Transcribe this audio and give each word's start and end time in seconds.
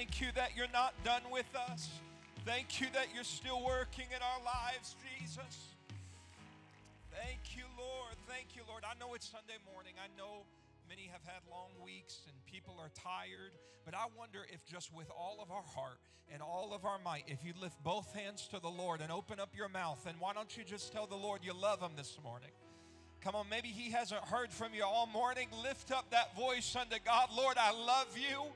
Thank 0.00 0.22
you 0.22 0.28
that 0.34 0.56
you're 0.56 0.72
not 0.72 0.94
done 1.04 1.20
with 1.30 1.54
us. 1.54 1.90
Thank 2.46 2.80
you 2.80 2.86
that 2.94 3.08
you're 3.14 3.22
still 3.22 3.62
working 3.62 4.06
in 4.08 4.22
our 4.24 4.40
lives, 4.40 4.96
Jesus. 5.04 5.76
Thank 7.12 7.54
you, 7.54 7.64
Lord. 7.76 8.16
Thank 8.26 8.56
you, 8.56 8.62
Lord. 8.66 8.82
I 8.88 8.98
know 8.98 9.12
it's 9.12 9.28
Sunday 9.28 9.60
morning. 9.70 9.92
I 10.02 10.08
know 10.16 10.48
many 10.88 11.10
have 11.12 11.20
had 11.26 11.42
long 11.50 11.68
weeks 11.84 12.20
and 12.24 12.34
people 12.50 12.80
are 12.80 12.88
tired, 12.96 13.52
but 13.84 13.92
I 13.92 14.06
wonder 14.16 14.38
if 14.50 14.64
just 14.64 14.90
with 14.90 15.10
all 15.10 15.36
of 15.42 15.50
our 15.50 15.68
heart 15.76 15.98
and 16.32 16.40
all 16.40 16.72
of 16.72 16.86
our 16.86 16.98
might, 17.04 17.24
if 17.26 17.44
you 17.44 17.52
lift 17.60 17.76
both 17.84 18.10
hands 18.14 18.48
to 18.54 18.58
the 18.58 18.70
Lord 18.70 19.02
and 19.02 19.12
open 19.12 19.38
up 19.38 19.50
your 19.54 19.68
mouth, 19.68 20.06
and 20.08 20.18
why 20.18 20.32
don't 20.32 20.56
you 20.56 20.64
just 20.64 20.94
tell 20.94 21.06
the 21.06 21.14
Lord 21.14 21.44
you 21.44 21.52
love 21.52 21.82
him 21.82 21.92
this 21.94 22.16
morning? 22.24 22.56
Come 23.20 23.34
on, 23.34 23.50
maybe 23.50 23.68
he 23.68 23.90
hasn't 23.90 24.24
heard 24.24 24.50
from 24.50 24.72
you 24.72 24.82
all 24.82 25.08
morning. 25.12 25.48
Lift 25.62 25.92
up 25.92 26.08
that 26.12 26.34
voice 26.34 26.74
unto 26.74 26.96
God. 27.04 27.28
Lord, 27.36 27.58
I 27.58 27.72
love 27.72 28.16
you. 28.16 28.50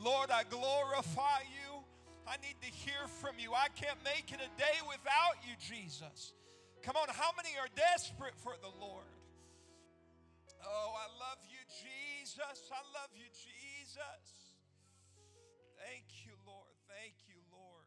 Lord, 0.00 0.32
I 0.32 0.48
glorify 0.48 1.44
you. 1.52 1.84
I 2.24 2.40
need 2.40 2.56
to 2.64 2.72
hear 2.72 3.04
from 3.20 3.36
you. 3.36 3.52
I 3.52 3.68
can't 3.76 4.00
make 4.00 4.32
it 4.32 4.40
a 4.40 4.50
day 4.56 4.80
without 4.88 5.36
you, 5.44 5.52
Jesus. 5.60 6.32
Come 6.80 6.96
on, 6.96 7.12
how 7.12 7.36
many 7.36 7.52
are 7.60 7.68
desperate 7.76 8.32
for 8.40 8.56
the 8.64 8.72
Lord? 8.80 9.12
Oh, 10.64 10.96
I 10.96 11.08
love 11.20 11.40
you, 11.52 11.60
Jesus. 11.68 12.60
I 12.72 12.80
love 12.96 13.12
you, 13.12 13.28
Jesus. 13.28 14.24
Thank 15.76 16.08
you, 16.24 16.32
Lord. 16.48 16.72
Thank 16.88 17.20
you, 17.28 17.36
Lord. 17.52 17.84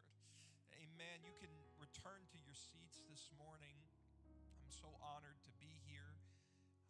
Amen. 0.78 1.18
You 1.26 1.34
can 1.42 1.50
return 1.82 2.22
to 2.30 2.38
your 2.46 2.54
seats 2.54 3.02
this 3.10 3.26
morning. 3.34 3.74
I'm 4.62 4.70
so 4.70 4.90
honored 5.02 5.38
to 5.50 5.52
be 5.58 5.82
here. 5.90 6.14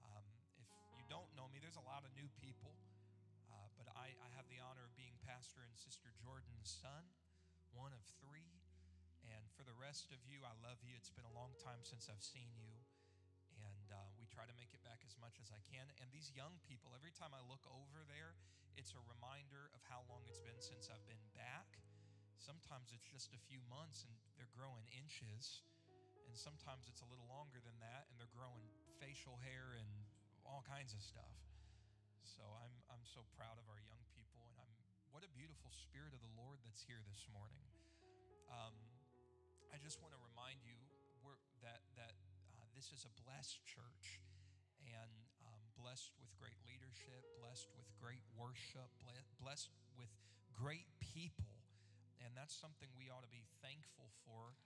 Um, 0.04 0.24
if 0.60 0.68
you 1.00 1.04
don't 1.08 1.28
know 1.32 1.48
me, 1.48 1.64
there's 1.64 1.80
a 1.80 1.86
lot 1.88 2.04
of 2.04 2.12
new 2.12 2.28
people. 2.44 2.76
I, 3.94 4.10
I 4.10 4.28
have 4.34 4.46
the 4.50 4.58
honor 4.58 4.84
of 4.84 4.93
Pastor 5.24 5.64
and 5.64 5.72
Sister 5.72 6.12
Jordan's 6.20 6.68
son, 6.68 7.08
one 7.72 7.96
of 7.96 8.04
three. 8.20 8.60
And 9.24 9.48
for 9.56 9.64
the 9.64 9.72
rest 9.72 10.12
of 10.12 10.20
you, 10.28 10.44
I 10.44 10.52
love 10.60 10.84
you. 10.84 10.92
It's 10.92 11.08
been 11.08 11.24
a 11.24 11.32
long 11.32 11.56
time 11.64 11.80
since 11.80 12.12
I've 12.12 12.20
seen 12.20 12.52
you. 12.52 12.76
And 13.56 13.88
uh, 13.88 14.12
we 14.20 14.28
try 14.28 14.44
to 14.44 14.52
make 14.60 14.76
it 14.76 14.84
back 14.84 15.00
as 15.08 15.16
much 15.16 15.40
as 15.40 15.48
I 15.48 15.64
can. 15.72 15.88
And 15.96 16.12
these 16.12 16.28
young 16.36 16.60
people, 16.68 16.92
every 16.92 17.16
time 17.16 17.32
I 17.32 17.40
look 17.48 17.64
over 17.72 18.04
there, 18.04 18.36
it's 18.76 18.92
a 18.92 19.00
reminder 19.08 19.72
of 19.72 19.80
how 19.88 20.04
long 20.12 20.20
it's 20.28 20.42
been 20.44 20.60
since 20.60 20.92
I've 20.92 21.08
been 21.08 21.24
back. 21.32 21.80
Sometimes 22.36 22.92
it's 22.92 23.08
just 23.08 23.32
a 23.32 23.40
few 23.48 23.64
months 23.72 24.04
and 24.04 24.12
they're 24.36 24.52
growing 24.52 24.84
inches. 24.92 25.64
And 26.28 26.36
sometimes 26.36 26.84
it's 26.84 27.00
a 27.00 27.08
little 27.08 27.26
longer 27.32 27.64
than 27.64 27.80
that 27.80 28.12
and 28.12 28.20
they're 28.20 28.36
growing 28.36 28.68
facial 29.00 29.40
hair 29.40 29.72
and 29.72 29.88
all 30.44 30.60
kinds 30.68 30.92
of 30.92 31.00
stuff. 31.00 31.40
So 32.28 32.44
I'm, 32.60 32.76
I'm 32.92 33.04
so 33.08 33.24
proud 33.32 33.56
of 33.56 33.64
our 33.72 33.80
young 33.80 34.03
what 35.14 35.22
a 35.22 35.30
beautiful 35.30 35.70
spirit 35.70 36.10
of 36.10 36.18
the 36.26 36.34
Lord 36.34 36.58
that's 36.66 36.82
here 36.82 36.98
this 37.06 37.22
morning. 37.30 37.62
Um, 38.50 38.74
I 39.70 39.78
just 39.78 40.02
want 40.02 40.10
to 40.10 40.18
remind 40.18 40.58
you 40.66 40.74
that 41.62 41.86
that 41.94 42.18
uh, 42.58 42.66
this 42.74 42.90
is 42.90 43.06
a 43.06 43.12
blessed 43.22 43.62
church, 43.62 44.18
and 44.82 45.14
um, 45.46 45.62
blessed 45.78 46.10
with 46.18 46.34
great 46.34 46.58
leadership, 46.66 47.22
blessed 47.38 47.70
with 47.78 47.86
great 48.02 48.26
worship, 48.34 48.90
blessed 49.38 49.70
with 49.94 50.10
great 50.50 50.90
people, 50.98 51.62
and 52.18 52.34
that's 52.34 52.58
something 52.58 52.90
we 52.98 53.06
ought 53.06 53.22
to 53.22 53.30
be 53.30 53.46
thankful 53.62 54.10
for. 54.26 54.58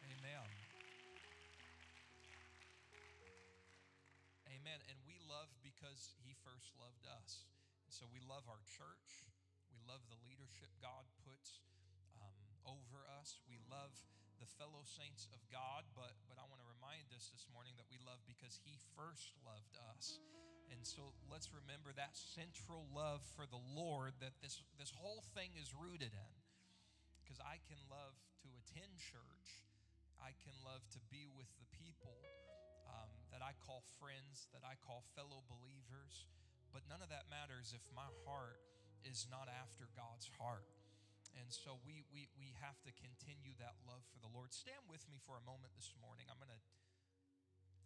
Amen. 0.00 0.48
Amen. 4.48 4.80
And 4.88 4.96
we 5.04 5.20
love 5.28 5.52
because 5.60 6.16
He 6.24 6.32
first 6.40 6.72
loved 6.80 7.04
us. 7.04 7.45
So 7.96 8.04
we 8.12 8.20
love 8.28 8.44
our 8.44 8.60
church. 8.68 9.24
We 9.72 9.80
love 9.88 10.04
the 10.12 10.20
leadership 10.28 10.68
God 10.84 11.08
puts 11.24 11.64
um, 12.20 12.36
over 12.68 13.08
us. 13.16 13.40
We 13.48 13.56
love 13.72 13.88
the 14.36 14.44
fellow 14.60 14.84
saints 14.84 15.32
of 15.32 15.40
God. 15.48 15.88
But, 15.96 16.12
but 16.28 16.36
I 16.36 16.44
want 16.44 16.60
to 16.60 16.68
remind 16.68 17.08
us 17.16 17.32
this 17.32 17.48
morning 17.48 17.72
that 17.80 17.88
we 17.88 17.96
love 18.04 18.20
because 18.28 18.60
He 18.68 18.76
first 18.92 19.32
loved 19.48 19.80
us. 19.96 20.20
And 20.68 20.84
so 20.84 21.16
let's 21.32 21.48
remember 21.56 21.96
that 21.96 22.12
central 22.20 22.84
love 22.92 23.24
for 23.32 23.48
the 23.48 23.64
Lord 23.72 24.12
that 24.20 24.36
this, 24.44 24.60
this 24.76 24.92
whole 24.92 25.24
thing 25.32 25.56
is 25.56 25.72
rooted 25.72 26.12
in. 26.12 26.34
Because 27.24 27.40
I 27.40 27.64
can 27.64 27.80
love 27.88 28.12
to 28.44 28.48
attend 28.60 28.92
church, 29.00 29.64
I 30.20 30.36
can 30.44 30.52
love 30.68 30.84
to 30.92 31.00
be 31.08 31.32
with 31.32 31.48
the 31.56 31.68
people 31.72 32.20
um, 32.92 33.08
that 33.32 33.40
I 33.40 33.56
call 33.64 33.88
friends, 33.96 34.52
that 34.52 34.68
I 34.68 34.76
call 34.84 35.00
fellow 35.16 35.48
believers. 35.48 36.28
But 36.76 36.84
none 36.92 37.00
of 37.00 37.08
that 37.08 37.24
matters 37.32 37.72
if 37.72 37.80
my 37.96 38.04
heart 38.28 38.60
is 39.00 39.24
not 39.32 39.48
after 39.48 39.88
God's 39.96 40.28
heart. 40.36 40.68
And 41.40 41.48
so 41.48 41.80
we, 41.88 42.04
we, 42.12 42.28
we 42.36 42.52
have 42.60 42.76
to 42.84 42.92
continue 42.92 43.56
that 43.56 43.80
love 43.88 44.04
for 44.12 44.20
the 44.20 44.28
Lord. 44.28 44.52
Stand 44.52 44.84
with 44.84 45.00
me 45.08 45.16
for 45.24 45.40
a 45.40 45.44
moment 45.48 45.72
this 45.72 45.96
morning. 46.04 46.28
I'm 46.28 46.36
going 46.36 46.52
to 46.52 46.62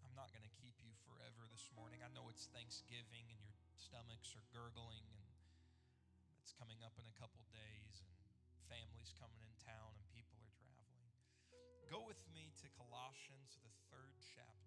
I'm 0.02 0.10
not 0.18 0.34
going 0.34 0.42
to 0.42 0.54
keep 0.58 0.74
you 0.82 0.90
forever 1.06 1.46
this 1.54 1.70
morning. 1.70 2.02
I 2.02 2.10
know 2.10 2.26
it's 2.34 2.50
Thanksgiving 2.50 3.30
and 3.30 3.38
your 3.38 3.54
stomachs 3.78 4.34
are 4.34 4.42
gurgling 4.50 5.06
and 5.06 5.22
it's 6.42 6.50
coming 6.58 6.82
up 6.82 6.98
in 6.98 7.06
a 7.06 7.14
couple 7.14 7.46
days 7.54 8.02
and 8.02 8.10
families 8.66 9.14
coming 9.14 9.38
in 9.38 9.54
town 9.62 9.94
and 9.94 10.02
people 10.10 10.42
are 10.42 10.50
traveling. 10.58 11.14
Go 11.86 12.02
with 12.02 12.18
me 12.34 12.50
to 12.58 12.66
Colossians 12.74 13.54
the 13.62 13.70
like 13.70 14.59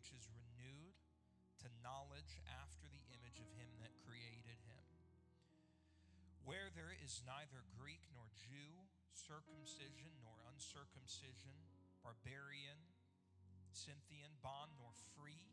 which 0.00 0.16
is 0.16 0.32
renewed 0.32 0.96
to 1.60 1.68
knowledge 1.84 2.40
after 2.48 2.88
the 2.88 3.04
image 3.12 3.36
of 3.36 3.52
him 3.60 3.68
that 3.84 3.92
created 4.00 4.56
him. 4.64 4.88
Where 6.40 6.72
there 6.72 6.96
is 7.04 7.20
neither 7.28 7.68
Greek 7.76 8.00
nor 8.16 8.32
Jew, 8.32 8.88
circumcision 9.12 10.16
nor 10.24 10.40
uncircumcision, 10.48 11.52
barbarian, 12.00 12.80
Scythian, 13.76 14.40
bond 14.40 14.72
nor 14.80 14.96
free 15.20 15.52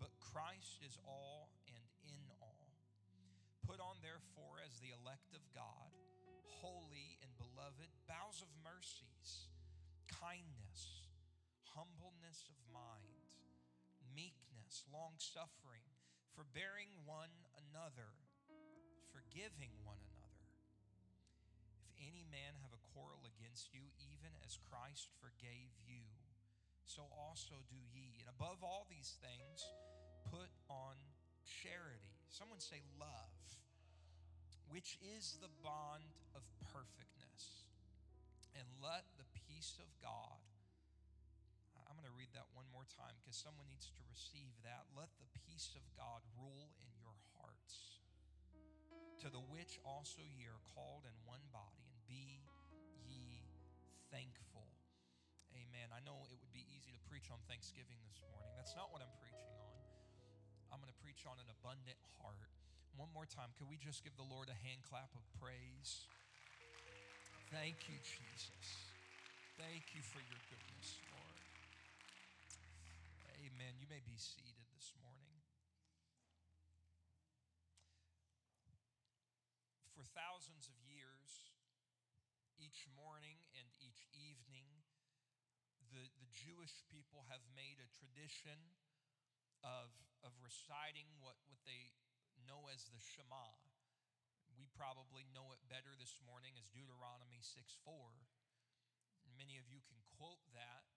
but 0.00 0.12
Christ 0.20 0.84
is 0.84 0.96
all 1.08 1.52
and 1.68 1.84
in 2.04 2.24
all. 2.40 2.72
Put 3.64 3.80
on, 3.80 3.96
therefore, 4.04 4.60
as 4.60 4.76
the 4.80 4.92
elect 4.92 5.32
of 5.32 5.44
God, 5.56 5.92
holy 6.64 7.20
and 7.24 7.32
beloved, 7.40 7.88
bowels 8.04 8.44
of 8.44 8.48
mercies, 8.60 9.48
kindness, 10.08 11.12
humbleness 11.76 12.48
of 12.52 12.56
mind, 12.72 13.25
meekness, 14.16 14.88
long 14.88 15.20
suffering, 15.20 15.84
forbearing 16.32 16.88
one 17.04 17.30
another, 17.68 18.16
forgiving 19.12 19.76
one 19.84 20.00
another. 20.00 20.48
If 21.84 21.92
any 22.00 22.24
man 22.32 22.56
have 22.64 22.72
a 22.72 22.84
quarrel 22.96 23.28
against 23.28 23.76
you, 23.76 23.92
even 24.00 24.32
as 24.40 24.56
Christ 24.56 25.12
forgave 25.20 25.76
you, 25.84 26.08
so 26.88 27.04
also 27.12 27.60
do 27.68 27.80
ye. 27.92 28.16
And 28.24 28.32
above 28.32 28.64
all 28.64 28.88
these 28.88 29.20
things, 29.20 29.60
put 30.32 30.48
on 30.72 30.96
charity. 31.44 32.16
Someone 32.32 32.60
say 32.62 32.80
love, 32.96 33.36
which 34.72 34.96
is 35.04 35.36
the 35.44 35.52
bond 35.60 36.16
of 36.32 36.42
perfectness. 36.72 37.68
And 38.56 38.64
let 38.80 39.04
the 39.20 39.28
peace 39.44 39.76
of 39.76 39.88
God, 40.00 40.40
that 42.36 42.52
one 42.52 42.68
more 42.68 42.84
time 42.84 43.16
because 43.16 43.34
someone 43.34 43.64
needs 43.72 43.88
to 43.96 44.04
receive 44.12 44.52
that. 44.60 44.84
Let 44.92 45.08
the 45.16 45.28
peace 45.48 45.72
of 45.72 45.82
God 45.96 46.20
rule 46.36 46.68
in 46.84 46.92
your 47.00 47.16
hearts, 47.40 48.04
to 49.24 49.32
the 49.32 49.40
which 49.40 49.80
also 49.80 50.20
ye 50.20 50.44
are 50.44 50.60
called 50.76 51.08
in 51.08 51.16
one 51.24 51.42
body, 51.48 51.88
and 51.88 51.96
be 52.04 52.44
ye 53.08 53.40
thankful. 54.12 54.68
Amen. 55.56 55.88
I 55.96 56.04
know 56.04 56.28
it 56.28 56.36
would 56.36 56.52
be 56.52 56.68
easy 56.68 56.92
to 56.92 57.00
preach 57.08 57.32
on 57.32 57.40
Thanksgiving 57.48 57.96
this 58.04 58.20
morning. 58.28 58.52
That's 58.52 58.76
not 58.76 58.92
what 58.92 59.00
I'm 59.00 59.16
preaching 59.16 59.56
on. 59.56 59.80
I'm 60.68 60.84
going 60.84 60.92
to 60.92 61.00
preach 61.00 61.24
on 61.24 61.40
an 61.40 61.48
abundant 61.48 61.96
heart. 62.20 62.52
One 63.00 63.08
more 63.16 63.24
time, 63.24 63.56
could 63.56 63.72
we 63.72 63.80
just 63.80 64.04
give 64.04 64.12
the 64.20 64.28
Lord 64.28 64.52
a 64.52 64.58
hand 64.60 64.84
clap 64.84 65.08
of 65.16 65.24
praise? 65.40 66.04
Thank 67.48 67.88
you, 67.88 67.96
Jesus. 68.04 68.92
Thank 69.56 69.96
you 69.96 70.04
for 70.04 70.20
your 70.20 70.40
goodness. 70.52 71.00
Amen. 73.46 73.78
You 73.78 73.86
may 73.86 74.02
be 74.02 74.18
seated 74.18 74.66
this 74.74 74.90
morning. 74.98 75.38
For 79.94 80.02
thousands 80.02 80.66
of 80.66 80.74
years, 80.82 81.54
each 82.58 82.90
morning 82.98 83.38
and 83.54 83.70
each 83.78 84.02
evening, 84.10 84.66
the, 85.94 86.10
the 86.18 86.26
Jewish 86.34 86.74
people 86.90 87.22
have 87.30 87.46
made 87.54 87.78
a 87.78 87.86
tradition 87.94 88.58
of, 89.62 89.94
of 90.26 90.34
reciting 90.42 91.06
what, 91.22 91.38
what 91.46 91.62
they 91.62 91.94
know 92.50 92.66
as 92.66 92.90
the 92.90 92.98
Shema. 92.98 93.62
We 94.58 94.66
probably 94.74 95.22
know 95.30 95.54
it 95.54 95.62
better 95.70 95.94
this 95.94 96.18
morning 96.26 96.58
as 96.58 96.66
Deuteronomy 96.74 97.46
6 97.46 97.62
4. 97.86 97.94
Many 99.38 99.54
of 99.62 99.70
you 99.70 99.86
can 99.86 100.02
quote 100.18 100.42
that. 100.50 100.95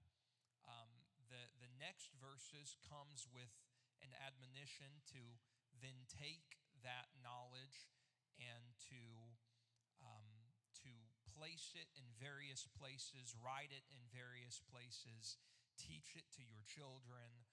Next 1.79 2.11
verses 2.19 2.75
comes 2.83 3.23
with 3.31 3.55
an 4.03 4.11
admonition 4.19 4.99
to 5.15 5.39
then 5.79 6.03
take 6.11 6.59
that 6.83 7.07
knowledge 7.23 7.87
and 8.35 8.75
to 8.91 9.03
um, 10.03 10.27
to 10.83 10.91
place 11.35 11.75
it 11.75 11.87
in 11.95 12.03
various 12.19 12.67
places, 12.75 13.35
write 13.35 13.71
it 13.71 13.87
in 13.91 13.99
various 14.11 14.59
places, 14.67 15.39
teach 15.79 16.15
it 16.15 16.27
to 16.35 16.43
your 16.43 16.63
children. 16.67 17.47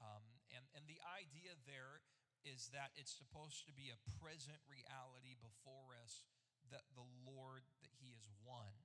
Um, 0.00 0.24
and, 0.52 0.64
and 0.76 0.84
the 0.84 1.00
idea 1.08 1.56
there 1.64 2.04
is 2.44 2.68
that 2.76 2.92
it's 2.96 3.12
supposed 3.12 3.64
to 3.68 3.72
be 3.72 3.88
a 3.88 4.00
present 4.20 4.60
reality 4.68 5.36
before 5.40 5.96
us 5.96 6.28
that 6.72 6.84
the 6.92 7.08
Lord, 7.24 7.64
that 7.80 7.92
He 7.96 8.12
is 8.12 8.28
one. 8.44 8.80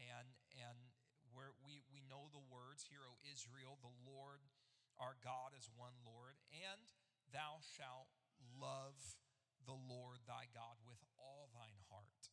And, 0.00 0.32
and 0.56 0.78
where 1.32 1.52
we, 1.60 1.84
we 1.92 1.99
know 2.10 2.26
the 2.34 2.42
words, 2.42 2.90
Hear, 2.90 3.06
O 3.06 3.22
Israel, 3.22 3.78
the 3.78 3.94
Lord 4.02 4.42
our 5.00 5.16
God 5.24 5.56
is 5.56 5.72
one 5.72 5.96
Lord, 6.04 6.36
and 6.52 6.92
thou 7.32 7.64
shalt 7.64 8.12
love 8.60 9.16
the 9.64 9.76
Lord 9.76 10.28
thy 10.28 10.44
God 10.52 10.76
with 10.84 11.00
all 11.16 11.48
thine 11.56 11.80
heart 11.88 12.28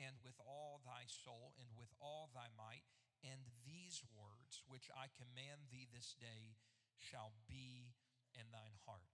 and 0.00 0.16
with 0.24 0.40
all 0.40 0.80
thy 0.88 1.04
soul 1.04 1.52
and 1.60 1.68
with 1.76 1.92
all 2.00 2.32
thy 2.32 2.48
might. 2.56 2.88
And 3.20 3.44
these 3.68 4.00
words 4.08 4.64
which 4.64 4.88
I 4.88 5.12
command 5.12 5.68
thee 5.68 5.84
this 5.84 6.16
day 6.16 6.56
shall 6.96 7.36
be 7.44 7.92
in 8.32 8.48
thine 8.48 8.80
heart. 8.88 9.12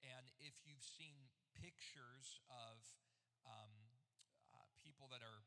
And 0.00 0.32
if 0.40 0.56
you've 0.64 0.82
seen 0.82 1.28
pictures 1.52 2.40
of 2.48 2.80
um, 3.44 3.92
uh, 4.56 4.66
people 4.80 5.12
that 5.12 5.20
are 5.20 5.44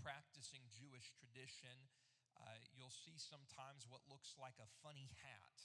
practicing 0.00 0.64
Jewish 0.72 1.12
tradition, 1.20 1.92
uh, 2.38 2.58
you'll 2.74 2.94
see 2.94 3.16
sometimes 3.16 3.86
what 3.86 4.04
looks 4.10 4.34
like 4.38 4.58
a 4.58 4.68
funny 4.82 5.10
hat 5.22 5.58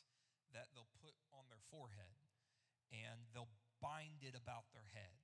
that 0.53 0.69
they'll 0.73 0.89
put 1.01 1.13
on 1.33 1.45
their 1.49 1.61
forehead 1.69 2.17
and 2.89 3.29
they'll 3.33 3.53
bind 3.81 4.25
it 4.25 4.33
about 4.33 4.69
their 4.73 4.89
head 4.93 5.21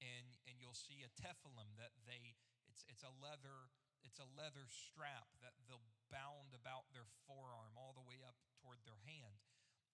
and, 0.00 0.36
and 0.44 0.60
you'll 0.60 0.76
see 0.76 1.04
a 1.04 1.12
tefillin 1.16 1.76
that 1.80 1.92
they, 2.04 2.36
it's, 2.68 2.84
it's 2.88 3.04
a 3.04 3.12
leather, 3.20 3.72
it's 4.04 4.20
a 4.20 4.28
leather 4.36 4.68
strap 4.68 5.28
that 5.40 5.56
they'll 5.64 5.92
bound 6.12 6.52
about 6.52 6.88
their 6.92 7.08
forearm 7.24 7.76
all 7.76 7.96
the 7.96 8.04
way 8.04 8.20
up 8.20 8.36
toward 8.60 8.84
their 8.84 9.00
hand. 9.08 9.40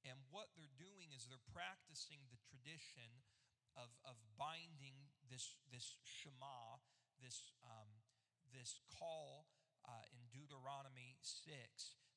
And 0.02 0.18
what 0.34 0.50
they're 0.58 0.74
doing 0.74 1.14
is 1.14 1.30
they're 1.30 1.52
practicing 1.54 2.26
the 2.26 2.40
tradition 2.50 3.22
of, 3.78 3.94
of 4.02 4.18
binding 4.34 5.14
this, 5.30 5.54
this 5.70 6.02
Shema, 6.02 6.82
this, 7.22 7.54
um, 7.62 8.02
this 8.50 8.82
call 8.90 9.46
uh, 9.86 10.04
in 10.14 10.22
Deuteronomy 10.30 11.18
6. 11.22 11.48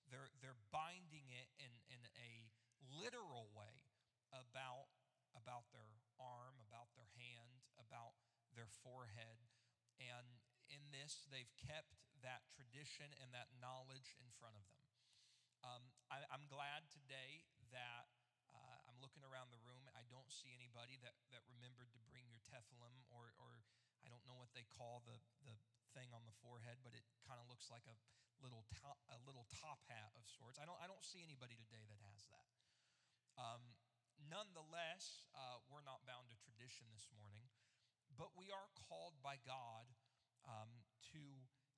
They're, 0.10 0.30
they're 0.40 0.60
binding 0.70 1.30
it 1.34 1.50
in, 1.58 1.74
in 1.90 2.02
a 2.18 2.50
literal 2.94 3.50
way 3.58 3.90
about 4.34 4.92
about 5.36 5.68
their 5.76 6.00
arm, 6.16 6.56
about 6.64 6.88
their 6.96 7.12
hand, 7.20 7.60
about 7.76 8.16
their 8.56 8.72
forehead. 8.82 9.44
And 10.00 10.40
in 10.72 10.80
this, 10.96 11.28
they've 11.28 11.52
kept 11.60 12.00
that 12.24 12.48
tradition 12.56 13.12
and 13.20 13.36
that 13.36 13.52
knowledge 13.60 14.16
in 14.18 14.32
front 14.40 14.56
of 14.56 14.66
them. 14.72 14.88
Um, 15.62 15.84
I, 16.08 16.24
am 16.32 16.48
glad 16.48 16.88
today 16.88 17.44
that 17.76 18.08
uh, 18.54 18.88
I'm 18.88 18.98
looking 19.04 19.28
around 19.28 19.52
the 19.52 19.62
room. 19.68 19.86
I 19.94 20.08
don't 20.08 20.30
see 20.32 20.56
anybody 20.56 20.98
that, 21.04 21.18
that 21.36 21.44
remembered 21.52 21.92
to 21.94 22.02
bring 22.08 22.26
your 22.30 22.42
tefillin, 22.48 22.96
or, 23.12 23.36
or 23.38 23.66
I 24.06 24.10
don't 24.10 24.24
know 24.24 24.38
what 24.38 24.54
they 24.54 24.66
call 24.72 25.04
the, 25.04 25.18
the 25.44 25.58
thing 25.96 26.12
on 26.12 26.28
the 26.28 26.36
forehead, 26.44 26.84
but 26.84 26.92
it 26.92 27.08
kind 27.24 27.40
of 27.40 27.48
looks 27.48 27.72
like 27.72 27.88
a 27.88 27.96
little 28.44 28.68
top, 28.76 29.00
a 29.08 29.20
little 29.24 29.48
top 29.56 29.80
hat 29.88 30.12
of 30.20 30.28
sorts. 30.28 30.60
I 30.60 30.68
don't, 30.68 30.78
I 30.84 30.92
don't 30.92 31.02
see 31.02 31.24
anybody 31.24 31.56
today 31.56 31.88
that 31.88 32.00
has 32.12 32.28
that. 32.28 32.48
Um, 33.40 33.64
nonetheless, 34.28 35.24
uh, 35.32 35.64
we're 35.72 35.86
not 35.88 36.04
bound 36.04 36.28
to 36.32 36.38
tradition 36.44 36.92
this 36.92 37.08
morning, 37.16 37.48
but 38.20 38.36
we 38.36 38.52
are 38.52 38.68
called 38.76 39.16
by 39.24 39.40
God 39.48 39.88
um, 40.44 40.84
to 41.16 41.24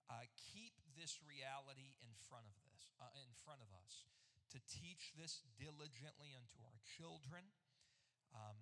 uh, 0.09 0.25
keep 0.33 0.73
this 0.97 1.21
reality 1.21 1.97
in 2.01 2.11
front 2.25 2.49
of 2.49 2.55
this, 2.65 2.89
uh, 2.97 3.13
in 3.21 3.31
front 3.45 3.61
of 3.61 3.69
us, 3.77 4.09
to 4.53 4.57
teach 4.65 5.13
this 5.13 5.43
diligently 5.59 6.33
unto 6.33 6.57
our 6.63 6.79
children, 6.97 7.51
um, 8.31 8.57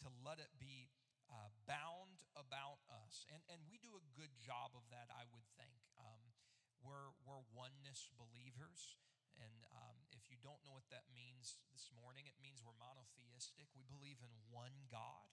to 0.00 0.08
let 0.22 0.38
it 0.38 0.52
be 0.56 0.88
uh, 1.34 1.50
bound 1.66 2.22
about 2.38 2.78
us, 2.86 3.26
and 3.26 3.42
and 3.50 3.58
we 3.66 3.82
do 3.82 3.98
a 3.98 4.04
good 4.14 4.30
job 4.38 4.78
of 4.78 4.86
that, 4.94 5.10
I 5.10 5.26
would 5.34 5.46
think. 5.58 5.82
Um, 5.98 6.30
we're 6.78 7.10
we're 7.26 7.42
oneness 7.50 8.06
believers. 8.14 8.94
And 9.34 9.66
um, 9.74 9.98
if 10.14 10.30
you 10.30 10.38
don't 10.38 10.62
know 10.62 10.78
what 10.78 10.86
that 10.94 11.10
means 11.10 11.58
this 11.74 11.90
morning, 11.90 12.30
it 12.30 12.38
means 12.38 12.62
we're 12.62 12.78
monotheistic. 12.78 13.66
We 13.74 13.82
believe 13.82 14.22
in 14.22 14.30
one 14.46 14.86
God. 14.86 15.26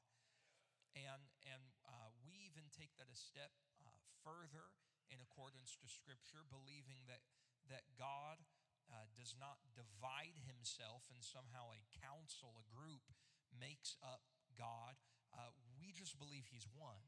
And, 0.97 1.29
and 1.47 1.63
uh, 1.85 2.09
we 2.25 2.35
even 2.49 2.67
take 2.73 2.97
that 2.97 3.07
a 3.07 3.15
step 3.15 3.53
uh, 3.79 3.93
further 4.25 4.73
in 5.07 5.21
accordance 5.21 5.77
to 5.79 5.87
Scripture, 5.87 6.43
believing 6.49 7.05
that, 7.07 7.23
that 7.69 7.87
God 7.95 8.43
uh, 8.89 9.07
does 9.15 9.37
not 9.37 9.61
divide 9.71 10.35
himself 10.43 11.07
and 11.13 11.23
somehow 11.23 11.71
a 11.71 11.85
council, 11.95 12.59
a 12.59 12.65
group, 12.67 13.05
makes 13.53 13.95
up 14.03 14.25
God. 14.57 14.99
Uh, 15.31 15.51
we 15.79 15.91
just 15.95 16.19
believe 16.19 16.47
he's 16.49 16.67
one. 16.71 17.07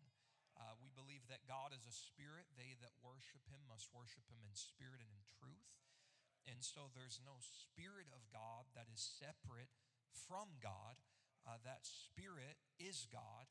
Uh, 0.56 0.78
we 0.78 0.94
believe 0.94 1.26
that 1.28 1.50
God 1.50 1.74
is 1.74 1.84
a 1.86 1.96
spirit. 1.96 2.46
They 2.54 2.78
that 2.80 2.94
worship 3.02 3.46
him 3.50 3.66
must 3.68 3.90
worship 3.92 4.26
him 4.30 4.42
in 4.46 4.54
spirit 4.54 5.02
and 5.02 5.10
in 5.10 5.24
truth. 5.40 5.74
And 6.48 6.60
so 6.60 6.92
there's 6.92 7.24
no 7.24 7.40
Spirit 7.40 8.12
of 8.12 8.28
God 8.28 8.68
that 8.76 8.92
is 8.92 9.00
separate 9.00 9.72
from 10.12 10.60
God. 10.60 11.00
Uh, 11.48 11.60
that 11.64 11.88
Spirit 11.88 12.60
is 12.80 13.08
God. 13.08 13.48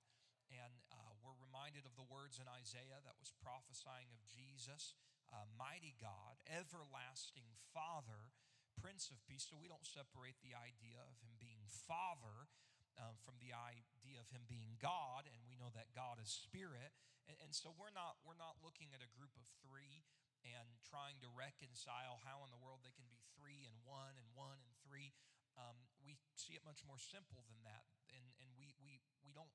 And 0.52 0.84
uh, 0.92 1.16
we're 1.24 1.36
reminded 1.40 1.88
of 1.88 1.96
the 1.96 2.04
words 2.04 2.36
in 2.36 2.44
Isaiah 2.44 3.00
that 3.00 3.16
was 3.16 3.32
prophesying 3.40 4.12
of 4.12 4.20
Jesus, 4.28 4.92
uh, 5.32 5.48
mighty 5.56 5.96
God, 5.96 6.36
everlasting 6.44 7.56
Father, 7.72 8.36
Prince 8.76 9.08
of 9.08 9.24
Peace. 9.24 9.48
So 9.48 9.56
we 9.56 9.72
don't 9.72 9.88
separate 9.88 10.36
the 10.44 10.52
idea 10.52 11.00
of 11.00 11.16
him 11.24 11.40
being 11.40 11.64
Father 11.64 12.52
um, 13.00 13.16
from 13.24 13.40
the 13.40 13.52
idea 13.52 14.20
of 14.20 14.28
him 14.28 14.44
being 14.48 14.76
God, 14.80 15.28
and 15.28 15.40
we 15.48 15.56
know 15.56 15.72
that 15.72 15.92
God 15.96 16.20
is 16.20 16.28
spirit. 16.28 16.92
And, 17.30 17.38
and, 17.38 17.52
so 17.54 17.70
we're 17.78 17.94
not 17.94 18.18
we're 18.26 18.38
not 18.38 18.58
looking 18.60 18.90
at 18.92 19.00
a 19.00 19.10
group 19.14 19.32
of 19.38 19.46
three 19.62 20.02
and 20.42 20.66
trying 20.82 21.22
to 21.22 21.30
reconcile 21.30 22.18
how 22.26 22.42
in 22.42 22.50
the 22.50 22.58
world 22.58 22.82
they 22.82 22.90
can 22.90 23.06
be 23.06 23.22
three 23.38 23.62
and 23.62 23.78
one 23.86 24.18
and 24.18 24.26
one 24.34 24.58
and 24.58 24.74
three. 24.82 25.14
Um, 25.54 25.86
we 26.02 26.18
see 26.34 26.58
it 26.58 26.66
much 26.66 26.82
more 26.82 26.98
simple 26.98 27.46
than 27.46 27.62
that. 27.62 27.86
And, 28.10 28.26
and 28.42 28.50
we, 28.58 28.74
we, 28.82 28.98
we 29.22 29.30
don't 29.30 29.52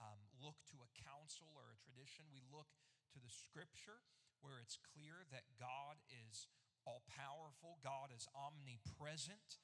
um, 0.00 0.20
look 0.40 0.56
to 0.72 0.80
a 0.80 0.90
council 1.04 1.52
or 1.52 1.68
a 1.74 1.78
tradition, 1.78 2.32
we 2.32 2.40
look 2.48 2.70
to 3.12 3.20
the 3.20 3.28
scripture 3.28 4.00
where 4.40 4.58
it's 4.58 4.80
clear 4.80 5.22
that 5.30 5.46
God 5.60 6.02
is 6.10 6.50
all 6.82 7.04
powerful, 7.06 7.78
God 7.84 8.10
is 8.10 8.26
omnipresent. 8.34 9.62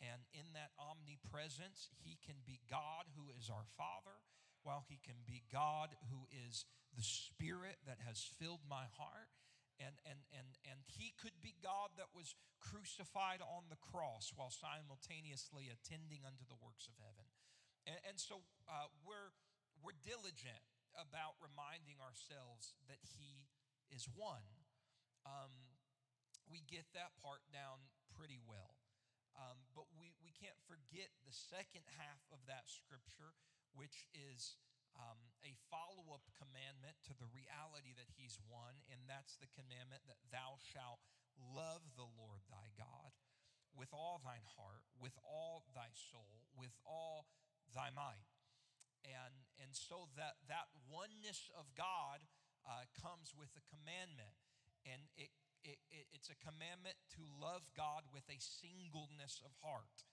And 0.00 0.24
in 0.32 0.56
that 0.56 0.72
omnipresence, 0.80 1.92
He 2.00 2.16
can 2.24 2.40
be 2.48 2.64
God 2.68 3.12
who 3.12 3.28
is 3.28 3.52
our 3.52 3.68
Father, 3.76 4.24
while 4.64 4.84
He 4.88 4.96
can 5.04 5.20
be 5.28 5.44
God 5.52 5.92
who 6.08 6.24
is 6.32 6.64
the 6.96 7.04
Spirit 7.04 7.76
that 7.84 8.00
has 8.08 8.24
filled 8.40 8.64
my 8.64 8.88
heart. 8.96 9.28
And, 9.76 9.96
and, 10.04 10.20
and, 10.32 10.48
and 10.64 10.80
He 10.88 11.12
could 11.20 11.36
be 11.44 11.56
God 11.60 11.96
that 12.00 12.12
was 12.16 12.32
crucified 12.60 13.40
on 13.44 13.68
the 13.68 13.80
cross 13.80 14.32
while 14.36 14.52
simultaneously 14.52 15.68
attending 15.68 16.24
unto 16.24 16.44
the 16.48 16.60
works 16.60 16.88
of 16.88 16.96
heaven. 17.00 17.28
And, 17.84 18.00
and 18.12 18.16
so 18.16 18.44
uh, 18.68 18.88
we're, 19.04 19.32
we're 19.80 19.96
diligent 20.00 20.64
about 20.96 21.36
reminding 21.44 22.00
ourselves 22.00 22.72
that 22.88 23.00
He 23.04 23.48
is 23.92 24.08
one. 24.16 24.44
Um, 25.28 25.52
we 26.48 26.64
get 26.64 26.88
that 26.96 27.16
part 27.20 27.44
down 27.52 27.84
pretty 28.16 28.40
well. 28.42 28.79
Um, 29.40 29.56
but 29.72 29.88
we, 29.96 30.12
we 30.20 30.36
can't 30.36 30.58
forget 30.68 31.08
the 31.24 31.32
second 31.32 31.88
half 31.96 32.20
of 32.28 32.44
that 32.44 32.68
scripture, 32.68 33.32
which 33.72 34.04
is 34.12 34.60
um, 34.92 35.32
a 35.40 35.56
follow 35.72 36.12
up 36.12 36.28
commandment 36.36 37.00
to 37.08 37.16
the 37.16 37.30
reality 37.32 37.96
that 37.96 38.12
He's 38.20 38.36
one, 38.44 38.84
and 38.92 39.08
that's 39.08 39.40
the 39.40 39.48
commandment 39.56 40.04
that 40.04 40.20
thou 40.28 40.60
shalt 40.60 41.00
love 41.40 41.80
the 41.96 42.04
Lord 42.04 42.44
thy 42.52 42.68
God 42.76 43.16
with 43.72 43.94
all 43.96 44.20
thine 44.20 44.44
heart, 44.58 44.84
with 44.98 45.16
all 45.24 45.64
thy 45.72 45.94
soul, 45.94 46.44
with 46.52 46.74
all 46.84 47.30
thy 47.72 47.88
might. 47.94 48.28
And, 49.06 49.48
and 49.56 49.72
so 49.72 50.10
that, 50.18 50.42
that 50.50 50.68
oneness 50.90 51.48
of 51.56 51.72
God 51.72 52.20
uh, 52.66 52.84
comes 52.92 53.32
with 53.32 53.48
a 53.56 53.64
commandment. 53.72 54.36
And 54.84 55.08
it, 55.16 55.32
it, 55.64 55.78
it, 55.90 56.06
it's 56.12 56.32
a 56.32 56.38
commandment 56.38 56.96
to 57.16 57.22
love 57.40 57.68
God 57.76 58.08
with 58.12 58.24
a 58.28 58.40
singleness 58.40 59.40
of 59.44 59.52
heart. 59.60 60.04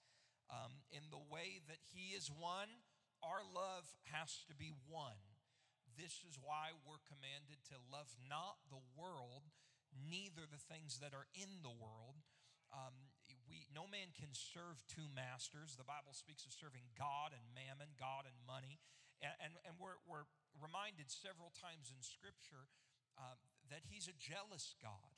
Um, 0.48 0.80
in 0.88 1.12
the 1.12 1.20
way 1.20 1.60
that 1.68 1.80
He 1.92 2.16
is 2.16 2.32
one, 2.32 2.84
our 3.20 3.44
love 3.44 3.84
has 4.08 4.44
to 4.48 4.54
be 4.56 4.72
one. 4.88 5.20
This 5.98 6.22
is 6.24 6.38
why 6.38 6.72
we're 6.86 7.02
commanded 7.04 7.60
to 7.74 7.76
love 7.90 8.14
not 8.30 8.62
the 8.70 8.80
world, 8.94 9.50
neither 9.90 10.46
the 10.46 10.62
things 10.62 11.02
that 11.02 11.12
are 11.12 11.26
in 11.34 11.60
the 11.66 11.74
world. 11.74 12.22
Um, 12.70 13.10
we, 13.50 13.66
no 13.72 13.88
man 13.90 14.14
can 14.14 14.30
serve 14.32 14.84
two 14.86 15.10
masters. 15.10 15.74
The 15.74 15.88
Bible 15.88 16.14
speaks 16.14 16.46
of 16.46 16.54
serving 16.54 16.94
God 16.94 17.34
and 17.34 17.42
mammon, 17.50 17.98
God 17.98 18.28
and 18.28 18.38
money. 18.46 18.78
And, 19.18 19.34
and, 19.42 19.52
and 19.66 19.74
we're, 19.80 19.98
we're 20.06 20.28
reminded 20.62 21.10
several 21.10 21.50
times 21.58 21.90
in 21.90 21.98
Scripture 21.98 22.70
um, 23.18 23.40
that 23.72 23.82
He's 23.90 24.06
a 24.06 24.14
jealous 24.14 24.78
God. 24.78 25.17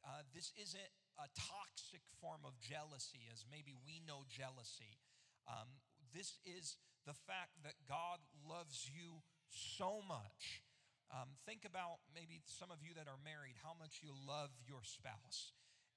Uh, 0.00 0.24
this 0.32 0.52
isn't 0.56 0.92
a 1.20 1.28
toxic 1.36 2.00
form 2.20 2.40
of 2.48 2.56
jealousy 2.60 3.28
as 3.28 3.44
maybe 3.48 3.76
we 3.84 4.00
know 4.08 4.24
jealousy. 4.28 4.96
Um, 5.44 5.68
this 6.16 6.40
is 6.44 6.80
the 7.04 7.16
fact 7.28 7.60
that 7.64 7.76
God 7.84 8.20
loves 8.40 8.88
you 8.88 9.20
so 9.48 10.00
much. 10.06 10.64
Um, 11.10 11.36
think 11.44 11.66
about 11.66 12.00
maybe 12.14 12.40
some 12.46 12.70
of 12.70 12.80
you 12.86 12.94
that 12.94 13.10
are 13.10 13.20
married, 13.20 13.58
how 13.60 13.74
much 13.74 14.00
you 14.00 14.14
love 14.14 14.54
your 14.62 14.86
spouse. 14.86 15.52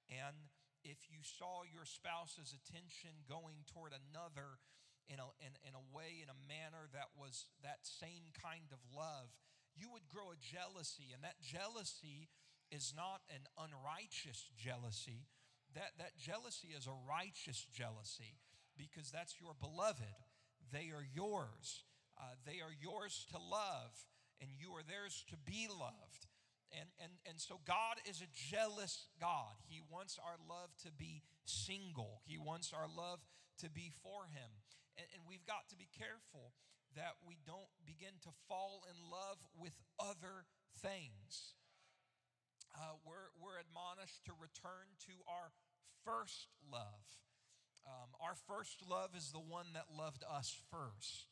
And 0.10 0.50
if 0.84 1.08
you 1.08 1.22
saw 1.24 1.64
your 1.64 1.86
spouse's 1.86 2.52
attention 2.52 3.24
going 3.30 3.64
toward 3.72 3.94
another 3.94 4.60
in 5.08 5.22
a, 5.22 5.28
in, 5.40 5.54
in 5.64 5.74
a 5.78 5.86
way, 5.94 6.20
in 6.20 6.28
a 6.28 6.40
manner 6.50 6.90
that 6.92 7.14
was 7.16 7.48
that 7.62 7.86
same 7.86 8.34
kind 8.36 8.74
of 8.74 8.82
love, 8.90 9.32
you 9.78 9.88
would 9.94 10.10
grow 10.10 10.34
a 10.34 10.40
jealousy. 10.40 11.14
And 11.14 11.24
that 11.24 11.40
jealousy 11.40 12.28
is 12.72 12.94
not 12.96 13.22
an 13.30 13.44
unrighteous 13.58 14.50
jealousy. 14.58 15.28
That, 15.76 15.98
that 15.98 16.18
jealousy 16.18 16.70
is 16.78 16.88
a 16.88 16.96
righteous 17.08 17.66
jealousy 17.74 18.38
because 18.78 19.12
that's 19.12 19.40
your 19.40 19.54
beloved. 19.60 20.18
They 20.72 20.92
are 20.94 21.06
yours. 21.14 21.84
Uh, 22.18 22.38
they 22.46 22.62
are 22.62 22.74
yours 22.74 23.26
to 23.32 23.38
love, 23.38 23.94
and 24.42 24.50
you 24.54 24.74
are 24.74 24.86
theirs 24.86 25.26
to 25.30 25.38
be 25.38 25.68
loved. 25.68 26.30
And, 26.74 26.90
and, 27.02 27.14
and 27.30 27.38
so 27.38 27.62
God 27.66 28.02
is 28.10 28.22
a 28.22 28.30
jealous 28.34 29.06
God. 29.22 29.54
He 29.66 29.82
wants 29.90 30.18
our 30.18 30.38
love 30.50 30.70
to 30.86 30.92
be 30.92 31.22
single, 31.46 32.22
He 32.26 32.38
wants 32.38 32.74
our 32.74 32.90
love 32.90 33.20
to 33.62 33.70
be 33.70 33.92
for 34.02 34.26
Him. 34.30 34.50
And, 34.98 35.06
and 35.14 35.22
we've 35.28 35.46
got 35.46 35.70
to 35.70 35.76
be 35.76 35.90
careful 35.98 36.54
that 36.96 37.18
we 37.26 37.38
don't 37.46 37.70
begin 37.86 38.22
to 38.22 38.30
fall 38.48 38.86
in 38.86 38.98
love 39.10 39.38
with 39.58 39.74
other 40.00 40.46
things. 40.82 41.58
Uh, 42.74 42.98
we're, 43.06 43.30
we're 43.38 43.62
admonished 43.62 44.26
to 44.26 44.34
return 44.34 44.98
to 45.06 45.14
our 45.30 45.54
first 46.02 46.50
love. 46.66 47.06
Um, 47.86 48.16
our 48.18 48.34
first 48.34 48.82
love 48.82 49.14
is 49.14 49.30
the 49.30 49.44
one 49.44 49.78
that 49.78 49.94
loved 49.94 50.26
us 50.26 50.56
first. 50.72 51.30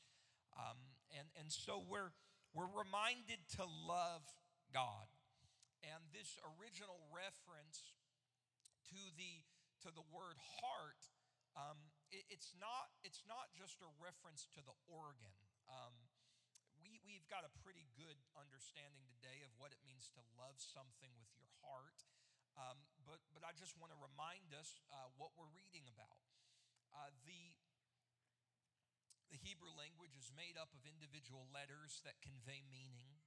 Um, 0.53 0.77
and, 1.15 1.27
and 1.39 1.50
so 1.50 1.81
we're, 1.81 2.13
we're 2.53 2.69
reminded 2.69 3.41
to 3.57 3.65
love 3.65 4.21
God. 4.69 5.10
And 5.81 6.13
this 6.13 6.38
original 6.45 7.01
reference 7.10 7.98
to 8.93 9.01
the, 9.17 9.41
to 9.81 9.89
the 9.89 10.05
word 10.13 10.38
heart, 10.62 11.01
um, 11.57 11.89
it, 12.13 12.27
it's, 12.29 12.53
not, 12.60 12.93
it's 13.01 13.25
not 13.25 13.50
just 13.57 13.81
a 13.81 13.89
reference 13.98 14.45
to 14.53 14.62
the 14.62 14.77
organ. 14.86 15.33
Um, 15.71 16.11
we've 17.12 17.27
got 17.27 17.44
a 17.44 17.51
pretty 17.60 17.91
good 18.00 18.15
understanding 18.39 19.03
today 19.12 19.44
of 19.44 19.51
what 19.60 19.75
it 19.75 19.84
means 19.84 20.08
to 20.15 20.24
love 20.39 20.56
something 20.63 21.12
with 21.20 21.27
your 21.36 21.51
heart. 21.60 22.08
Um, 22.56 22.80
but, 23.03 23.20
but 23.36 23.44
I 23.44 23.51
just 23.51 23.75
want 23.75 23.91
to 23.91 24.00
remind 24.00 24.56
us 24.56 24.80
uh, 24.96 25.12
what 25.20 25.36
we're 25.36 25.51
reading 25.51 25.84
about. 25.91 26.24
Uh, 26.96 27.12
the, 27.27 27.60
the 29.27 29.36
Hebrew 29.44 29.75
language 29.75 30.15
is 30.15 30.32
made 30.32 30.56
up 30.56 30.72
of 30.72 30.88
individual 30.88 31.51
letters 31.51 32.00
that 32.08 32.24
convey 32.24 32.63
meaning 32.72 33.20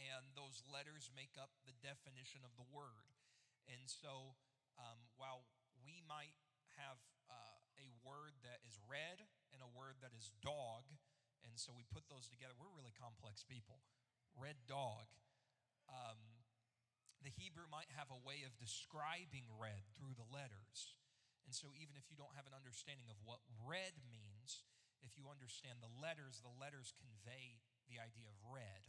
and 0.00 0.32
those 0.32 0.64
letters 0.64 1.12
make 1.12 1.36
up 1.36 1.52
the 1.68 1.76
definition 1.84 2.40
of 2.48 2.56
the 2.56 2.64
word. 2.72 3.12
And 3.68 3.84
so, 3.92 4.40
um, 4.80 5.04
while 5.20 5.44
we 5.84 6.00
might 6.08 6.32
have 6.80 6.96
uh, 7.28 7.60
a 7.76 7.92
word 8.00 8.32
that 8.40 8.64
is 8.64 8.80
red 8.88 9.20
and 9.52 9.60
a 9.60 9.68
word 9.68 10.00
that 10.00 10.16
is 10.16 10.32
dog, 10.40 10.88
and 11.52 11.60
so 11.60 11.76
we 11.76 11.84
put 11.84 12.08
those 12.08 12.32
together, 12.32 12.56
we're 12.56 12.72
really 12.72 12.96
complex 12.96 13.44
people. 13.44 13.84
Red 14.32 14.56
dog. 14.64 15.04
Um, 15.84 16.16
the 17.20 17.28
Hebrew 17.36 17.68
might 17.68 17.92
have 17.92 18.08
a 18.08 18.16
way 18.16 18.48
of 18.48 18.56
describing 18.56 19.44
red 19.60 19.84
through 20.00 20.16
the 20.16 20.24
letters. 20.32 20.96
And 21.44 21.52
so, 21.52 21.76
even 21.76 22.00
if 22.00 22.08
you 22.08 22.16
don't 22.16 22.32
have 22.32 22.48
an 22.48 22.56
understanding 22.56 23.12
of 23.12 23.20
what 23.28 23.44
red 23.68 23.92
means, 24.08 24.64
if 25.04 25.20
you 25.20 25.28
understand 25.28 25.84
the 25.84 25.92
letters, 25.92 26.40
the 26.40 26.56
letters 26.56 26.96
convey 26.96 27.60
the 27.84 28.00
idea 28.00 28.32
of 28.32 28.38
red. 28.48 28.88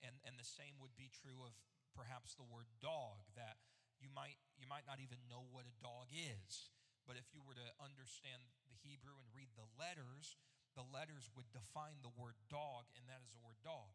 And, 0.00 0.16
and 0.24 0.40
the 0.40 0.46
same 0.46 0.80
would 0.80 0.96
be 0.96 1.12
true 1.12 1.44
of 1.44 1.52
perhaps 1.92 2.32
the 2.38 2.46
word 2.46 2.70
dog, 2.80 3.26
that 3.36 3.60
you 4.00 4.08
might, 4.08 4.40
you 4.56 4.64
might 4.64 4.86
not 4.86 5.02
even 5.02 5.20
know 5.28 5.44
what 5.50 5.66
a 5.66 5.74
dog 5.82 6.08
is. 6.14 6.72
But 7.04 7.20
if 7.20 7.28
you 7.34 7.42
were 7.42 7.58
to 7.58 7.68
understand 7.82 8.46
the 8.70 8.78
Hebrew 8.80 9.18
and 9.18 9.28
read 9.34 9.50
the 9.58 9.66
letters, 9.74 10.38
the 10.78 10.86
letters 10.94 11.26
would 11.34 11.50
define 11.50 11.98
the 12.06 12.14
word 12.14 12.38
dog, 12.46 12.86
and 12.94 13.02
that 13.10 13.18
is 13.18 13.34
the 13.34 13.42
word 13.42 13.58
dog. 13.66 13.90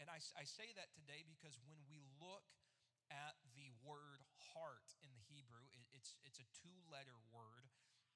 And 0.00 0.08
I, 0.08 0.18
I 0.34 0.48
say 0.48 0.72
that 0.74 0.96
today 0.96 1.22
because 1.28 1.60
when 1.68 1.78
we 1.84 2.00
look 2.16 2.48
at 3.12 3.36
the 3.52 3.68
word 3.84 4.24
heart 4.56 4.96
in 5.04 5.12
the 5.12 5.22
Hebrew, 5.28 5.68
it, 5.76 5.84
it's, 5.92 6.16
it's 6.24 6.40
a 6.40 6.48
two 6.64 6.80
letter 6.88 7.20
word, 7.28 7.68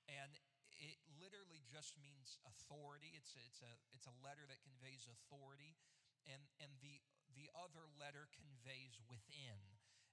and 0.08 0.40
it 0.80 0.96
literally 1.20 1.60
just 1.68 1.92
means 2.00 2.40
authority. 2.48 3.12
It's, 3.12 3.36
it's, 3.36 3.60
a, 3.60 3.72
it's 3.92 4.08
a 4.08 4.16
letter 4.24 4.48
that 4.48 4.64
conveys 4.64 5.04
authority. 5.04 5.76
And, 6.24 6.44
and 6.60 6.72
the 6.80 7.00
the 7.38 7.54
other 7.54 7.86
letter 7.94 8.26
conveys 8.34 8.98
within. 9.06 9.62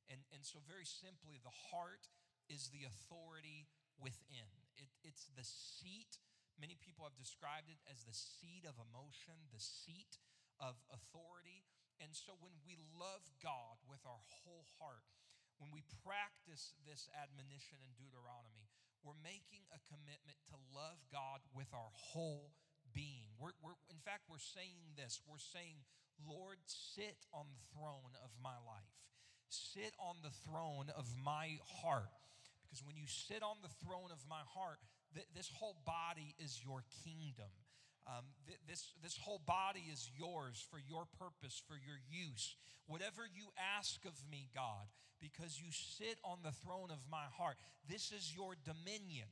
And, 0.05 0.21
and 0.29 0.45
so, 0.45 0.61
very 0.61 0.85
simply, 0.85 1.41
the 1.41 1.73
heart 1.73 2.05
is 2.45 2.69
the 2.69 2.85
authority 2.85 3.65
within, 3.97 4.45
it, 4.77 4.93
it's 5.01 5.25
the 5.33 5.41
seat. 5.41 6.21
Many 6.55 6.79
people 6.79 7.03
have 7.03 7.19
described 7.19 7.67
it 7.67 7.83
as 7.91 8.07
the 8.07 8.15
seat 8.15 8.63
of 8.63 8.79
emotion, 8.79 9.35
the 9.51 9.59
seat 9.59 10.19
of 10.59 10.79
authority. 10.87 11.67
And 11.99 12.15
so, 12.15 12.35
when 12.39 12.55
we 12.63 12.79
love 12.95 13.23
God 13.43 13.79
with 13.87 14.03
our 14.07 14.23
whole 14.43 14.67
heart, 14.79 15.03
when 15.59 15.71
we 15.71 15.83
practice 16.03 16.75
this 16.83 17.07
admonition 17.15 17.79
in 17.83 17.95
Deuteronomy, 17.95 18.67
we're 19.03 19.19
making 19.23 19.63
a 19.71 19.79
commitment 19.87 20.39
to 20.51 20.57
love 20.71 20.99
God 21.11 21.43
with 21.55 21.71
our 21.71 21.91
whole 21.91 22.55
being. 22.91 23.31
We're, 23.39 23.55
we're, 23.63 23.79
in 23.91 23.99
fact, 24.03 24.27
we're 24.27 24.41
saying 24.41 24.95
this 24.95 25.19
we're 25.27 25.43
saying, 25.43 25.83
Lord, 26.23 26.59
sit 26.67 27.27
on 27.35 27.51
the 27.51 27.63
throne 27.75 28.15
of 28.23 28.31
my 28.39 28.55
life, 28.63 28.95
sit 29.51 29.95
on 29.99 30.23
the 30.23 30.33
throne 30.47 30.91
of 30.95 31.11
my 31.19 31.59
heart. 31.83 32.11
Because 32.63 32.81
when 32.83 32.97
you 32.97 33.07
sit 33.07 33.43
on 33.43 33.61
the 33.61 33.71
throne 33.83 34.11
of 34.11 34.23
my 34.27 34.41
heart, 34.55 34.79
th- 35.15 35.31
this 35.33 35.49
whole 35.49 35.75
body 35.85 36.35
is 36.37 36.59
your 36.59 36.83
kingdom. 37.07 37.49
Um, 38.05 38.27
th- 38.45 38.59
this, 38.67 38.93
this 39.01 39.17
whole 39.17 39.41
body 39.41 39.87
is 39.89 40.11
yours 40.13 40.61
for 40.69 40.77
your 40.77 41.07
purpose, 41.17 41.63
for 41.65 41.79
your 41.79 41.97
use. 42.05 42.59
Whatever 42.85 43.25
you 43.25 43.49
ask 43.57 44.05
of 44.05 44.13
me, 44.29 44.51
God, 44.53 44.91
because 45.17 45.57
you 45.57 45.71
sit 45.71 46.21
on 46.21 46.45
the 46.45 46.53
throne 46.53 46.93
of 46.93 47.01
my 47.09 47.25
heart, 47.33 47.57
this 47.89 48.11
is 48.11 48.29
your 48.35 48.53
dominion. 48.61 49.31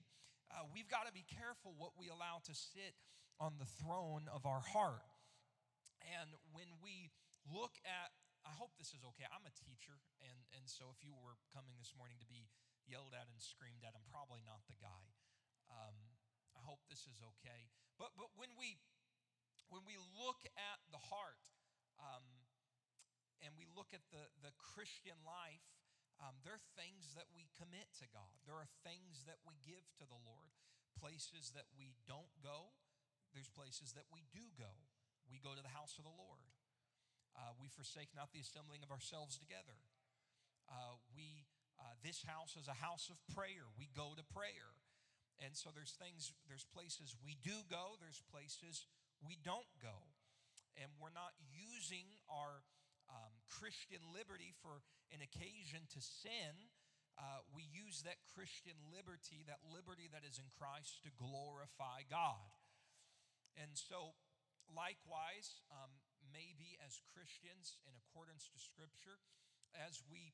Uh, 0.50 0.66
we've 0.74 0.90
got 0.90 1.06
to 1.06 1.14
be 1.14 1.28
careful 1.28 1.78
what 1.78 1.94
we 2.00 2.10
allow 2.10 2.42
to 2.50 2.56
sit 2.56 2.98
on 3.38 3.60
the 3.62 3.70
throne 3.84 4.26
of 4.34 4.48
our 4.48 4.64
heart. 4.64 5.06
And 6.18 6.34
when 6.56 6.70
we 6.82 7.14
look 7.46 7.78
at, 7.86 8.10
I 8.42 8.52
hope 8.58 8.74
this 8.76 8.92
is 8.92 9.06
okay. 9.14 9.28
I'm 9.30 9.46
a 9.46 9.56
teacher, 9.56 10.02
and, 10.20 10.40
and 10.58 10.66
so 10.68 10.92
if 10.92 11.00
you 11.06 11.16
were 11.16 11.38
coming 11.54 11.78
this 11.80 11.94
morning 11.96 12.20
to 12.20 12.28
be 12.28 12.50
yelled 12.90 13.16
at 13.16 13.30
and 13.30 13.40
screamed 13.40 13.86
at, 13.88 13.96
I'm 13.96 14.08
probably 14.10 14.44
not 14.44 14.66
the 14.68 14.76
guy. 14.82 15.04
Um, 15.74 15.98
I 16.54 16.62
hope 16.62 16.86
this 16.86 17.10
is 17.10 17.18
okay. 17.38 17.74
But, 17.98 18.14
but 18.14 18.30
when, 18.38 18.54
we, 18.54 18.78
when 19.74 19.82
we 19.90 19.98
look 19.98 20.46
at 20.54 20.80
the 20.94 21.02
heart 21.02 21.42
um, 21.98 22.26
and 23.42 23.58
we 23.58 23.66
look 23.66 23.90
at 23.98 24.06
the, 24.14 24.30
the 24.46 24.54
Christian 24.62 25.18
life, 25.26 25.66
um, 26.22 26.38
there 26.46 26.54
are 26.54 26.68
things 26.78 27.18
that 27.18 27.28
we 27.34 27.50
commit 27.58 27.90
to 27.98 28.06
God. 28.14 28.38
There 28.46 28.58
are 28.58 28.70
things 28.86 29.26
that 29.26 29.42
we 29.44 29.58
give 29.66 29.84
to 29.98 30.06
the 30.06 30.22
Lord, 30.22 30.54
places 30.94 31.52
that 31.58 31.68
we 31.74 31.98
don't 32.06 32.32
go, 32.46 32.78
there's 33.34 33.50
places 33.50 33.98
that 33.98 34.06
we 34.14 34.30
do 34.30 34.54
go. 34.54 34.86
We 35.26 35.42
go 35.42 35.58
to 35.58 35.64
the 35.66 35.74
house 35.74 35.98
of 35.98 36.06
the 36.06 36.14
Lord. 36.14 36.46
Uh, 37.34 37.58
we 37.58 37.66
forsake 37.66 38.14
not 38.14 38.30
the 38.30 38.46
assembling 38.46 38.86
of 38.86 38.94
ourselves 38.94 39.42
together. 39.42 39.82
Uh, 40.70 41.02
we, 41.18 41.50
uh, 41.82 41.98
this 42.06 42.22
house 42.22 42.54
is 42.54 42.70
a 42.70 42.78
house 42.78 43.10
of 43.10 43.18
prayer. 43.34 43.66
We 43.74 43.90
go 43.90 44.14
to 44.14 44.22
prayer. 44.22 44.78
And 45.42 45.58
so 45.58 45.74
there's 45.74 45.98
things, 45.98 46.32
there's 46.46 46.66
places 46.70 47.18
we 47.24 47.38
do 47.42 47.66
go, 47.70 47.98
there's 47.98 48.22
places 48.30 48.86
we 49.26 49.38
don't 49.42 49.70
go. 49.82 50.14
And 50.78 50.90
we're 50.98 51.14
not 51.14 51.34
using 51.54 52.06
our 52.30 52.66
um, 53.10 53.34
Christian 53.46 54.02
liberty 54.14 54.54
for 54.62 54.82
an 55.14 55.22
occasion 55.22 55.86
to 55.94 56.00
sin. 56.02 56.70
Uh, 57.14 57.46
we 57.54 57.62
use 57.70 58.02
that 58.02 58.18
Christian 58.34 58.74
liberty, 58.90 59.46
that 59.46 59.62
liberty 59.62 60.10
that 60.10 60.26
is 60.26 60.42
in 60.42 60.50
Christ, 60.58 61.06
to 61.06 61.14
glorify 61.14 62.02
God. 62.10 62.50
And 63.54 63.78
so, 63.78 64.18
likewise, 64.74 65.62
um, 65.70 65.94
maybe 66.34 66.74
as 66.82 66.98
Christians, 67.14 67.78
in 67.86 67.94
accordance 67.94 68.50
to 68.50 68.58
Scripture, 68.58 69.22
as 69.78 70.02
we 70.10 70.34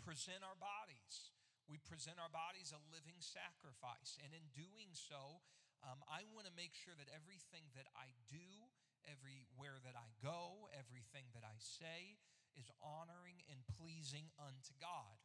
present 0.00 0.40
our 0.40 0.56
bodies, 0.56 1.36
we 1.70 1.78
present 1.82 2.18
our 2.18 2.32
bodies 2.32 2.74
a 2.74 2.80
living 2.90 3.18
sacrifice. 3.22 4.18
And 4.22 4.34
in 4.34 4.50
doing 4.52 4.92
so, 4.94 5.42
um, 5.82 6.02
I 6.06 6.26
want 6.30 6.46
to 6.46 6.54
make 6.54 6.74
sure 6.74 6.94
that 6.94 7.10
everything 7.10 7.70
that 7.74 7.90
I 7.98 8.14
do, 8.30 8.70
everywhere 9.02 9.82
that 9.82 9.98
I 9.98 10.14
go, 10.22 10.70
everything 10.70 11.30
that 11.34 11.42
I 11.42 11.58
say 11.58 12.22
is 12.54 12.70
honoring 12.78 13.42
and 13.50 13.66
pleasing 13.78 14.30
unto 14.38 14.74
God. 14.78 15.18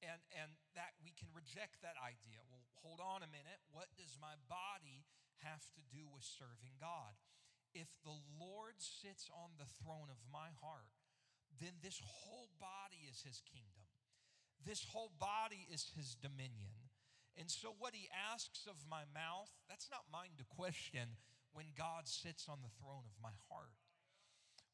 And, 0.00 0.24
and 0.32 0.56
that 0.72 0.96
we 1.04 1.12
can 1.12 1.28
reject 1.36 1.84
that 1.84 2.00
idea. 2.00 2.40
Well, 2.48 2.64
hold 2.80 3.04
on 3.04 3.20
a 3.20 3.28
minute. 3.28 3.60
What 3.68 3.92
does 4.00 4.16
my 4.16 4.40
body 4.48 5.04
have 5.44 5.60
to 5.76 5.84
do 5.92 6.08
with 6.08 6.24
serving 6.24 6.80
God? 6.80 7.20
If 7.76 7.92
the 8.02 8.16
Lord 8.40 8.80
sits 8.80 9.28
on 9.28 9.60
the 9.60 9.68
throne 9.84 10.08
of 10.08 10.18
my 10.32 10.50
heart, 10.64 10.90
then 11.60 11.78
this 11.84 12.00
whole 12.00 12.48
body 12.56 13.06
is 13.06 13.22
his 13.22 13.44
kingdom. 13.44 13.79
This 14.66 14.84
whole 14.84 15.12
body 15.18 15.66
is 15.72 15.92
his 15.96 16.14
dominion. 16.14 16.76
And 17.38 17.48
so, 17.48 17.72
what 17.78 17.94
he 17.94 18.08
asks 18.12 18.66
of 18.68 18.76
my 18.84 19.08
mouth, 19.14 19.48
that's 19.68 19.88
not 19.88 20.12
mine 20.12 20.36
to 20.36 20.44
question 20.44 21.16
when 21.52 21.72
God 21.72 22.06
sits 22.06 22.46
on 22.48 22.60
the 22.60 22.74
throne 22.76 23.08
of 23.08 23.16
my 23.22 23.32
heart. 23.48 23.80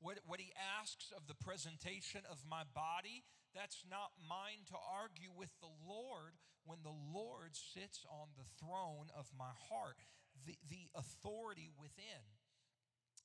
What, 0.00 0.20
what 0.26 0.40
he 0.40 0.52
asks 0.76 1.12
of 1.14 1.24
the 1.30 1.38
presentation 1.38 2.26
of 2.28 2.44
my 2.44 2.68
body, 2.74 3.24
that's 3.54 3.86
not 3.88 4.12
mine 4.20 4.68
to 4.68 4.76
argue 4.76 5.32
with 5.32 5.54
the 5.64 5.72
Lord 5.80 6.36
when 6.66 6.82
the 6.82 6.92
Lord 6.92 7.54
sits 7.54 8.04
on 8.10 8.34
the 8.34 8.44
throne 8.58 9.08
of 9.14 9.30
my 9.32 9.54
heart, 9.70 10.02
the, 10.44 10.58
the 10.68 10.90
authority 10.98 11.70
within. 11.78 12.26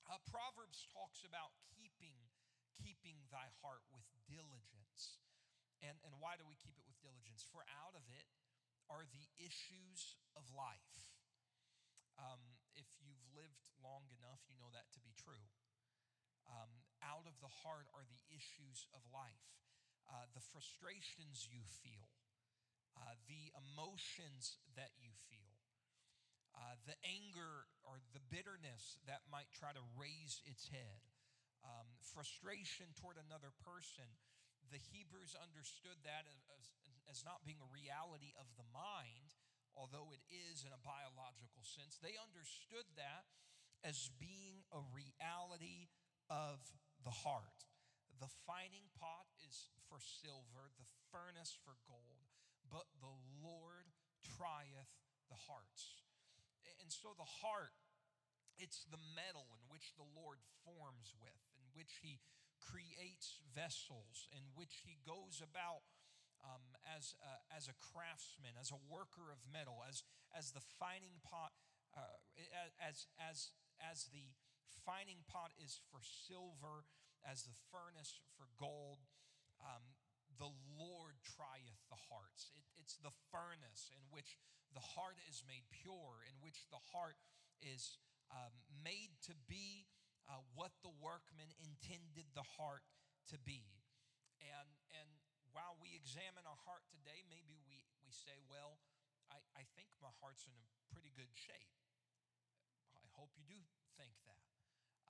Uh, 0.08 0.22
Proverbs 0.30 0.86
talks 0.94 1.26
about 1.26 1.52
keeping, 1.76 2.16
keeping 2.78 3.18
thy 3.34 3.50
heart 3.66 3.84
with 3.92 4.06
diligence. 4.30 4.71
And, 5.82 5.98
and 6.06 6.13
why 6.22 6.38
do 6.38 6.46
we 6.46 6.54
keep 6.62 6.78
it 6.78 6.86
with 6.86 6.98
diligence? 7.02 7.41
For 7.50 7.65
out 7.82 7.98
of 7.98 8.06
it 8.10 8.30
are 8.86 9.06
the 9.10 9.28
issues 9.41 10.22
of 10.38 10.46
life. 10.54 10.94
Um, 12.22 12.62
if 12.78 12.86
you've 13.02 13.24
lived 13.34 13.74
long 13.82 14.06
enough, 14.22 14.46
you 14.46 14.62
know 14.62 14.70
that 14.76 14.94
to 14.94 15.02
be 15.02 15.15
true. 15.17 15.50
Um, 16.46 16.70
out 17.02 17.26
of 17.26 17.39
the 17.41 17.50
heart 17.65 17.89
are 17.98 18.06
the 18.06 18.22
issues 18.30 18.86
of 18.94 19.02
life, 19.10 19.48
uh, 20.06 20.30
the 20.36 20.44
frustrations 20.44 21.48
you 21.50 21.63
feel, 21.65 22.12
uh, 22.94 23.17
the 23.26 23.50
emotions 23.56 24.60
that 24.76 24.94
you 25.00 25.15
feel, 25.32 25.56
uh, 26.54 26.76
the 26.84 26.98
anger 27.08 27.72
or 27.88 28.04
the 28.12 28.22
bitterness 28.28 29.00
that 29.08 29.24
might 29.32 29.48
try 29.56 29.72
to 29.72 29.84
raise 29.96 30.44
its 30.44 30.67
head, 30.67 31.02
um, 31.63 31.88
frustration 32.02 32.91
toward 33.00 33.15
another 33.15 33.56
person 33.63 34.10
the 34.72 34.80
Hebrews 34.80 35.36
understood 35.36 36.00
that 36.08 36.24
as, 36.32 36.66
as 37.12 37.28
not 37.28 37.44
being 37.44 37.60
a 37.60 37.70
reality 37.70 38.32
of 38.40 38.48
the 38.56 38.68
mind, 38.72 39.36
although 39.76 40.12
it 40.16 40.24
is 40.32 40.64
in 40.64 40.72
a 40.72 40.80
biological 40.80 41.64
sense. 41.64 42.00
They 42.00 42.16
understood 42.20 42.88
that 42.96 43.28
as 43.84 44.12
being 44.20 44.64
a 44.72 44.80
reality 44.92 45.92
of 46.32 46.60
the 47.04 47.12
heart. 47.12 47.68
The 48.24 48.32
fining 48.48 48.88
pot 48.96 49.28
is 49.44 49.72
for 49.90 50.00
silver, 50.00 50.72
the 50.78 50.88
furnace 51.10 51.52
for 51.52 51.76
gold, 51.90 52.32
but 52.70 52.88
the 53.04 53.16
Lord 53.44 53.92
trieth 54.24 54.96
the 55.28 55.40
hearts. 55.50 56.06
And 56.80 56.94
so 56.94 57.18
the 57.18 57.28
heart, 57.42 57.74
it's 58.62 58.86
the 58.88 59.02
metal 59.18 59.50
in 59.58 59.64
which 59.74 59.98
the 59.98 60.08
Lord 60.14 60.38
forms 60.62 61.18
with, 61.18 61.42
in 61.58 61.66
which 61.74 62.00
He 62.06 62.22
creates 62.62 63.41
vessels, 63.52 64.30
in 64.32 64.54
which 64.54 64.86
he 64.86 65.02
goes 65.02 65.41
about 65.41 65.84
um, 66.45 66.62
as, 66.97 67.13
a, 67.21 67.34
as 67.54 67.67
a 67.67 67.76
craftsman, 67.78 68.54
as 68.58 68.71
a 68.71 68.82
worker 68.89 69.30
of 69.34 69.41
metal, 69.45 69.82
as, 69.86 70.06
as 70.34 70.54
the 70.54 70.63
fining 70.80 71.21
pot, 71.21 71.54
uh, 71.97 72.17
as, 72.82 73.06
as, 73.17 73.54
as 73.82 74.10
the 74.13 74.30
fining 74.86 75.21
pot 75.30 75.54
is 75.62 75.82
for 75.89 76.02
silver, 76.02 76.86
as 77.21 77.45
the 77.45 77.58
furnace 77.69 78.17
for 78.38 78.50
gold. 78.58 79.06
Um, 79.62 79.93
the 80.41 80.50
Lord 80.74 81.21
trieth 81.21 81.86
the 81.93 82.02
hearts. 82.10 82.50
It, 82.58 82.65
it's 82.74 82.97
the 82.97 83.13
furnace 83.30 83.93
in 83.93 84.02
which 84.10 84.41
the 84.74 84.82
heart 84.82 85.21
is 85.30 85.45
made 85.45 85.69
pure, 85.69 86.26
in 86.26 86.34
which 86.41 86.65
the 86.74 86.82
heart 86.89 87.19
is 87.62 88.02
um, 88.32 88.56
made 88.82 89.13
to 89.28 89.36
be 89.45 89.86
uh, 90.32 90.39
what 90.56 90.72
the 90.80 90.96
workman 91.04 91.52
intended 91.60 92.32
the 92.32 92.48
heart 92.56 92.88
to 93.28 93.36
be. 93.44 93.67
And, 94.39 94.72
and 94.96 95.10
while 95.52 95.76
we 95.84 95.91
examine 95.91 96.48
our 96.48 96.58
heart 96.63 96.88
today, 96.88 97.28
maybe 97.28 97.60
we, 97.67 97.84
we 98.00 98.15
say, 98.15 98.39
well, 98.48 98.80
I, 99.28 99.44
I 99.60 99.63
think 99.76 99.91
my 100.00 100.12
heart's 100.24 100.48
in 100.48 100.56
a 100.56 100.63
pretty 100.96 101.12
good 101.12 101.30
shape. 101.36 101.76
I 103.04 103.12
hope 103.20 103.36
you 103.36 103.44
do 103.44 103.60
think 104.00 104.15
that. 104.24 104.48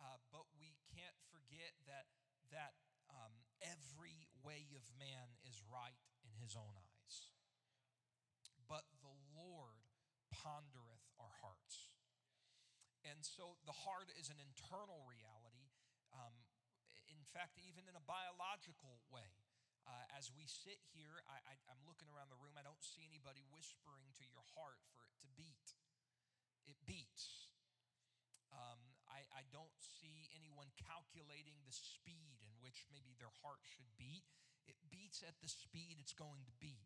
Uh, 0.01 0.17
but 0.33 0.49
we 0.57 0.81
can't 0.89 1.15
forget 1.29 1.77
that, 1.85 2.09
that 2.49 2.73
um, 3.13 3.45
every 3.61 4.25
way 4.41 4.73
of 4.73 4.81
man 4.97 5.37
is 5.45 5.61
right 5.69 6.01
in 6.25 6.33
his 6.41 6.57
own 6.57 6.73
eyes. 6.73 7.29
But 8.65 8.89
the 9.05 9.13
Lord 9.37 9.85
pondereth. 10.33 10.90
And 13.07 13.25
so 13.25 13.57
the 13.65 13.73
heart 13.73 14.13
is 14.17 14.29
an 14.29 14.37
internal 14.37 15.01
reality. 15.09 15.73
Um, 16.13 16.45
in 17.09 17.25
fact, 17.25 17.57
even 17.61 17.89
in 17.89 17.95
a 17.97 18.03
biological 18.05 19.01
way. 19.09 19.31
Uh, 19.81 20.05
as 20.13 20.29
we 20.29 20.45
sit 20.45 20.77
here, 20.93 21.25
I, 21.25 21.57
am 21.73 21.81
looking 21.89 22.05
around 22.13 22.29
the 22.29 22.37
room. 22.37 22.53
I 22.53 22.61
don't 22.61 22.85
see 22.85 23.01
anybody 23.01 23.41
whispering 23.49 24.13
to 24.21 24.25
your 24.29 24.45
heart 24.53 24.77
for 24.93 25.09
it 25.09 25.15
to 25.25 25.27
beat. 25.33 25.73
It 26.69 26.77
beats. 26.85 27.49
Um, 28.53 28.93
I, 29.09 29.25
I 29.33 29.43
don't 29.49 29.73
see 29.81 30.29
anyone 30.37 30.69
calculating 30.77 31.57
the 31.65 31.73
speed 31.73 32.45
in 32.45 32.53
which 32.61 32.85
maybe 32.93 33.17
their 33.17 33.33
heart 33.41 33.65
should 33.65 33.89
beat. 33.97 34.27
It 34.69 34.77
beats 34.93 35.25
at 35.25 35.41
the 35.41 35.49
speed 35.49 35.97
it's 35.97 36.13
going 36.13 36.45
to 36.45 36.53
beat. 36.61 36.85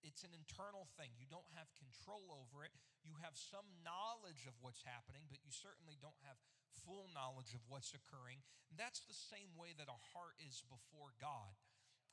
It's 0.00 0.24
an 0.24 0.32
internal 0.32 0.88
thing. 0.96 1.12
You 1.20 1.28
don't 1.28 1.46
have 1.54 1.68
control 1.76 2.32
over 2.32 2.64
it. 2.64 2.74
You 3.02 3.18
have 3.20 3.34
some 3.34 3.66
knowledge 3.82 4.46
of 4.46 4.54
what's 4.62 4.86
happening, 4.86 5.26
but 5.26 5.42
you 5.42 5.50
certainly 5.50 5.98
don't 5.98 6.18
have 6.26 6.38
full 6.86 7.10
knowledge 7.12 7.52
of 7.52 7.62
what's 7.66 7.92
occurring. 7.92 8.42
And 8.70 8.78
that's 8.78 9.02
the 9.04 9.14
same 9.14 9.52
way 9.58 9.74
that 9.76 9.90
a 9.90 9.98
heart 10.14 10.38
is 10.42 10.62
before 10.66 11.12
God. 11.18 11.54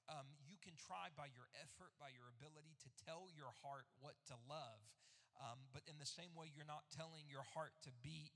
Um, 0.10 0.26
you 0.42 0.58
can 0.58 0.74
try 0.74 1.14
by 1.14 1.30
your 1.30 1.46
effort, 1.62 1.94
by 2.02 2.10
your 2.10 2.34
ability 2.34 2.74
to 2.82 2.90
tell 3.06 3.30
your 3.30 3.54
heart 3.62 3.86
what 4.02 4.18
to 4.34 4.36
love. 4.50 4.82
Um, 5.38 5.70
but 5.70 5.86
in 5.86 6.02
the 6.02 6.10
same 6.10 6.34
way, 6.34 6.50
you're 6.50 6.68
not 6.68 6.90
telling 6.90 7.30
your 7.30 7.46
heart 7.54 7.78
to 7.86 7.94
beat 8.02 8.34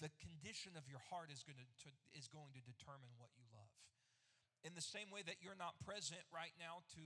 the 0.00 0.12
condition 0.20 0.76
of 0.76 0.84
your 0.88 1.00
heart 1.08 1.32
is 1.32 1.40
going 1.40 1.56
to, 1.56 1.68
to, 1.88 1.90
is 2.12 2.28
going 2.28 2.52
to 2.52 2.62
determine 2.64 3.08
what 3.16 3.32
you 3.32 3.48
love. 3.48 3.72
In 4.64 4.76
the 4.76 4.84
same 4.84 5.08
way 5.08 5.24
that 5.24 5.40
you're 5.40 5.56
not 5.56 5.78
present 5.80 6.20
right 6.28 6.52
now 6.60 6.84
to 6.98 7.04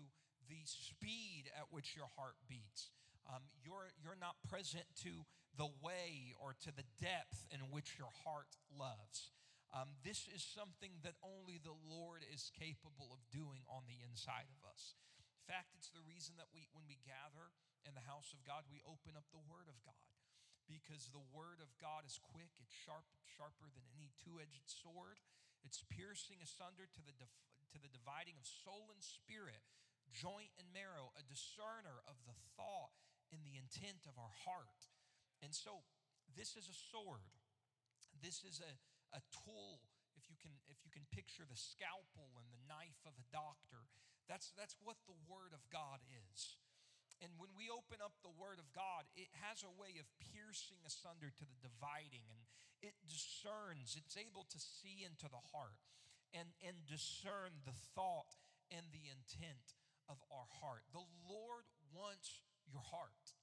the 0.50 0.62
speed 0.66 1.46
at 1.54 1.70
which 1.70 1.94
your 1.94 2.10
heart 2.18 2.34
beats. 2.50 2.90
Um, 3.30 3.46
you're, 3.62 3.94
you're 4.02 4.18
not 4.18 4.42
present 4.50 4.90
to 5.06 5.22
the 5.54 5.70
way 5.78 6.34
or 6.42 6.58
to 6.66 6.74
the 6.74 6.86
depth 6.98 7.46
in 7.54 7.62
which 7.70 7.94
your 7.94 8.10
heart 8.26 8.58
loves. 8.74 9.30
Um, 9.70 9.94
this 10.02 10.26
is 10.34 10.42
something 10.42 10.98
that 11.06 11.14
only 11.22 11.62
the 11.62 11.78
Lord 11.86 12.26
is 12.26 12.50
capable 12.58 13.14
of 13.14 13.22
doing 13.30 13.62
on 13.70 13.86
the 13.86 14.02
inside 14.02 14.50
of 14.50 14.58
us. 14.66 14.98
In 15.22 15.46
fact, 15.46 15.78
it's 15.78 15.94
the 15.94 16.02
reason 16.02 16.34
that 16.42 16.50
we, 16.50 16.66
when 16.74 16.90
we 16.90 16.98
gather 17.06 17.54
in 17.86 17.94
the 17.94 18.02
house 18.02 18.34
of 18.34 18.42
God, 18.42 18.66
we 18.66 18.82
open 18.82 19.14
up 19.14 19.30
the 19.30 19.46
Word 19.46 19.70
of 19.70 19.78
God 19.86 20.10
because 20.66 21.10
the 21.14 21.22
Word 21.30 21.62
of 21.62 21.70
God 21.78 22.02
is 22.02 22.18
quick, 22.18 22.50
it's 22.58 22.74
sharp, 22.74 23.06
sharper 23.26 23.70
than 23.70 23.86
any 23.94 24.10
two 24.26 24.42
edged 24.42 24.66
sword. 24.66 25.22
It's 25.62 25.86
piercing 25.86 26.42
asunder 26.42 26.90
to 26.90 27.02
the, 27.06 27.14
to 27.14 27.78
the 27.78 27.90
dividing 27.94 28.42
of 28.42 28.46
soul 28.46 28.90
and 28.90 29.02
spirit, 29.02 29.62
joint 30.10 30.50
and 30.58 30.66
marrow, 30.74 31.14
a 31.14 31.22
discerner 31.22 32.02
of 32.10 32.18
the 32.26 32.34
thought 32.58 32.94
and 33.30 33.42
the 33.42 33.58
intent 33.58 34.06
of 34.06 34.18
our 34.18 34.34
heart. 34.46 34.90
And 35.40 35.54
so, 35.54 35.86
this 36.36 36.54
is 36.54 36.70
a 36.70 36.76
sword. 36.94 37.26
This 38.22 38.44
is 38.44 38.60
a, 38.62 38.72
a 39.16 39.22
tool. 39.32 39.82
If 40.18 40.28
you 40.28 40.36
can, 40.36 40.52
if 40.68 40.82
you 40.84 40.90
can 40.92 41.06
picture 41.10 41.46
the 41.46 41.58
scalpel 41.58 42.36
and 42.38 42.50
the 42.52 42.62
knife 42.68 43.00
of 43.08 43.16
a 43.16 43.26
doctor, 43.32 43.88
that's, 44.28 44.54
that's 44.54 44.76
what 44.82 45.00
the 45.10 45.16
Word 45.26 45.56
of 45.56 45.64
God 45.72 46.02
is. 46.06 46.60
And 47.20 47.36
when 47.36 47.52
we 47.52 47.68
open 47.68 48.00
up 48.00 48.16
the 48.22 48.32
Word 48.32 48.56
of 48.56 48.72
God, 48.72 49.04
it 49.12 49.28
has 49.44 49.60
a 49.60 49.72
way 49.74 50.00
of 50.00 50.08
piercing 50.32 50.80
asunder 50.86 51.28
to 51.28 51.44
the 51.44 51.60
dividing, 51.60 52.24
and 52.32 52.40
it 52.80 52.96
discerns, 53.04 53.98
it's 53.98 54.16
able 54.16 54.48
to 54.48 54.58
see 54.60 55.04
into 55.04 55.28
the 55.28 55.44
heart 55.52 55.84
and, 56.32 56.56
and 56.64 56.88
discern 56.88 57.60
the 57.68 57.76
thought 57.92 58.40
and 58.72 58.88
the 58.88 59.10
intent 59.10 59.76
of 60.08 60.16
our 60.32 60.48
heart. 60.62 60.86
The 60.94 61.04
Lord 61.28 61.68
wants 61.92 62.40
your 62.70 62.82
heart. 62.82 63.34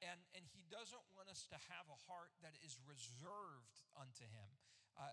And, 0.00 0.16
and 0.32 0.48
he 0.56 0.64
doesn't 0.72 1.04
want 1.12 1.28
us 1.28 1.44
to 1.52 1.58
have 1.68 1.84
a 1.92 1.98
heart 2.08 2.32
that 2.40 2.56
is 2.64 2.80
reserved 2.88 3.84
unto 3.92 4.24
him. 4.24 4.50
Uh, 4.96 5.12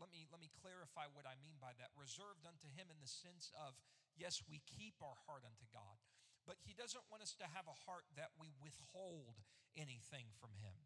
let, 0.00 0.10
me, 0.10 0.26
let 0.34 0.42
me 0.42 0.50
clarify 0.58 1.06
what 1.14 1.22
I 1.22 1.38
mean 1.38 1.54
by 1.62 1.70
that. 1.78 1.94
Reserved 1.94 2.42
unto 2.42 2.66
him 2.66 2.90
in 2.90 2.98
the 2.98 3.06
sense 3.06 3.54
of, 3.54 3.78
yes, 4.18 4.42
we 4.50 4.58
keep 4.66 4.98
our 4.98 5.14
heart 5.30 5.46
unto 5.46 5.66
God, 5.70 6.02
but 6.48 6.58
he 6.66 6.74
doesn't 6.74 7.06
want 7.14 7.22
us 7.22 7.38
to 7.38 7.46
have 7.46 7.70
a 7.70 7.78
heart 7.86 8.10
that 8.18 8.34
we 8.34 8.50
withhold 8.58 9.38
anything 9.78 10.34
from 10.42 10.50
him. 10.58 10.76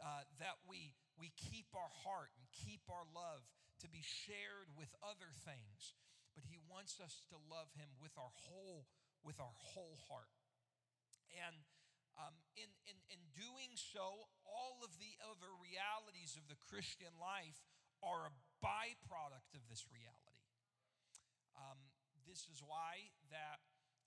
Uh, 0.00 0.24
that 0.40 0.56
we, 0.64 0.96
we 1.20 1.28
keep 1.36 1.68
our 1.76 1.92
heart 2.08 2.32
and 2.40 2.48
keep 2.56 2.80
our 2.88 3.04
love 3.12 3.44
to 3.84 3.86
be 3.86 4.00
shared 4.00 4.72
with 4.72 4.88
other 5.04 5.28
things. 5.44 5.92
But 6.32 6.48
he 6.48 6.56
wants 6.56 6.98
us 7.04 7.20
to 7.28 7.36
love 7.52 7.68
him 7.76 7.92
with 8.00 8.16
our 8.16 8.32
whole, 8.48 8.88
with 9.20 9.36
our 9.36 9.52
whole 9.52 10.00
heart. 10.08 10.39
And 11.34 11.62
um, 12.18 12.34
in, 12.58 12.68
in, 12.84 12.98
in 13.08 13.20
doing 13.32 13.74
so, 13.78 14.28
all 14.44 14.82
of 14.82 14.98
the 15.00 15.14
other 15.24 15.50
realities 15.56 16.36
of 16.36 16.50
the 16.50 16.58
Christian 16.58 17.14
life 17.16 17.62
are 18.04 18.28
a 18.28 18.34
byproduct 18.60 19.56
of 19.56 19.64
this 19.68 19.88
reality. 19.88 20.44
Um, 21.56 21.92
this 22.28 22.48
is 22.48 22.60
why 22.60 23.12
that 23.32 23.60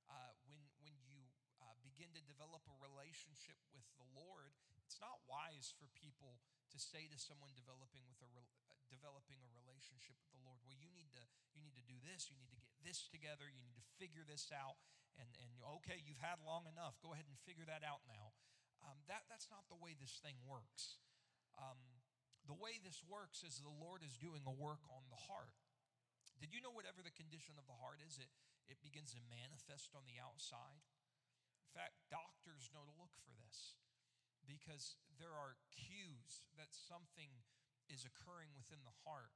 uh, 0.09 0.33
when, 0.45 0.59
when 0.81 0.93
you 1.05 1.21
uh, 1.61 1.73
begin 1.81 2.11
to 2.13 2.23
develop 2.25 2.65
a 2.69 2.77
relationship 2.81 3.57
with 3.73 3.85
the 3.97 4.07
Lord, 4.13 4.53
it's 4.77 4.97
not 5.01 5.21
wise 5.25 5.73
for 5.77 5.89
people 5.97 6.41
to 6.73 6.81
say 6.81 7.05
to 7.05 7.17
someone 7.21 7.53
developing 7.53 8.01
with 8.09 8.17
a 8.25 8.29
re- 8.33 8.49
uh, 8.65 8.73
developing 8.89 9.37
a 9.45 9.49
relationship 9.53 10.17
with 10.17 10.33
the 10.33 10.41
Lord, 10.41 10.57
well, 10.65 10.73
you 10.73 10.89
need 10.89 11.13
to 11.13 11.23
you 11.53 11.61
need 11.61 11.77
to 11.77 11.85
do 11.85 12.01
this, 12.01 12.33
you 12.33 12.37
need 12.41 12.49
to 12.49 12.57
get 12.57 12.65
this 12.81 13.05
together, 13.13 13.45
you 13.45 13.61
need 13.61 13.77
to 13.77 13.85
figure 14.01 14.25
this 14.25 14.49
out, 14.49 14.81
and 15.21 15.29
and 15.37 15.53
okay, 15.79 16.01
you've 16.01 16.21
had 16.21 16.41
long 16.41 16.65
enough. 16.65 16.97
Go 17.05 17.13
ahead 17.13 17.29
and 17.29 17.37
figure 17.45 17.69
that 17.69 17.85
out 17.85 18.01
now. 18.09 18.33
Um, 18.81 18.97
that 19.05 19.29
that's 19.29 19.47
not 19.53 19.69
the 19.69 19.77
way 19.77 19.93
this 19.93 20.17
thing 20.25 20.41
works. 20.49 20.97
Um, 21.61 22.01
the 22.49 22.57
way 22.57 22.81
this 22.81 23.05
works 23.05 23.45
is 23.45 23.61
the 23.61 23.71
Lord 23.71 24.01
is 24.01 24.17
doing 24.19 24.43
a 24.43 24.51
work 24.51 24.83
on 24.89 25.05
the 25.13 25.21
heart. 25.29 25.53
Did 26.41 26.51
you 26.51 26.59
know 26.59 26.73
whatever 26.73 26.99
the 26.99 27.13
condition 27.13 27.55
of 27.55 27.69
the 27.69 27.77
heart 27.77 28.01
is, 28.01 28.17
it 28.17 28.33
it 28.65 28.81
begins 28.81 29.13
to 29.13 29.21
manifest 29.29 29.93
on 29.93 30.09
the 30.09 30.17
outside. 30.17 30.81
In 31.69 31.71
fact, 31.77 32.01
doctors 32.09 32.73
know 32.73 32.83
to 32.83 32.95
look 32.97 33.13
for 33.21 33.33
this 33.37 33.77
because 34.45 34.99
there 35.19 35.33
are 35.33 35.55
cues 35.71 36.43
that 36.59 36.71
something 36.71 37.43
is 37.91 38.07
occurring 38.07 38.55
within 38.55 38.81
the 38.87 38.95
heart 39.03 39.35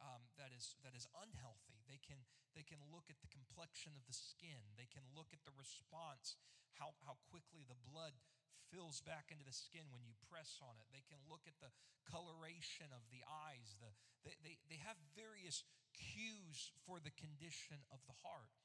um, 0.00 0.24
that 0.40 0.50
is 0.56 0.80
that 0.80 0.96
is 0.96 1.04
unhealthy. 1.12 1.84
They 1.84 2.00
can 2.00 2.24
they 2.56 2.64
can 2.64 2.80
look 2.88 3.12
at 3.12 3.20
the 3.20 3.30
complexion 3.30 3.92
of 3.94 4.08
the 4.08 4.16
skin. 4.16 4.74
They 4.80 4.88
can 4.88 5.04
look 5.12 5.30
at 5.36 5.44
the 5.44 5.54
response, 5.54 6.40
how 6.80 6.96
how 7.04 7.20
quickly 7.28 7.62
the 7.68 7.78
blood 7.78 8.16
fills 8.72 9.02
back 9.04 9.28
into 9.28 9.44
the 9.44 9.54
skin 9.54 9.92
when 9.92 10.06
you 10.06 10.16
press 10.30 10.56
on 10.64 10.78
it. 10.80 10.88
They 10.88 11.04
can 11.04 11.20
look 11.28 11.44
at 11.44 11.58
the 11.60 11.74
coloration 12.08 12.94
of 12.96 13.04
the 13.12 13.20
eyes. 13.28 13.76
The 13.76 13.92
they 14.24 14.34
they, 14.40 14.56
they 14.72 14.80
have 14.80 14.96
various 15.12 15.68
cues 15.92 16.72
for 16.88 16.96
the 16.96 17.12
condition 17.12 17.84
of 17.92 18.00
the 18.08 18.16
heart. 18.24 18.56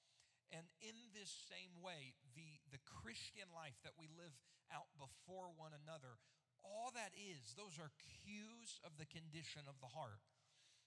And 0.53 0.69
in 0.79 0.95
this 1.11 1.33
same 1.49 1.81
way, 1.81 2.13
the, 2.37 2.61
the 2.69 2.77
Christian 2.85 3.49
life 3.49 3.81
that 3.81 3.97
we 3.97 4.05
live 4.13 4.37
out 4.73 4.89
before 4.97 5.54
one 5.54 5.73
another, 5.73 6.17
all 6.65 6.89
that 6.97 7.13
is, 7.13 7.54
those 7.54 7.78
are 7.78 7.93
cues 8.01 8.82
of 8.82 8.97
the 8.97 9.06
condition 9.06 9.69
of 9.69 9.78
the 9.82 9.91
heart. 9.93 10.23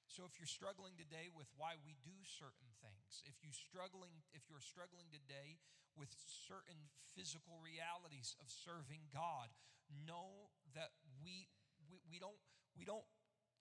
So 0.09 0.25
if 0.25 0.41
you're 0.41 0.49
struggling 0.49 0.97
today 0.97 1.29
with 1.29 1.53
why 1.61 1.77
we 1.85 1.95
do 2.01 2.17
certain 2.25 2.73
things, 2.81 3.21
if 3.29 3.45
you 3.45 3.53
struggling 3.53 4.25
if 4.33 4.49
you're 4.49 4.65
struggling 4.65 5.13
today 5.13 5.61
with 5.93 6.09
certain 6.49 6.89
physical 7.13 7.61
realities 7.61 8.33
of 8.41 8.49
serving 8.49 9.13
God, 9.13 9.53
know 9.93 10.49
that 10.73 10.97
we 11.21 11.53
we, 11.93 12.01
we 12.09 12.17
don't 12.17 12.41
we 12.73 12.89
don't 12.89 13.05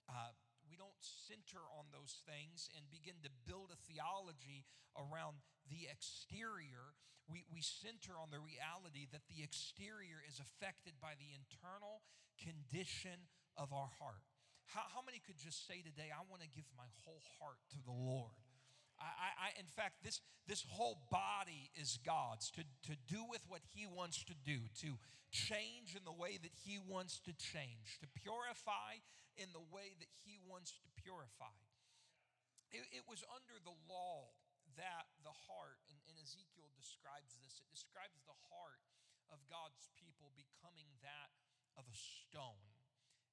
uh, 0.08 0.32
we 0.68 0.76
don't 0.76 1.00
center 1.00 1.64
on 1.74 1.88
those 1.90 2.20
things 2.28 2.68
and 2.76 2.84
begin 2.92 3.18
to 3.24 3.32
build 3.48 3.72
a 3.72 3.78
theology 3.88 4.68
around 4.94 5.40
the 5.72 5.88
exterior. 5.88 6.92
We, 7.28 7.44
we 7.48 7.64
center 7.64 8.16
on 8.16 8.28
the 8.28 8.40
reality 8.40 9.08
that 9.12 9.24
the 9.32 9.40
exterior 9.40 10.20
is 10.24 10.40
affected 10.40 11.00
by 11.00 11.16
the 11.16 11.32
internal 11.32 12.04
condition 12.36 13.28
of 13.56 13.72
our 13.72 13.90
heart. 13.98 14.24
How, 14.68 14.84
how 14.92 15.02
many 15.04 15.20
could 15.24 15.40
just 15.40 15.64
say 15.64 15.80
today, 15.80 16.12
I 16.12 16.20
want 16.28 16.44
to 16.44 16.50
give 16.52 16.68
my 16.76 16.88
whole 17.04 17.24
heart 17.40 17.60
to 17.72 17.80
the 17.80 17.96
Lord? 17.96 18.36
I, 18.98 19.54
I, 19.54 19.60
in 19.60 19.66
fact, 19.66 20.02
this, 20.02 20.20
this 20.46 20.64
whole 20.68 20.98
body 21.10 21.70
is 21.78 21.98
God's 22.04 22.50
to, 22.52 22.62
to 22.90 22.98
do 23.06 23.22
with 23.30 23.42
what 23.48 23.62
He 23.74 23.86
wants 23.86 24.24
to 24.24 24.34
do, 24.44 24.58
to 24.82 24.98
change 25.30 25.94
in 25.94 26.02
the 26.04 26.12
way 26.12 26.38
that 26.42 26.50
He 26.66 26.78
wants 26.82 27.20
to 27.20 27.32
change, 27.32 28.02
to 28.02 28.08
purify 28.22 28.98
in 29.38 29.46
the 29.54 29.62
way 29.70 29.94
that 30.02 30.10
He 30.26 30.38
to 30.66 30.88
purify. 30.98 31.54
It, 32.74 32.84
it 32.90 33.04
was 33.06 33.22
under 33.30 33.56
the 33.62 33.76
law 33.86 34.34
that 34.76 35.08
the 35.24 35.32
heart, 35.48 35.80
and, 35.88 35.98
and 36.10 36.16
Ezekiel 36.20 36.68
describes 36.74 37.38
this, 37.40 37.62
it 37.62 37.68
describes 37.70 38.20
the 38.26 38.36
heart 38.52 38.82
of 39.30 39.40
God's 39.46 39.88
people 39.96 40.34
becoming 40.34 40.88
that 41.04 41.30
of 41.78 41.86
a 41.88 41.96
stone. 41.96 42.68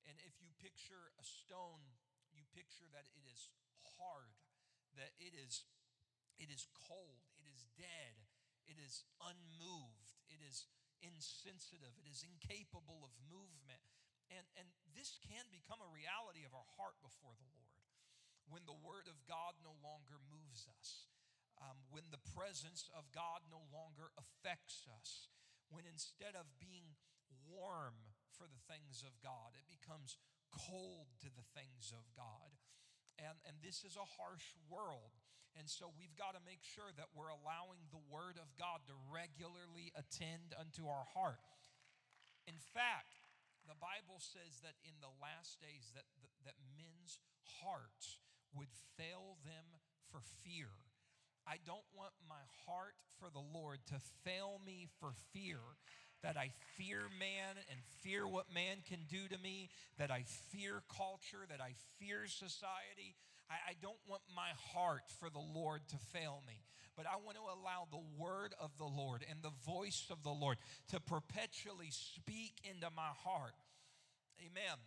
And 0.06 0.16
if 0.24 0.38
you 0.40 0.54
picture 0.62 1.12
a 1.18 1.26
stone, 1.26 1.84
you 2.32 2.46
picture 2.54 2.88
that 2.94 3.10
it 3.16 3.26
is 3.28 3.50
hard 4.00 4.36
that 4.96 5.12
it 5.20 5.36
is, 5.36 5.68
it 6.40 6.48
is 6.52 6.68
cold, 6.88 7.24
it 7.40 7.48
is 7.48 7.68
dead, 7.76 8.16
it 8.68 8.80
is 8.80 9.04
unmoved, 9.20 10.16
it 10.32 10.40
is 10.40 10.68
insensitive, 11.04 11.92
it 12.00 12.08
is 12.08 12.24
incapable 12.24 13.04
of 13.04 13.12
movement. 13.28 13.84
And, 14.34 14.46
and 14.58 14.68
this 14.98 15.22
can 15.22 15.46
become 15.54 15.82
a 15.82 15.90
reality 15.90 16.46
of 16.48 16.54
our 16.56 16.66
heart 16.78 16.98
before 17.02 17.34
the 17.38 17.46
Lord 17.46 17.66
when 18.50 18.66
the 18.70 18.78
Word 18.78 19.10
of 19.10 19.18
God 19.26 19.58
no 19.66 19.74
longer 19.82 20.22
moves 20.30 20.70
us, 20.70 21.10
um, 21.58 21.78
when 21.90 22.06
the 22.14 22.22
presence 22.38 22.90
of 22.94 23.10
God 23.10 23.42
no 23.50 23.66
longer 23.74 24.14
affects 24.18 24.86
us, 25.02 25.34
when 25.74 25.90
instead 25.90 26.38
of 26.38 26.46
being 26.62 26.94
warm 27.50 27.98
for 28.38 28.46
the 28.46 28.62
things 28.70 29.02
of 29.02 29.18
God, 29.22 29.58
it 29.58 29.66
becomes 29.66 30.22
cold 30.54 31.10
to 31.26 31.30
the 31.34 31.48
things 31.58 31.90
of 31.90 32.06
God. 32.14 32.54
And, 33.18 33.40
and 33.50 33.58
this 33.66 33.82
is 33.82 33.98
a 33.98 34.14
harsh 34.22 34.54
world. 34.70 35.16
And 35.56 35.72
so 35.72 35.88
we've 35.96 36.14
got 36.20 36.36
to 36.36 36.44
make 36.44 36.62
sure 36.62 36.92
that 37.00 37.16
we're 37.16 37.32
allowing 37.32 37.88
the 37.90 38.04
Word 38.12 38.36
of 38.36 38.52
God 38.60 38.84
to 38.92 38.96
regularly 39.08 39.96
attend 39.96 40.52
unto 40.54 40.92
our 40.92 41.08
heart. 41.16 41.40
In 42.46 42.60
fact, 42.60 43.25
the 43.66 43.78
Bible 43.78 44.22
says 44.22 44.62
that 44.62 44.78
in 44.86 44.98
the 45.02 45.12
last 45.22 45.62
days 45.62 45.92
that, 45.94 46.06
that, 46.22 46.34
that 46.46 46.58
men's 46.78 47.20
hearts 47.62 48.22
would 48.54 48.72
fail 48.98 49.38
them 49.44 49.82
for 50.10 50.22
fear. 50.46 50.72
I 51.46 51.62
don't 51.66 51.86
want 51.94 52.14
my 52.26 52.42
heart 52.66 52.98
for 53.20 53.30
the 53.30 53.44
Lord 53.44 53.86
to 53.94 54.02
fail 54.24 54.62
me 54.66 54.90
for 55.00 55.14
fear 55.34 55.62
that 56.26 56.38
I 56.38 56.50
fear 56.78 57.06
man 57.20 57.54
and 57.70 57.80
fear 58.02 58.28
what 58.28 58.50
man 58.50 58.82
can 58.88 59.06
do 59.10 59.28
to 59.30 59.38
me, 59.38 59.70
that 60.00 60.10
I 60.10 60.26
fear 60.50 60.82
culture, 60.90 61.46
that 61.50 61.62
I 61.62 61.78
fear 62.00 62.26
society. 62.26 63.14
I, 63.46 63.54
I 63.70 63.74
don't 63.80 64.02
want 64.10 64.24
my 64.34 64.50
heart 64.74 65.06
for 65.20 65.30
the 65.30 65.44
Lord 65.54 65.82
to 65.90 65.98
fail 66.10 66.42
me, 66.48 66.66
but 66.96 67.06
I 67.06 67.20
want 67.20 67.36
to 67.36 67.48
allow 67.48 67.88
the 67.92 68.04
word 68.16 68.56
of 68.60 68.72
the 68.80 68.88
Lord 68.88 69.24
and 69.28 69.44
the 69.44 69.54
voice 69.68 70.08
of 70.10 70.24
the 70.24 70.32
Lord 70.32 70.58
to 70.92 71.00
perpetually 71.00 71.92
speak 71.92 72.56
into 72.64 72.88
my 72.96 73.12
heart. 73.24 73.56
Amen. 74.40 74.80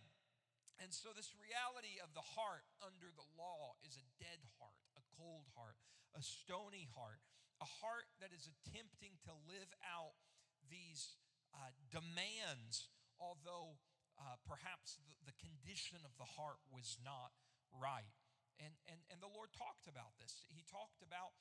And 0.81 0.95
so, 0.95 1.11
this 1.11 1.35
reality 1.35 1.99
of 1.99 2.15
the 2.15 2.23
heart 2.23 2.63
under 2.79 3.11
the 3.11 3.27
law 3.35 3.75
is 3.83 3.99
a 3.99 4.07
dead 4.15 4.39
heart, 4.57 4.79
a 4.95 5.03
cold 5.19 5.51
heart, 5.53 5.75
a 6.15 6.23
stony 6.23 6.87
heart, 6.95 7.19
a 7.59 7.67
heart 7.83 8.07
that 8.23 8.31
is 8.31 8.47
attempting 8.47 9.19
to 9.27 9.35
live 9.43 9.67
out 9.83 10.15
these 10.71 11.19
uh, 11.51 11.75
demands, 11.91 12.87
although 13.19 13.75
uh, 14.15 14.39
perhaps 14.47 14.95
the, 15.03 15.11
the 15.27 15.35
condition 15.35 15.99
of 16.07 16.15
the 16.15 16.39
heart 16.39 16.63
was 16.71 16.95
not 17.03 17.35
right. 17.75 18.15
And, 18.59 18.75
and, 18.87 18.99
and 19.11 19.19
the 19.19 19.31
Lord 19.31 19.51
talked 19.55 19.87
about 19.87 20.15
this. 20.19 20.47
He 20.51 20.63
talked 20.67 21.03
about 21.03 21.35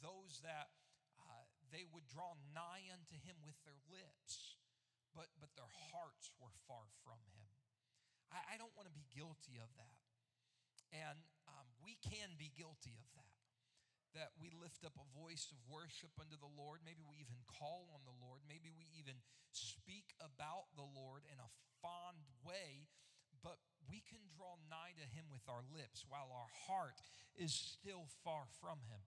those 0.00 0.40
that 0.42 0.72
uh, 1.20 1.46
they 1.70 1.86
would 1.88 2.08
draw 2.10 2.34
nigh 2.52 2.88
unto 2.90 3.16
Him 3.20 3.38
with 3.44 3.56
their 3.64 3.78
lips, 3.88 4.58
but, 5.14 5.30
but 5.38 5.52
their 5.54 5.70
hearts 5.92 6.32
were 6.40 6.52
far 6.66 6.90
from 7.04 7.20
Him. 7.36 7.48
I, 8.34 8.54
I 8.54 8.58
don't 8.58 8.74
want 8.74 8.90
to 8.90 8.94
be 8.94 9.06
guilty 9.12 9.60
of 9.60 9.70
that. 9.78 10.00
And 10.90 11.22
um, 11.46 11.66
we 11.78 11.98
can 12.02 12.34
be 12.34 12.50
guilty 12.50 12.98
of 12.98 13.06
that. 13.14 13.34
That 14.18 14.34
we 14.42 14.50
lift 14.50 14.82
up 14.82 14.98
a 14.98 15.06
voice 15.14 15.54
of 15.54 15.62
worship 15.70 16.10
unto 16.18 16.34
the 16.34 16.50
Lord. 16.50 16.82
Maybe 16.82 17.06
we 17.06 17.22
even 17.22 17.38
call 17.46 17.94
on 17.94 18.02
the 18.02 18.18
Lord. 18.18 18.42
Maybe 18.42 18.74
we 18.74 18.90
even 18.98 19.22
speak 19.54 20.18
about 20.18 20.74
the 20.74 20.86
Lord 20.86 21.22
in 21.30 21.38
a 21.38 21.54
fond 21.78 22.26
way, 22.42 22.90
but 23.38 23.62
we 23.86 24.02
can 24.02 24.18
draw 24.34 24.58
nigh 24.66 24.98
to 24.98 25.06
Him 25.06 25.30
with 25.30 25.46
our 25.46 25.62
lips 25.70 26.02
while 26.10 26.34
our 26.34 26.50
heart 26.66 26.98
is 27.38 27.54
still 27.54 28.10
far 28.26 28.50
from 28.58 28.82
Him. 28.90 29.02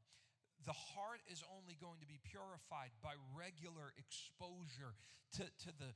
The 0.65 0.73
heart 0.73 1.19
is 1.31 1.43
only 1.57 1.75
going 1.79 1.99
to 1.99 2.07
be 2.07 2.19
purified 2.23 2.91
by 3.01 3.13
regular 3.35 3.93
exposure 3.97 4.95
to, 5.37 5.43
to, 5.43 5.71
the, 5.77 5.91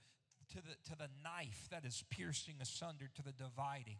to, 0.54 0.60
the, 0.62 0.76
to 0.92 0.98
the 0.98 1.10
knife 1.24 1.68
that 1.72 1.86
is 1.86 2.04
piercing 2.10 2.56
asunder, 2.62 3.10
to 3.16 3.24
the 3.24 3.32
dividing. 3.32 4.00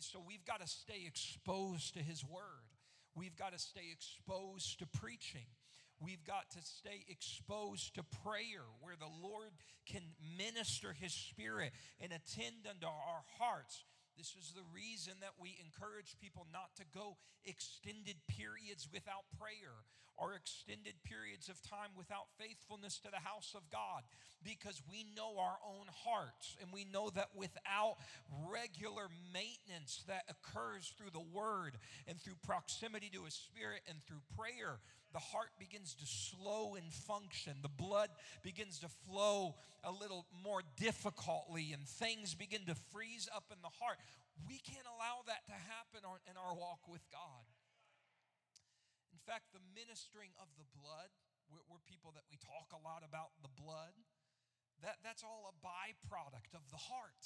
So 0.00 0.22
we've 0.26 0.44
got 0.44 0.60
to 0.60 0.66
stay 0.66 1.04
exposed 1.06 1.94
to 1.94 2.00
His 2.00 2.24
Word. 2.24 2.64
We've 3.14 3.36
got 3.36 3.52
to 3.52 3.58
stay 3.58 3.92
exposed 3.92 4.78
to 4.78 4.86
preaching. 4.86 5.46
We've 6.00 6.24
got 6.24 6.50
to 6.50 6.62
stay 6.62 7.04
exposed 7.08 7.94
to 7.94 8.02
prayer 8.24 8.64
where 8.80 8.96
the 8.98 9.12
Lord 9.22 9.52
can 9.86 10.02
minister 10.36 10.94
His 10.98 11.12
Spirit 11.12 11.72
and 12.00 12.10
attend 12.12 12.66
unto 12.68 12.86
our 12.86 13.22
hearts. 13.38 13.84
This 14.16 14.34
is 14.38 14.52
the 14.54 14.66
reason 14.74 15.14
that 15.20 15.40
we 15.40 15.58
encourage 15.58 16.16
people 16.20 16.46
not 16.52 16.74
to 16.76 16.84
go 16.94 17.16
extended 17.44 18.16
periods 18.28 18.88
without 18.92 19.24
prayer 19.38 19.84
or 20.16 20.34
extended 20.34 20.94
periods 21.04 21.48
of 21.48 21.60
time 21.62 21.90
without 21.96 22.28
faithfulness 22.38 22.98
to 23.00 23.10
the 23.10 23.24
house 23.24 23.54
of 23.56 23.62
God 23.70 24.02
because 24.44 24.82
we 24.88 25.06
know 25.16 25.38
our 25.38 25.56
own 25.66 25.86
hearts 26.04 26.56
and 26.60 26.70
we 26.72 26.84
know 26.84 27.10
that 27.10 27.30
without 27.34 27.96
regular 28.50 29.08
maintenance 29.32 30.04
that 30.06 30.24
occurs 30.28 30.92
through 30.96 31.10
the 31.12 31.24
word 31.32 31.78
and 32.06 32.20
through 32.20 32.36
proximity 32.44 33.10
to 33.12 33.24
His 33.24 33.34
Spirit 33.34 33.80
and 33.88 34.04
through 34.04 34.22
prayer, 34.36 34.78
the 35.12 35.20
heart 35.20 35.52
begins 35.58 35.94
to 35.96 36.06
slow 36.06 36.74
in 36.74 36.88
function. 36.90 37.60
The 37.62 37.72
blood 37.72 38.08
begins 38.42 38.80
to 38.80 38.88
flow 39.08 39.54
a 39.84 39.92
little 39.92 40.26
more 40.44 40.62
difficultly, 40.78 41.72
and 41.72 41.84
things 41.86 42.34
begin 42.34 42.64
to 42.66 42.76
freeze 42.90 43.28
up 43.34 43.50
in 43.50 43.58
the 43.62 43.72
heart. 43.82 43.98
We 44.48 44.58
can't 44.64 44.88
allow 44.88 45.26
that 45.28 45.44
to 45.46 45.56
happen 45.56 46.00
in 46.24 46.36
our 46.40 46.54
walk 46.54 46.88
with 46.88 47.04
God. 47.12 47.44
In 49.12 49.20
fact, 49.28 49.52
the 49.52 49.62
ministering 49.76 50.32
of 50.40 50.48
the 50.56 50.66
blood, 50.74 51.12
we're, 51.50 51.82
people 51.86 52.10
that 52.16 52.24
we 52.32 52.40
talk 52.40 52.72
a 52.72 52.80
lot 52.80 53.04
about 53.04 53.36
the 53.44 53.52
blood, 53.54 53.94
that, 54.82 54.98
that's 55.04 55.22
all 55.22 55.46
a 55.46 55.54
byproduct 55.62 56.58
of 56.58 56.64
the 56.72 56.80
heart. 56.80 57.22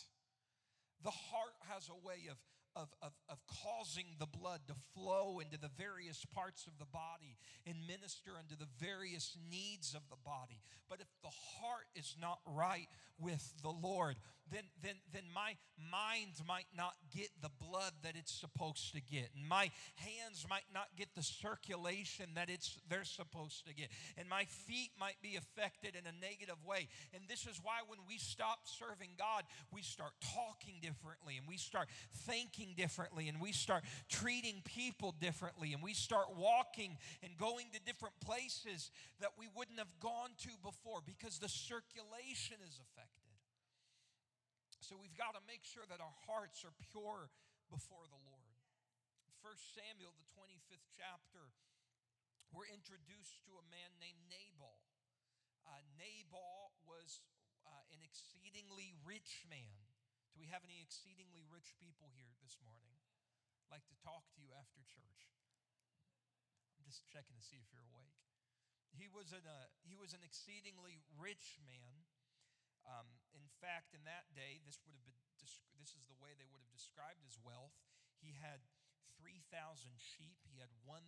The 1.01 1.15
heart 1.15 1.57
has 1.73 1.89
a 1.89 1.97
way 1.97 2.29
of, 2.29 2.37
of, 2.77 2.89
of, 3.01 3.13
of 3.29 3.39
causing 3.65 4.05
the 4.21 4.27
blood 4.27 4.61
to 4.69 4.75
flow 4.95 5.41
into 5.41 5.59
the 5.59 5.71
various 5.79 6.25
parts 6.35 6.67
of 6.67 6.79
the 6.79 6.85
body 6.85 7.39
and 7.67 7.75
minister 7.89 8.33
unto 8.39 8.55
the 8.55 8.69
various 8.79 9.37
needs 9.51 9.95
of 9.95 10.03
the 10.11 10.17
body. 10.25 10.61
But 10.89 11.01
if 11.01 11.09
the 11.23 11.33
heart 11.59 11.87
is 11.97 12.15
not 12.21 12.39
right 12.47 12.89
with 13.19 13.55
the 13.63 13.71
Lord, 13.71 14.17
then, 14.53 14.63
then, 14.83 14.95
then 15.13 15.25
my 15.35 15.57
mind 15.91 16.39
might 16.47 16.71
not 16.77 16.95
get 17.15 17.29
the 17.43 17.51
blood 17.61 17.93
that 18.03 18.15
it's 18.17 18.33
supposed 18.33 18.93
to 18.95 19.01
get. 19.01 19.29
And 19.37 19.49
my 19.49 19.71
hands 19.97 20.47
might 20.49 20.69
not 20.73 20.87
get 20.97 21.09
the 21.15 21.23
circulation 21.23 22.27
that 22.35 22.49
it's 22.49 22.79
they're 22.89 23.05
supposed 23.05 23.67
to 23.67 23.75
get. 23.75 23.89
And 24.17 24.29
my 24.29 24.45
feet 24.45 24.91
might 24.99 25.21
be 25.23 25.37
affected 25.37 25.95
in 25.95 26.07
a 26.07 26.15
negative 26.21 26.57
way. 26.65 26.89
And 27.15 27.25
this 27.29 27.47
is 27.47 27.61
why 27.63 27.83
when 27.87 27.99
we 28.09 28.19
stop 28.19 28.61
serving 28.65 29.11
God, 29.19 29.45
we 29.73 29.83
start 29.83 30.13
talking 30.35 30.77
differently 30.81 31.37
and 31.37 31.47
we 31.49 31.57
start 31.57 31.89
thinking 32.27 32.75
differently 32.77 33.29
and 33.29 33.41
we 33.41 33.53
start 33.53 33.85
treating 34.09 34.63
people 34.65 35.15
differently 35.21 35.73
and 35.73 35.83
we 35.83 35.95
start 35.95 36.27
walking 36.37 36.97
and 37.23 37.37
going 37.37 37.67
to 37.73 37.81
different 37.81 38.15
places 38.21 38.91
that 39.21 39.31
we 39.39 39.47
wouldn't 39.57 39.79
have 39.79 39.93
gone 40.01 40.31
to 40.43 40.51
before 40.63 41.01
because 41.05 41.39
the 41.39 41.49
circulation 41.49 42.57
is 42.67 42.81
affected. 42.81 43.26
So 44.87 44.95
we've 44.95 45.19
got 45.19 45.35
to 45.35 45.43
make 45.51 45.67
sure 45.67 45.83
that 45.91 45.99
our 45.99 46.15
hearts 46.31 46.63
are 46.63 46.71
pure 46.95 47.27
before 47.67 48.07
the 48.07 48.23
Lord. 48.23 48.55
1 49.43 49.51
Samuel, 49.75 50.15
the 50.15 50.31
25th 50.31 50.87
chapter, 50.95 51.51
we're 52.55 52.71
introduced 52.71 53.43
to 53.51 53.59
a 53.59 53.67
man 53.67 53.99
named 53.99 54.23
Nabal. 54.31 54.79
Uh, 55.67 55.83
Nabal 55.99 56.71
was 56.87 57.19
uh, 57.67 57.83
an 57.91 57.99
exceedingly 57.99 58.95
rich 59.03 59.43
man. 59.51 59.91
Do 60.31 60.39
we 60.39 60.47
have 60.55 60.63
any 60.63 60.79
exceedingly 60.79 61.43
rich 61.51 61.75
people 61.83 62.15
here 62.15 62.39
this 62.39 62.55
morning? 62.63 62.95
I'd 63.67 63.83
like 63.83 63.91
to 63.91 63.99
talk 64.07 64.31
to 64.35 64.39
you 64.39 64.55
after 64.55 64.87
church. 64.87 65.35
I'm 66.79 66.87
just 66.87 67.03
checking 67.11 67.35
to 67.35 67.43
see 67.43 67.59
if 67.59 67.67
you're 67.75 67.91
awake. 67.91 68.23
He 68.95 69.11
was 69.11 69.35
an, 69.35 69.51
uh, 69.51 69.67
he 69.83 69.99
was 69.99 70.15
an 70.15 70.23
exceedingly 70.23 71.03
rich 71.19 71.59
man. 71.67 72.07
Um, 72.87 73.16
in 73.37 73.53
fact, 73.61 73.93
in 73.93 74.03
that 74.09 74.33
day, 74.33 74.59
this 74.65 74.81
would 74.85 74.97
have 74.97 75.07
been 75.07 75.19
this 75.79 75.95
is 75.95 76.09
the 76.11 76.19
way 76.19 76.35
they 76.35 76.49
would 76.51 76.59
have 76.59 76.75
described 76.75 77.23
his 77.23 77.39
wealth. 77.39 77.77
He 78.19 78.35
had 78.35 78.67
3,000 79.15 79.47
sheep. 79.95 80.43
He 80.43 80.59
had 80.59 80.73
1,000 80.83 81.07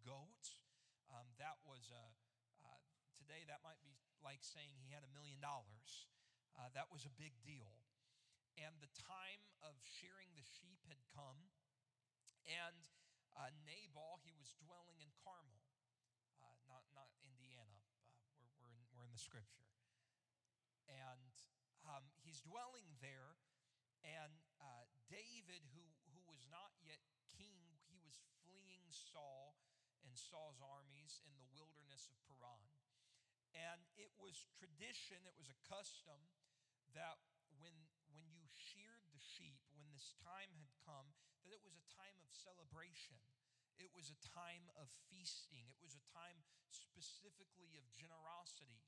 goats. 0.00 0.64
Um, 1.12 1.28
that 1.36 1.60
was 1.68 1.92
a, 1.92 2.06
uh, 2.64 2.80
today 3.12 3.44
that 3.50 3.60
might 3.60 3.82
be 3.84 3.92
like 4.24 4.40
saying 4.40 4.80
he 4.80 4.88
had 4.94 5.04
a 5.04 5.12
million 5.12 5.36
dollars. 5.44 6.08
Uh, 6.56 6.72
that 6.72 6.88
was 6.88 7.04
a 7.04 7.12
big 7.12 7.36
deal 7.44 7.82
and 8.60 8.76
the 8.84 8.92
time 8.92 9.40
of 9.64 9.80
shearing 9.80 10.28
the 10.36 10.44
sheep 10.44 10.84
had 10.84 11.00
come. 11.08 11.48
And 12.44 12.84
uh, 13.32 13.48
Nabal, 13.64 14.20
he 14.20 14.34
was 14.36 14.52
dwelling 14.60 15.00
in 15.00 15.08
Carmel, 15.24 15.64
uh, 16.42 16.56
not, 16.68 16.84
not 16.92 17.08
Indiana. 17.24 17.80
Uh, 18.12 18.28
we're, 18.36 18.52
we're, 18.60 18.76
in, 18.76 18.84
we're 18.92 19.06
in 19.08 19.14
the 19.14 19.22
scripture. 19.22 19.71
Dwelling 22.46 22.98
there. 22.98 23.38
And 24.02 24.34
uh, 24.58 24.86
David, 25.06 25.62
who, 25.74 25.84
who 26.10 26.22
was 26.26 26.42
not 26.50 26.74
yet 26.82 26.98
king, 27.38 27.78
he 27.86 27.98
was 28.02 28.18
fleeing 28.42 28.82
Saul 28.90 29.54
and 30.02 30.14
Saul's 30.18 30.58
armies 30.58 31.22
in 31.22 31.32
the 31.38 31.46
wilderness 31.54 32.10
of 32.10 32.18
Paran. 32.26 32.66
And 33.54 33.84
it 33.94 34.10
was 34.18 34.42
tradition, 34.58 35.22
it 35.28 35.36
was 35.38 35.52
a 35.52 35.58
custom 35.68 36.18
that 36.96 37.20
when, 37.60 37.72
when 38.10 38.26
you 38.32 38.42
sheared 38.50 39.04
the 39.12 39.22
sheep, 39.22 39.60
when 39.76 39.86
this 39.92 40.16
time 40.24 40.50
had 40.58 40.72
come, 40.82 41.12
that 41.44 41.52
it 41.52 41.62
was 41.62 41.76
a 41.76 41.86
time 41.94 42.16
of 42.24 42.32
celebration. 42.32 43.20
It 43.80 43.92
was 43.92 44.12
a 44.12 44.18
time 44.20 44.68
of 44.76 44.88
feasting. 45.08 45.68
It 45.68 45.80
was 45.80 45.96
a 45.96 46.04
time 46.12 46.44
specifically 46.70 47.76
of 47.76 47.84
generosity. 47.92 48.84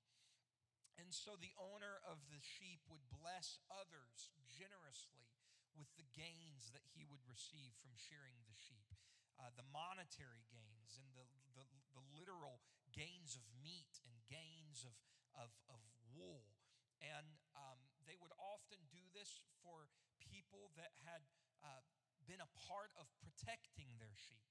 And 0.99 1.11
so 1.11 1.35
the 1.35 1.55
owner 1.59 1.99
of 2.07 2.23
the 2.31 2.39
sheep 2.39 2.87
would 2.87 3.03
bless 3.11 3.59
others 3.67 4.31
generously 4.55 5.27
with 5.75 5.91
the 5.99 6.07
gains 6.15 6.71
that 6.71 6.87
he 6.95 7.03
would 7.03 7.23
receive 7.27 7.75
from 7.83 7.99
shearing 7.99 8.39
the 8.47 8.55
sheep. 8.55 8.87
Uh, 9.35 9.51
the 9.59 9.67
monetary 9.75 10.47
gains 10.47 11.03
and 11.03 11.11
the, 11.19 11.27
the, 11.59 11.67
the, 11.99 12.05
literal 12.15 12.63
gains 12.95 13.35
of 13.35 13.43
meat 13.59 13.99
and 14.07 14.15
gains 14.31 14.87
of, 14.87 14.95
of, 15.35 15.51
of 15.67 15.83
wool. 16.15 16.47
And 17.03 17.43
um, 17.59 17.83
they 18.07 18.15
would 18.23 18.31
often 18.39 18.79
do 18.95 19.03
this 19.11 19.43
for 19.67 19.91
people 20.23 20.71
that 20.79 20.95
had 21.03 21.27
uh, 21.67 21.83
been 22.31 22.39
a 22.39 22.51
part 22.71 22.95
of 22.95 23.11
protecting 23.19 23.91
their 23.99 24.15
sheep. 24.15 24.47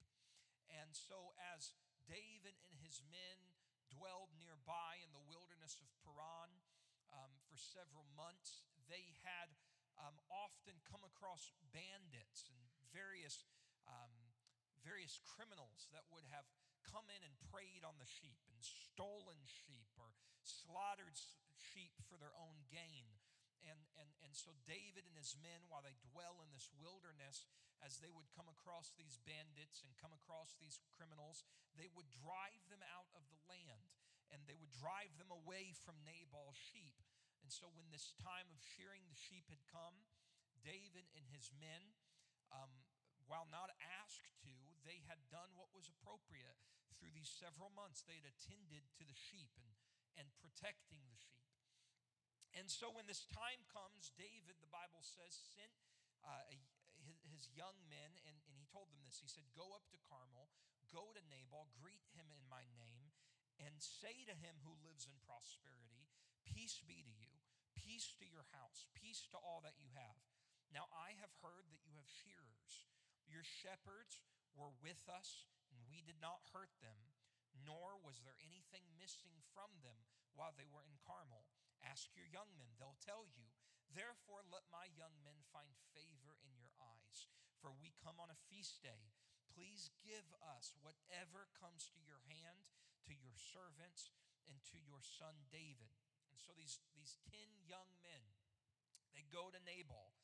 And 0.67 0.91
so, 0.91 1.31
as 1.55 1.71
David 2.03 2.59
and 2.67 2.83
his 2.83 2.99
men 3.07 3.39
dwelled 3.97 4.33
nearby 4.37 4.99
in 5.01 5.13
the 5.13 5.23
wilderness 5.29 5.77
of 5.79 5.89
Paran, 6.01 6.51
for 7.53 7.61
several 7.61 8.09
months, 8.17 8.65
they 8.89 9.13
had 9.21 9.53
um, 10.01 10.17
often 10.33 10.73
come 10.89 11.05
across 11.05 11.53
bandits 11.69 12.49
and 12.49 12.57
various, 12.89 13.45
um, 13.85 14.33
various 14.81 15.21
criminals 15.21 15.85
that 15.93 16.09
would 16.09 16.25
have 16.33 16.49
come 16.81 17.05
in 17.13 17.21
and 17.21 17.37
preyed 17.53 17.85
on 17.85 18.01
the 18.01 18.09
sheep 18.09 18.41
and 18.49 18.57
stolen 18.57 19.37
sheep 19.45 19.85
or 20.01 20.17
slaughtered 20.41 21.13
sheep 21.61 21.93
for 22.09 22.17
their 22.17 22.33
own 22.33 22.65
gain. 22.73 23.05
And, 23.63 23.79
and, 23.95 24.11
and 24.23 24.33
so 24.35 24.51
David 24.67 25.07
and 25.07 25.15
his 25.15 25.39
men, 25.39 25.63
while 25.71 25.83
they 25.83 25.95
dwell 26.11 26.43
in 26.43 26.51
this 26.51 26.67
wilderness, 26.75 27.47
as 27.83 27.99
they 27.99 28.11
would 28.11 28.27
come 28.31 28.47
across 28.47 28.91
these 28.95 29.19
bandits 29.23 29.83
and 29.83 29.91
come 29.99 30.15
across 30.15 30.55
these 30.59 30.79
criminals, 30.95 31.43
they 31.75 31.91
would 31.95 32.07
drive 32.11 32.63
them 32.71 32.83
out 32.95 33.07
of 33.15 33.23
the 33.31 33.39
land 33.47 33.91
and 34.31 34.43
they 34.47 34.57
would 34.57 34.71
drive 34.71 35.11
them 35.19 35.29
away 35.29 35.75
from 35.83 35.99
Nabal's 36.07 36.57
sheep. 36.57 36.95
And 37.43 37.51
so 37.51 37.67
when 37.75 37.91
this 37.91 38.15
time 38.23 38.47
of 38.49 38.59
shearing 38.59 39.03
the 39.11 39.19
sheep 39.19 39.51
had 39.51 39.61
come, 39.67 40.07
David 40.63 41.11
and 41.13 41.27
his 41.27 41.51
men, 41.59 41.91
um, 42.55 42.71
while 43.27 43.47
not 43.51 43.71
asked 44.03 44.31
to, 44.47 44.55
they 44.87 45.03
had 45.05 45.19
done 45.27 45.51
what 45.59 45.75
was 45.75 45.91
appropriate 45.91 46.55
through 46.95 47.11
these 47.11 47.29
several 47.29 47.71
months. 47.75 48.03
They 48.07 48.19
had 48.19 48.31
attended 48.31 48.87
to 48.95 49.03
the 49.03 49.15
sheep 49.15 49.51
and, 49.59 49.69
and 50.15 50.27
protecting 50.39 51.03
the 51.11 51.19
sheep. 51.19 51.42
And 52.53 52.69
so 52.69 52.93
when 52.93 53.09
this 53.09 53.25
time 53.33 53.65
comes, 53.73 54.13
David, 54.13 54.61
the 54.61 54.69
Bible 54.69 55.01
says, 55.01 55.33
sent 55.57 55.73
uh, 56.21 56.45
his, 57.33 57.49
young 57.53 57.75
men, 57.91 58.13
and, 58.25 58.37
and 58.49 58.55
he 58.55 58.65
told 58.69 58.89
them 58.89 59.01
this. 59.03 59.19
He 59.19 59.29
said, 59.29 59.45
Go 59.53 59.75
up 59.75 59.85
to 59.93 59.99
Carmel, 60.09 60.49
go 60.89 61.11
to 61.13 61.21
Nabal, 61.29 61.69
greet 61.77 62.01
him 62.17 62.29
in 62.33 62.41
my 62.49 62.65
name, 62.79 63.13
and 63.61 63.77
say 63.77 64.25
to 64.25 64.33
him 64.33 64.57
who 64.63 64.73
lives 64.81 65.05
in 65.05 65.13
prosperity, 65.21 66.09
Peace 66.47 66.81
be 66.81 67.03
to 67.03 67.13
you, 67.13 67.33
peace 67.77 68.15
to 68.17 68.25
your 68.25 68.47
house, 68.55 68.87
peace 68.97 69.27
to 69.33 69.37
all 69.41 69.61
that 69.65 69.77
you 69.77 69.89
have. 69.93 70.17
Now 70.73 70.89
I 70.89 71.13
have 71.21 71.33
heard 71.45 71.69
that 71.69 71.85
you 71.85 71.93
have 71.97 72.09
shearers. 72.09 72.87
Your 73.29 73.45
shepherds 73.45 74.25
were 74.57 74.73
with 74.81 75.01
us, 75.09 75.45
and 75.69 75.77
we 75.85 76.01
did 76.01 76.17
not 76.17 76.45
hurt 76.53 76.73
them, 76.81 76.97
nor 77.65 77.97
was 78.01 78.21
there 78.25 78.37
anything 78.41 78.85
missing 78.97 79.37
from 79.53 79.69
them 79.85 80.05
while 80.33 80.53
they 80.57 80.65
were 80.65 80.85
in 80.85 80.97
Carmel. 81.05 81.45
Ask 81.83 82.15
your 82.15 82.27
young 82.27 82.49
men, 82.55 82.79
they'll 82.79 82.99
tell 83.03 83.27
you. 83.27 83.47
Therefore, 83.91 84.41
let 84.49 84.65
my 84.73 84.89
young 84.97 85.13
men 85.21 85.37
find 85.53 85.69
favor 85.93 86.39
in 86.41 86.57
your 86.57 86.73
eyes, 86.81 87.29
for 87.61 87.69
we 87.69 87.93
come 88.01 88.17
on 88.17 88.33
a 88.33 88.43
feast 88.49 88.81
day. 88.81 89.13
Please 89.53 89.93
give 90.01 90.25
us 90.41 90.73
whatever 90.81 91.45
comes 91.53 91.93
to 91.93 92.01
your 92.01 92.25
hand, 92.25 92.65
to 93.05 93.13
your 93.13 93.37
servants, 93.37 94.09
and 94.49 94.57
to 94.73 94.81
your 94.81 95.03
son 95.05 95.45
David. 95.53 95.93
And 96.33 96.41
so 96.41 96.57
these, 96.57 96.81
these 96.97 97.21
10 97.29 97.69
young 97.69 97.85
men, 98.01 98.23
they 99.13 99.29
go 99.29 99.53
to 99.53 99.61
Nabal 99.61 100.17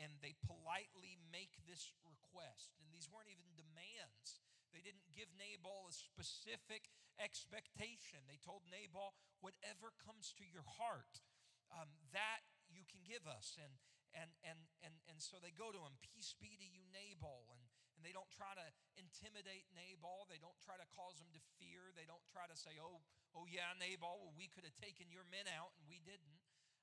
and 0.00 0.18
they 0.24 0.34
politely 0.42 1.20
make 1.30 1.60
this 1.68 1.92
request. 2.02 2.74
And 2.80 2.88
these 2.90 3.06
weren't 3.12 3.30
even 3.30 3.52
demands. 3.54 4.42
They 4.72 4.80
didn't 4.80 5.04
give 5.12 5.28
Nabal 5.36 5.88
a 5.88 5.94
specific 5.94 6.88
expectation. 7.20 8.24
They 8.24 8.40
told 8.40 8.64
Nabal, 8.72 9.12
whatever 9.44 9.92
comes 10.00 10.32
to 10.40 10.44
your 10.48 10.64
heart, 10.64 11.20
um, 11.68 11.92
that 12.16 12.44
you 12.72 12.88
can 12.88 13.04
give 13.04 13.28
us. 13.28 13.60
And, 13.60 13.76
and, 14.16 14.32
and, 14.44 14.60
and, 14.80 14.96
and 15.08 15.20
so 15.20 15.36
they 15.40 15.52
go 15.52 15.72
to 15.72 15.80
him, 15.80 16.00
Peace 16.00 16.32
be 16.36 16.56
to 16.56 16.68
you, 16.68 16.84
Nabal. 16.88 17.52
And, 17.52 17.64
and 17.96 18.00
they 18.00 18.16
don't 18.16 18.32
try 18.32 18.56
to 18.56 18.66
intimidate 18.96 19.68
Nabal. 19.76 20.24
They 20.28 20.40
don't 20.40 20.56
try 20.64 20.80
to 20.80 20.88
cause 20.92 21.20
him 21.20 21.30
to 21.36 21.42
fear. 21.60 21.92
They 21.92 22.08
don't 22.08 22.24
try 22.32 22.48
to 22.48 22.56
say, 22.56 22.80
Oh, 22.80 23.04
oh 23.36 23.44
yeah, 23.44 23.76
Nabal, 23.76 24.24
well, 24.24 24.34
we 24.36 24.48
could 24.48 24.64
have 24.64 24.76
taken 24.80 25.12
your 25.12 25.28
men 25.28 25.48
out 25.48 25.76
and 25.76 25.84
we 25.88 26.00
didn't. 26.00 26.40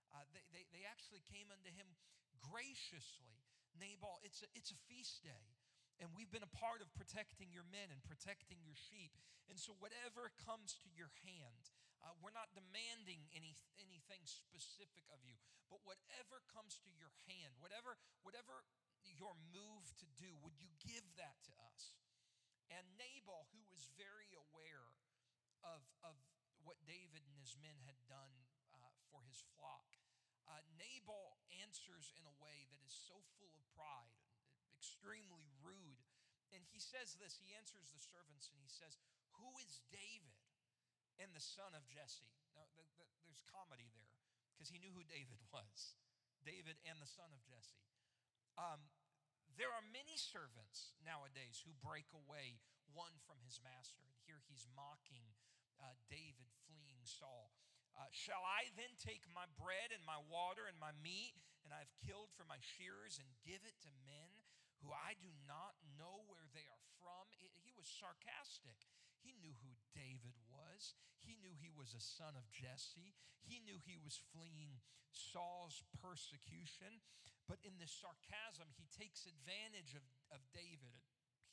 Uh, 0.09 0.25
they, 0.33 0.41
they, 0.49 0.63
they 0.73 0.83
actually 0.89 1.21
came 1.25 1.53
unto 1.53 1.69
him 1.69 1.85
graciously. 2.41 3.45
Nabal, 3.77 4.17
it's 4.25 4.41
a, 4.41 4.49
it's 4.57 4.73
a 4.73 4.79
feast 4.89 5.21
day. 5.21 5.58
And 5.99 6.15
we've 6.15 6.31
been 6.31 6.47
a 6.47 6.55
part 6.55 6.79
of 6.79 6.87
protecting 6.95 7.51
your 7.51 7.67
men 7.67 7.91
and 7.91 7.99
protecting 8.07 8.63
your 8.63 8.75
sheep. 8.75 9.11
And 9.51 9.59
so, 9.59 9.75
whatever 9.83 10.31
comes 10.47 10.79
to 10.87 10.89
your 10.95 11.11
hand, 11.27 11.75
uh, 11.99 12.15
we're 12.23 12.35
not 12.35 12.55
demanding 12.55 13.27
any, 13.35 13.59
anything 13.75 14.23
specific 14.23 15.03
of 15.11 15.19
you, 15.27 15.35
but 15.67 15.83
whatever 15.83 16.39
comes 16.47 16.79
to 16.87 16.91
your 16.95 17.11
hand, 17.27 17.59
whatever, 17.59 17.99
whatever 18.23 18.63
your 19.03 19.35
move 19.51 19.91
to 19.99 20.07
do, 20.15 20.31
would 20.39 20.55
you 20.55 20.71
give 20.79 21.03
that 21.19 21.35
to 21.51 21.53
us? 21.67 21.99
And 22.71 22.85
Nabal, 22.95 23.51
who 23.51 23.63
was 23.67 23.91
very 23.99 24.31
aware 24.37 24.95
of, 25.65 25.83
of 26.05 26.15
what 26.63 26.79
David 26.87 27.25
and 27.27 27.35
his 27.35 27.59
men 27.59 27.75
had 27.83 27.99
done 28.07 28.31
uh, 28.71 28.79
for 29.11 29.25
his 29.27 29.43
flock, 29.57 29.99
uh, 30.47 30.63
Nabal 30.79 31.35
answers 31.59 32.13
in 32.15 32.23
a 32.23 32.35
way 32.39 32.69
that 32.71 32.81
is 32.85 32.93
so 32.93 33.19
full 33.35 33.51
of 33.51 33.61
pride, 33.75 34.15
extremely 34.79 35.51
rude. 35.59 35.99
And 36.55 36.63
he 36.71 36.79
says 36.79 37.19
this 37.19 37.35
he 37.35 37.51
answers 37.59 37.91
the 37.91 37.99
servants 37.99 38.47
and 38.47 38.63
he 38.63 38.71
says, 38.71 38.95
Who 39.43 39.59
is 39.59 39.83
David 39.91 40.39
and 41.19 41.35
the 41.35 41.43
son 41.43 41.75
of 41.75 41.83
Jesse? 41.91 42.31
Now, 42.55 42.63
the, 42.73 42.87
the, 42.95 43.05
there's 43.27 43.43
comedy 43.51 43.91
there 43.91 44.15
because 44.55 44.71
he 44.71 44.79
knew 44.79 44.95
who 44.95 45.03
David 45.03 45.43
was 45.53 45.99
David 46.47 46.79
and 46.87 46.97
the 47.03 47.11
son 47.11 47.27
of 47.35 47.43
Jesse. 47.43 47.83
Um, 48.55 48.87
there 49.59 49.69
are 49.69 49.83
many 49.91 50.15
servants 50.15 50.95
nowadays 51.03 51.59
who 51.59 51.75
break 51.83 52.07
away 52.15 52.63
one 52.95 53.19
from 53.27 53.43
his 53.43 53.59
master. 53.59 53.99
And 54.07 54.15
here 54.23 54.39
he's 54.47 54.65
mocking 54.71 55.35
uh, 55.83 55.99
David 56.07 56.47
fleeing 56.63 57.03
Saul. 57.03 57.51
Uh, 57.91 58.07
shall 58.15 58.39
I 58.47 58.71
then 58.79 58.95
take 58.95 59.27
my 59.27 59.43
bread 59.59 59.91
and 59.91 59.99
my 60.07 60.19
water 60.31 60.63
and 60.63 60.79
my 60.79 60.95
meat, 61.03 61.35
and 61.67 61.75
I've 61.75 61.91
killed 61.99 62.31
for 62.31 62.47
my 62.47 62.61
shearers, 62.61 63.19
and 63.19 63.27
give 63.43 63.59
it 63.67 63.75
to 63.83 63.91
men 64.07 64.38
who 64.81 64.95
I 64.95 65.15
do 65.19 65.31
not 65.43 65.75
know 65.99 66.23
where 66.27 66.47
they 66.55 66.65
are 66.67 66.87
from? 66.99 67.27
He 67.63 67.75
was 67.75 67.87
sarcastic. 67.87 68.87
He 69.19 69.35
knew 69.39 69.55
who 69.59 69.75
David 69.91 70.35
was. 70.47 70.95
He 71.19 71.35
knew 71.39 71.51
he 71.59 71.71
was 71.71 71.91
a 71.91 71.99
son 71.99 72.39
of 72.39 72.47
Jesse. 72.55 73.15
He 73.43 73.59
knew 73.59 73.79
he 73.83 73.99
was 73.99 74.15
fleeing 74.31 74.79
Saul's 75.11 75.83
persecution. 75.99 77.03
But 77.49 77.59
in 77.65 77.75
this 77.81 77.91
sarcasm, 77.91 78.71
he 78.77 78.87
takes 78.93 79.27
advantage 79.27 79.97
of, 79.97 80.05
of 80.31 80.39
David. 80.55 81.03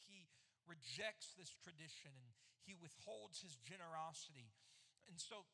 He 0.07 0.31
rejects 0.69 1.35
this 1.35 1.51
tradition 1.63 2.15
and 2.15 2.31
he 2.63 2.75
withholds 2.75 3.43
his 3.43 3.59
generosity. 3.63 4.55
And 5.07 5.19
so 5.19 5.47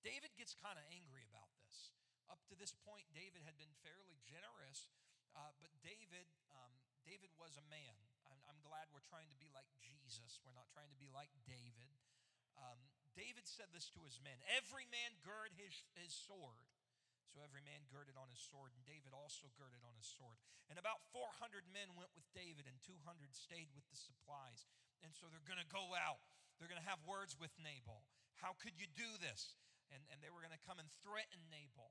David 0.00 0.32
gets 0.38 0.56
kind 0.56 0.78
of 0.78 0.86
angry 0.90 1.26
about 1.26 1.50
this. 1.60 1.92
Up 2.30 2.40
to 2.48 2.54
this 2.54 2.72
point, 2.86 3.10
David 3.10 3.42
had 3.42 3.58
been 3.58 3.74
fairly 3.82 4.22
generous, 4.22 4.86
uh, 5.34 5.50
but 5.58 5.74
David, 5.82 6.30
David 7.10 7.34
was 7.34 7.58
a 7.58 7.66
man. 7.66 7.98
I'm, 8.30 8.38
I'm, 8.46 8.62
glad 8.62 8.86
we're 8.94 9.02
trying 9.02 9.26
to 9.26 9.38
be 9.42 9.50
like 9.50 9.66
Jesus. 9.82 10.38
We're 10.46 10.54
not 10.54 10.70
trying 10.70 10.94
to 10.94 11.00
be 11.02 11.10
like 11.10 11.34
David. 11.42 11.90
Um, 12.54 12.78
David 13.18 13.50
said 13.50 13.74
this 13.74 13.90
to 13.98 14.06
his 14.06 14.22
men 14.22 14.38
Every 14.46 14.86
man 14.86 15.18
gird 15.26 15.50
his, 15.58 15.74
his 15.98 16.14
sword. 16.14 16.70
So 17.34 17.42
every 17.42 17.62
man 17.66 17.86
girded 17.90 18.18
on 18.18 18.30
his 18.30 18.42
sword, 18.42 18.74
and 18.74 18.82
David 18.82 19.14
also 19.14 19.50
girded 19.54 19.82
on 19.86 19.94
his 19.94 20.06
sword. 20.06 20.38
And 20.66 20.78
about 20.78 21.02
400 21.14 21.62
men 21.70 21.94
went 21.94 22.10
with 22.14 22.26
David, 22.34 22.66
and 22.66 22.74
200 22.82 22.98
stayed 23.34 23.70
with 23.74 23.86
the 23.86 23.98
supplies. 23.98 24.66
And 25.02 25.14
so 25.14 25.30
they're 25.30 25.46
going 25.46 25.62
to 25.62 25.70
go 25.70 25.94
out. 25.94 26.18
They're 26.58 26.70
going 26.70 26.82
to 26.82 26.90
have 26.90 26.98
words 27.06 27.38
with 27.38 27.54
Nabal. 27.62 28.02
How 28.42 28.58
could 28.58 28.74
you 28.78 28.90
do 28.90 29.06
this? 29.22 29.58
and, 29.90 30.02
and 30.10 30.22
they 30.22 30.30
were 30.30 30.42
going 30.42 30.54
to 30.54 30.66
come 30.66 30.78
and 30.78 30.88
threaten 31.02 31.50
Nabal. 31.50 31.90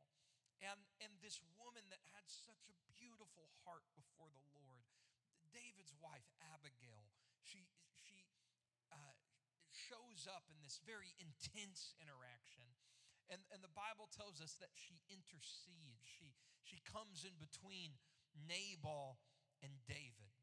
And, 0.59 0.79
and 0.99 1.11
this 1.23 1.39
woman 1.55 1.87
that 1.91 2.03
had 2.11 2.27
such 2.27 2.67
a 2.67 2.75
beautiful 2.91 3.47
heart 3.63 3.87
before 3.95 4.27
the 4.31 4.43
Lord, 4.55 4.78
David's 5.51 5.93
wife, 5.97 6.25
Abigail, 6.55 7.09
she, 7.41 7.65
she 7.93 8.29
uh, 8.93 9.17
shows 9.71 10.29
up 10.29 10.45
in 10.49 10.61
this 10.61 10.81
very 10.85 11.13
intense 11.17 11.93
interaction. 11.97 12.65
And, 13.29 13.45
and 13.53 13.61
the 13.61 13.73
Bible 13.73 14.09
tells 14.09 14.41
us 14.41 14.57
that 14.57 14.73
she 14.73 15.01
intercedes. 15.09 16.01
She, 16.05 16.33
she 16.65 16.81
comes 16.81 17.25
in 17.25 17.37
between 17.37 17.97
Nabal 18.33 19.21
and 19.61 19.73
David. 19.85 20.33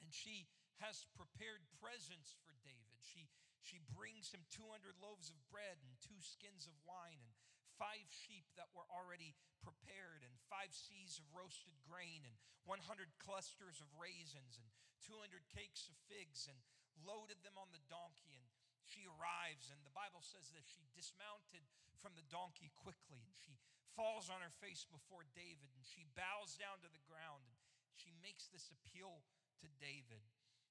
And 0.00 0.08
she 0.08 0.48
has 0.80 1.04
prepared 1.12 1.60
presents 1.76 2.32
for 2.40 2.56
David. 2.64 3.04
She, 3.04 3.28
she 3.60 3.84
brings 3.92 4.32
him 4.32 4.48
200 4.48 4.96
loaves 4.96 5.28
of 5.28 5.36
bread 5.52 5.76
and 5.84 5.92
two 6.00 6.16
skins 6.24 6.64
of 6.64 6.72
wine 6.88 7.20
and 7.20 7.36
five 7.80 8.04
sheep 8.12 8.44
that 8.60 8.68
were 8.76 8.84
already 8.92 9.32
prepared 9.64 10.20
and 10.20 10.36
five 10.52 10.68
seahs 10.68 11.16
of 11.16 11.24
roasted 11.32 11.72
grain 11.80 12.20
and 12.28 12.36
100 12.68 12.84
clusters 13.16 13.80
of 13.80 13.88
raisins 13.96 14.60
and 14.60 14.68
200 15.08 15.48
cakes 15.48 15.88
of 15.88 15.96
figs 16.12 16.44
and 16.44 16.60
loaded 17.00 17.40
them 17.40 17.56
on 17.56 17.72
the 17.72 17.80
donkey 17.88 18.36
and 18.36 18.44
she 18.84 19.08
arrives 19.08 19.72
and 19.72 19.80
the 19.80 19.96
bible 19.96 20.20
says 20.20 20.52
that 20.52 20.68
she 20.68 20.84
dismounted 20.92 21.64
from 21.96 22.12
the 22.12 22.28
donkey 22.28 22.68
quickly 22.76 23.24
and 23.24 23.32
she 23.40 23.56
falls 23.96 24.28
on 24.28 24.44
her 24.44 24.52
face 24.60 24.84
before 24.84 25.24
david 25.32 25.72
and 25.72 25.84
she 25.88 26.04
bows 26.12 26.60
down 26.60 26.76
to 26.84 26.92
the 26.92 27.00
ground 27.08 27.48
and 27.48 27.56
she 27.96 28.12
makes 28.20 28.48
this 28.52 28.68
appeal 28.72 29.24
to 29.60 29.68
david. 29.76 30.24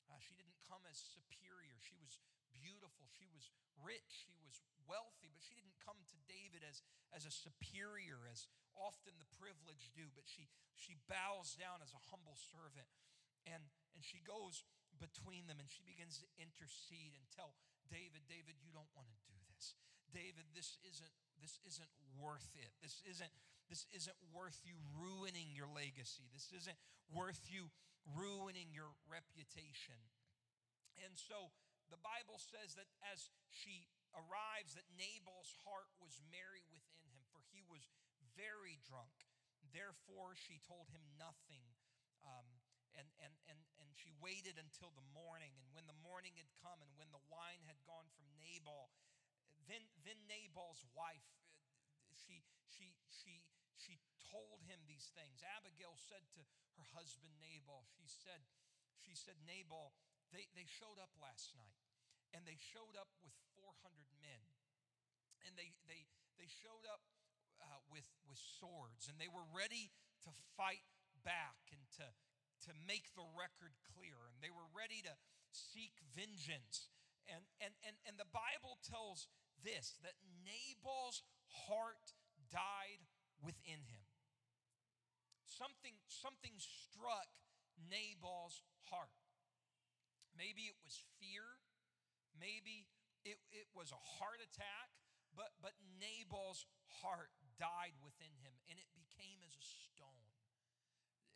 Uh, 0.09 0.17
she 0.17 0.33
didn't 0.33 0.57
come 0.65 0.81
as 0.89 0.97
superior. 0.97 1.77
She 1.77 1.93
was 2.01 2.17
beautiful. 2.53 3.07
She 3.15 3.29
was 3.29 3.49
rich. 3.79 4.25
She 4.25 4.35
was 4.41 4.61
wealthy, 4.89 5.29
but 5.29 5.45
she 5.45 5.53
didn't 5.53 5.77
come 5.81 6.01
to 6.09 6.17
David 6.25 6.65
as, 6.65 6.81
as 7.13 7.25
a 7.25 7.33
superior 7.33 8.25
as 8.29 8.49
often 8.73 9.17
the 9.19 9.29
privileged 9.37 9.93
do, 9.93 10.07
but 10.15 10.25
she, 10.25 10.49
she 10.73 10.97
bows 11.05 11.53
down 11.59 11.83
as 11.83 11.91
a 11.91 12.01
humble 12.09 12.39
servant. 12.39 12.87
And, 13.47 13.61
and 13.93 14.01
she 14.01 14.23
goes 14.23 14.63
between 14.97 15.47
them 15.47 15.61
and 15.61 15.69
she 15.71 15.85
begins 15.85 16.19
to 16.19 16.27
intercede 16.39 17.15
and 17.15 17.23
tell 17.31 17.55
David, 17.87 18.25
David, 18.29 18.59
you 18.61 18.69
don't 18.69 18.89
want 18.93 19.09
to 19.09 19.17
do 19.25 19.37
this. 19.53 19.73
David, 20.09 20.45
this 20.53 20.77
isn't 20.85 21.13
this 21.41 21.61
isn't 21.63 21.93
worth 22.19 22.51
it. 22.57 22.69
This 22.83 23.01
isn't 23.07 23.31
this 23.69 23.85
isn't 23.93 24.17
worth 24.33 24.59
you 24.65 24.75
ruining 24.97 25.53
your 25.53 25.69
legacy. 25.69 26.25
This 26.33 26.49
isn't 26.53 26.77
worth 27.13 27.39
you 27.47 27.69
ruining 28.17 28.73
your 28.73 28.89
reputation. 29.05 29.97
And 31.05 31.13
so 31.15 31.53
the 31.89 32.01
Bible 32.01 32.37
says 32.37 32.77
that 32.77 32.89
as 33.09 33.29
she 33.49 33.89
arrives 34.13 34.73
that 34.77 34.87
Nabal's 34.97 35.53
heart 35.65 35.89
was 36.01 36.17
merry 36.29 36.65
within 36.69 37.09
him 37.13 37.25
for 37.29 37.41
he 37.53 37.61
was 37.65 37.85
very 38.33 38.79
drunk. 38.81 39.13
Therefore 39.73 40.33
she 40.33 40.61
told 40.63 40.89
him 40.89 41.03
nothing. 41.19 41.65
Um, 42.25 42.61
and, 42.97 43.05
and, 43.21 43.33
and, 43.47 43.59
and 43.79 43.89
she 43.93 44.11
waited 44.17 44.57
until 44.57 44.91
the 44.97 45.05
morning. 45.13 45.53
And 45.55 45.67
when 45.71 45.85
the 45.85 45.97
morning 46.01 46.35
had 46.35 46.49
come 46.59 46.81
and 46.81 46.91
when 46.97 47.13
the 47.13 47.21
wine 47.29 47.61
had 47.69 47.77
gone 47.85 48.09
from 48.17 48.27
Nabal, 48.41 48.89
then, 49.69 49.85
then 50.01 50.17
Nabal's 50.25 50.81
wife, 50.97 51.29
she, 52.25 52.41
she, 52.65 52.97
she, 53.13 53.45
she 53.77 54.01
told 54.33 54.65
him 54.65 54.81
these 54.89 55.13
things. 55.13 55.45
Abigail 55.45 55.93
said 55.95 56.25
to 56.33 56.41
her 56.81 56.87
husband 56.97 57.37
Nabal, 57.37 57.85
she 57.93 58.09
said, 58.09 58.41
she 58.99 59.13
said, 59.13 59.37
Nabal, 59.45 59.93
they, 60.31 60.45
they 60.53 60.67
showed 60.67 60.97
up 61.01 61.13
last 61.17 61.53
night 61.57 61.79
and 62.33 62.45
they 62.45 62.57
showed 62.57 62.93
up 62.93 63.09
with 63.25 63.33
400 63.57 63.73
men. 64.21 64.41
And 65.47 65.55
they, 65.57 65.73
they, 65.89 66.05
they 66.37 66.49
showed 66.49 66.85
up 66.85 67.01
uh, 67.63 67.81
with, 67.89 68.05
with 68.27 68.37
swords 68.37 69.09
and 69.09 69.17
they 69.17 69.31
were 69.31 69.45
ready 69.49 69.89
to 70.27 70.31
fight 70.53 70.85
back 71.25 71.71
and 71.73 71.81
to, 71.97 72.07
to 72.69 72.71
make 72.85 73.09
the 73.15 73.25
record 73.33 73.73
clear. 73.95 74.29
And 74.29 74.37
they 74.43 74.53
were 74.53 74.67
ready 74.75 75.01
to 75.07 75.13
seek 75.51 75.95
vengeance. 76.13 76.91
And, 77.25 77.45
and, 77.63 77.73
and, 77.85 77.95
and 78.05 78.15
the 78.19 78.29
Bible 78.29 78.77
tells 78.85 79.29
this 79.63 79.97
that 80.05 80.17
Nabal's 80.45 81.25
heart 81.67 82.15
died 82.51 83.03
within 83.41 83.81
him. 83.89 84.05
Something, 85.45 85.97
something 86.07 86.55
struck 86.57 87.27
Nabal's 87.89 88.63
heart. 88.87 89.18
Maybe 90.39 90.71
it 90.71 90.79
was 90.79 90.95
fear, 91.19 91.43
maybe 92.31 92.87
it, 93.27 93.43
it 93.51 93.67
was 93.75 93.91
a 93.91 93.99
heart 93.99 94.39
attack, 94.39 94.87
but, 95.35 95.51
but 95.59 95.75
Nabal's 95.99 96.63
heart 97.03 97.35
died 97.59 97.99
within 97.99 98.31
him 98.39 98.55
and 98.71 98.79
it 98.79 98.87
became 98.95 99.43
as 99.43 99.51
a 99.51 99.63
stone. 99.63 100.31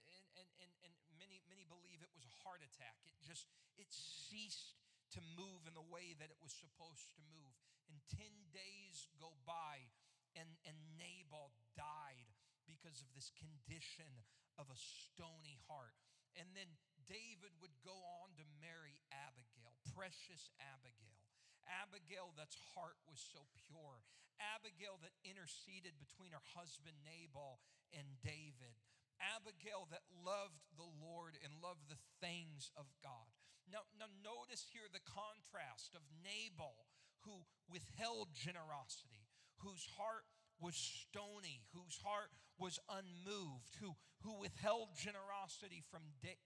And, 0.08 0.24
and, 0.39 0.47
and, 0.64 0.72
and 0.88 0.93
many, 1.20 1.43
many 1.51 1.68
believe 1.68 1.99
it 1.99 2.16
was 2.16 2.24
a 2.24 2.36
heart 2.47 2.64
attack. 2.64 2.95
It 3.04 3.20
just, 3.20 3.51
it 3.76 3.91
ceased 3.91 4.80
to 5.14 5.20
move 5.36 5.68
in 5.68 5.76
the 5.76 5.84
way 5.84 6.16
that 6.18 6.32
it 6.32 6.39
was 6.39 6.56
supposed 6.56 7.12
to 7.14 7.20
move. 7.28 7.54
And 7.91 7.99
10 8.16 8.56
days 8.56 9.12
go 9.20 9.36
by 9.43 9.91
and, 10.34 10.49
and 10.66 10.80
Nabal 10.97 11.54
died 11.78 12.32
because 12.66 13.04
of 13.04 13.12
this 13.14 13.30
condition 13.36 14.26
of 14.58 14.72
a 14.72 14.78
stony 14.80 15.62
heart. 15.70 15.93
And 16.34 16.56
then 16.58 16.80
David 17.06 17.54
would 17.60 17.76
go 17.84 17.95
on 18.24 18.36
to 18.39 18.45
marry 18.60 18.99
Abigail, 19.12 19.76
precious 19.91 20.51
Abigail. 20.60 21.20
Abigail, 21.68 22.36
that's 22.36 22.58
heart 22.76 22.99
was 23.08 23.20
so 23.20 23.47
pure. 23.68 24.04
Abigail, 24.39 24.99
that 24.99 25.16
interceded 25.24 25.95
between 25.95 26.36
her 26.36 26.43
husband 26.58 26.99
Nabal 27.08 27.64
and 27.95 28.20
David. 28.20 28.76
Abigail, 29.22 29.88
that 29.93 30.04
loved 30.12 30.68
the 30.76 30.89
Lord 30.99 31.39
and 31.39 31.64
loved 31.64 31.88
the 31.88 32.01
things 32.20 32.74
of 32.76 32.89
God. 32.99 33.32
Now, 33.70 33.88
now 33.95 34.12
notice 34.20 34.68
here 34.68 34.91
the 34.91 35.04
contrast 35.04 35.95
of 35.95 36.04
Nabal, 36.20 36.91
who 37.24 37.47
withheld 37.72 38.36
generosity, 38.36 39.32
whose 39.64 39.88
heart 39.95 40.28
was 40.64 40.80
stony, 40.80 41.59
whose 41.76 41.99
heart 41.99 42.32
was 42.55 42.80
unmoved, 42.88 43.76
who, 43.84 43.99
who 44.24 44.39
withheld 44.39 44.95
generosity 44.95 45.84
from, 45.91 46.16
da- 46.24 46.39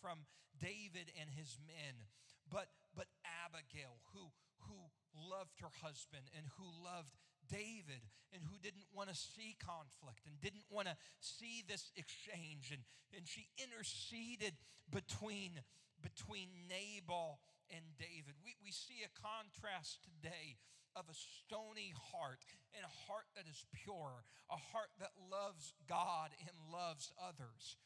from 0.00 0.30
David 0.62 1.10
and 1.18 1.26
his 1.34 1.58
men. 1.66 2.06
But, 2.46 2.70
but 2.94 3.10
Abigail, 3.26 3.98
who, 4.14 4.30
who 4.70 4.94
loved 5.18 5.58
her 5.58 5.74
husband 5.82 6.30
and 6.38 6.46
who 6.54 6.70
loved 6.70 7.18
David 7.50 8.06
and 8.30 8.46
who 8.46 8.56
didn't 8.62 8.86
want 8.94 9.10
to 9.10 9.18
see 9.18 9.58
conflict 9.58 10.30
and 10.30 10.38
didn't 10.38 10.70
want 10.70 10.86
to 10.86 10.96
see 11.18 11.66
this 11.66 11.90
exchange. 11.98 12.70
And, 12.70 12.86
and 13.10 13.26
she 13.26 13.50
interceded 13.58 14.54
between, 14.94 15.58
between 15.98 16.70
Nabal 16.70 17.42
and 17.74 17.82
David. 17.98 18.38
We, 18.44 18.54
we 18.62 18.70
see 18.70 19.02
a 19.02 19.12
contrast 19.18 20.06
today 20.06 20.62
of 20.96 21.04
a 21.10 21.14
stony 21.14 21.92
heart 22.12 22.40
and 22.74 22.84
a 22.84 22.94
heart 23.06 23.26
that 23.36 23.46
is 23.50 23.66
pure, 23.84 24.24
a 24.50 24.56
heart 24.56 24.90
that 24.98 25.14
loves 25.30 25.74
God 25.88 26.30
and 26.40 26.54
loves 26.72 27.12
others. 27.18 27.76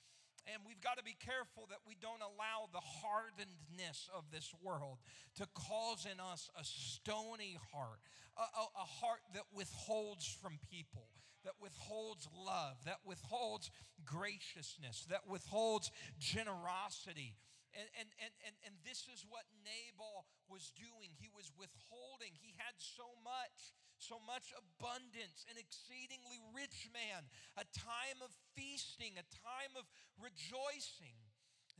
And 0.52 0.62
we've 0.66 0.80
got 0.80 0.96
to 0.96 1.04
be 1.04 1.16
careful 1.20 1.68
that 1.68 1.84
we 1.86 1.94
don't 2.00 2.22
allow 2.24 2.72
the 2.72 2.80
hardenedness 2.80 4.08
of 4.16 4.24
this 4.32 4.54
world 4.62 4.98
to 5.36 5.46
cause 5.52 6.06
in 6.10 6.20
us 6.20 6.48
a 6.58 6.64
stony 6.64 7.58
heart, 7.72 8.00
a, 8.36 8.40
a, 8.40 8.64
a, 8.80 8.86
heart 8.86 9.20
that 9.34 9.44
withholds 9.52 10.24
from 10.24 10.58
people, 10.70 11.08
that 11.44 11.52
withholds 11.60 12.28
love, 12.32 12.76
that 12.86 13.04
withholds 13.04 13.70
graciousness, 14.04 15.06
that 15.10 15.28
withholds 15.28 15.90
generosity. 16.18 17.34
And, 17.78 17.86
and, 17.94 18.10
and, 18.18 18.34
and, 18.42 18.56
and 18.66 18.74
this 18.82 19.06
is 19.06 19.22
what 19.30 19.46
Nabal 19.62 20.26
was 20.50 20.74
doing. 20.74 21.14
He 21.14 21.30
was 21.30 21.54
withholding. 21.54 22.34
He 22.34 22.58
had 22.58 22.74
so 22.76 23.06
much 23.22 23.78
so 23.98 24.22
much 24.22 24.54
abundance, 24.54 25.42
an 25.50 25.58
exceedingly 25.58 26.38
rich 26.54 26.86
man, 26.94 27.26
a 27.58 27.66
time 27.74 28.22
of 28.22 28.30
feasting, 28.54 29.18
a 29.18 29.26
time 29.42 29.74
of 29.74 29.90
rejoicing. 30.22 31.18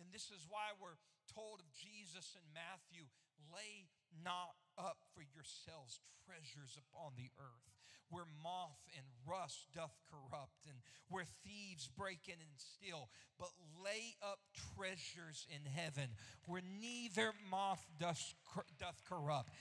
And 0.03 0.11
this 0.11 0.30
is 0.34 0.42
why 0.51 0.74
we're 0.82 0.99
told 1.34 1.60
of 1.60 1.68
Jesus 1.72 2.34
in 2.36 2.44
Matthew 2.52 3.08
lay 3.52 3.88
not 4.24 4.56
up 4.76 4.98
for 5.14 5.22
yourselves 5.22 6.00
treasures 6.24 6.76
upon 6.76 7.16
the 7.16 7.30
earth 7.38 7.72
where 8.10 8.28
moth 8.42 8.80
and 8.96 9.04
rust 9.28 9.68
doth 9.76 9.92
corrupt 10.08 10.64
and 10.64 10.80
where 11.08 11.28
thieves 11.44 11.88
break 11.92 12.24
in 12.24 12.40
and 12.40 12.56
steal 12.56 13.08
but 13.38 13.52
lay 13.84 14.16
up 14.24 14.40
treasures 14.76 15.46
in 15.52 15.60
heaven 15.68 16.08
where 16.46 16.64
neither 16.80 17.32
moth 17.50 17.84
doth, 18.00 18.34
doth 18.80 19.00
corrupt 19.04 19.52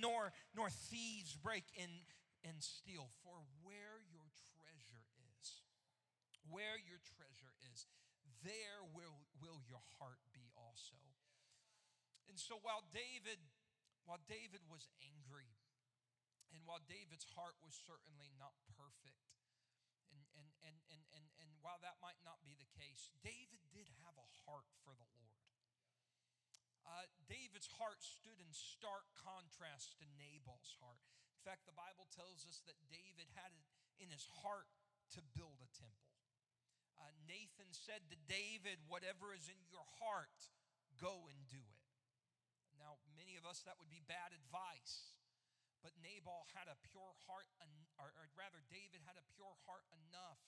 nor 0.00 0.32
nor 0.54 0.68
thieves 0.68 1.36
break 1.36 1.64
in 1.76 1.88
and 2.44 2.60
steal. 2.60 3.08
For 3.24 3.40
where 3.64 4.04
your 4.12 4.28
treasure 4.60 5.04
is 5.40 5.64
where 6.52 6.76
your 6.84 7.00
treasure 7.16 7.56
is 7.72 7.88
there 8.44 8.84
will, 8.92 9.24
will 9.40 9.64
your 9.64 9.80
heart 9.96 10.20
and 12.34 12.42
so 12.42 12.58
while 12.66 12.82
david 12.90 13.38
while 14.02 14.18
david 14.26 14.66
was 14.66 14.90
angry 14.98 15.54
and 16.54 16.62
while 16.62 16.80
David's 16.86 17.26
heart 17.34 17.58
was 17.66 17.74
certainly 17.74 18.30
not 18.38 18.54
perfect, 18.78 19.26
and, 20.14 20.22
and, 20.38 20.48
and, 20.62 20.78
and, 20.86 21.02
and, 21.18 21.26
and 21.42 21.50
while 21.58 21.82
that 21.82 21.98
might 21.98 22.22
not 22.22 22.38
be 22.46 22.54
the 22.54 22.70
case, 22.78 23.10
David 23.26 23.58
did 23.74 23.90
have 24.06 24.14
a 24.14 24.32
heart 24.46 24.70
for 24.86 24.94
the 24.94 25.10
Lord. 25.18 25.42
Uh, 26.86 27.10
David's 27.26 27.66
heart 27.74 27.98
stood 28.06 28.38
in 28.38 28.54
stark 28.54 29.10
contrast 29.18 29.98
to 29.98 30.06
Nabal's 30.14 30.78
heart. 30.78 31.02
In 31.34 31.42
fact, 31.42 31.66
the 31.66 31.74
Bible 31.74 32.06
tells 32.14 32.46
us 32.46 32.62
that 32.70 32.78
David 32.86 33.26
had 33.34 33.50
it 33.50 33.66
in 33.98 34.14
his 34.14 34.30
heart 34.46 34.70
to 35.18 35.20
build 35.34 35.58
a 35.58 35.70
temple. 35.74 36.14
Uh, 36.94 37.10
Nathan 37.26 37.74
said 37.74 38.06
to 38.14 38.16
David, 38.30 38.78
Whatever 38.86 39.34
is 39.34 39.50
in 39.50 39.58
your 39.66 39.84
heart, 39.98 40.54
go 41.02 41.26
and 41.26 41.40
do 41.50 41.66
of 43.44 43.52
us, 43.52 43.60
that 43.68 43.76
would 43.76 43.92
be 43.92 44.00
bad 44.08 44.32
advice. 44.32 45.12
But 45.84 45.92
Nabal 46.00 46.48
had 46.56 46.64
a 46.72 46.80
pure 46.80 47.12
heart, 47.28 47.44
or 48.00 48.08
rather, 48.32 48.64
David 48.72 49.04
had 49.04 49.20
a 49.20 49.30
pure 49.36 49.52
heart 49.68 49.84
enough 50.08 50.40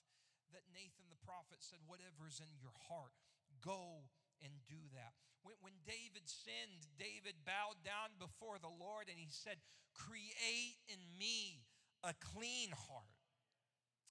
that 0.49 0.65
Nathan 0.73 1.05
the 1.13 1.21
prophet 1.21 1.61
said, 1.61 1.77
Whatever's 1.85 2.41
in 2.41 2.49
your 2.57 2.73
heart, 2.89 3.13
go 3.61 4.09
and 4.41 4.49
do 4.65 4.81
that. 4.97 5.13
When, 5.45 5.61
when 5.61 5.77
David 5.85 6.25
sinned, 6.25 6.89
David 6.97 7.45
bowed 7.45 7.85
down 7.85 8.17
before 8.17 8.57
the 8.57 8.73
Lord 8.73 9.13
and 9.13 9.21
he 9.21 9.29
said, 9.29 9.61
Create 9.93 10.81
in 10.89 10.97
me 11.21 11.61
a 12.01 12.17
clean 12.17 12.73
heart. 12.73 13.21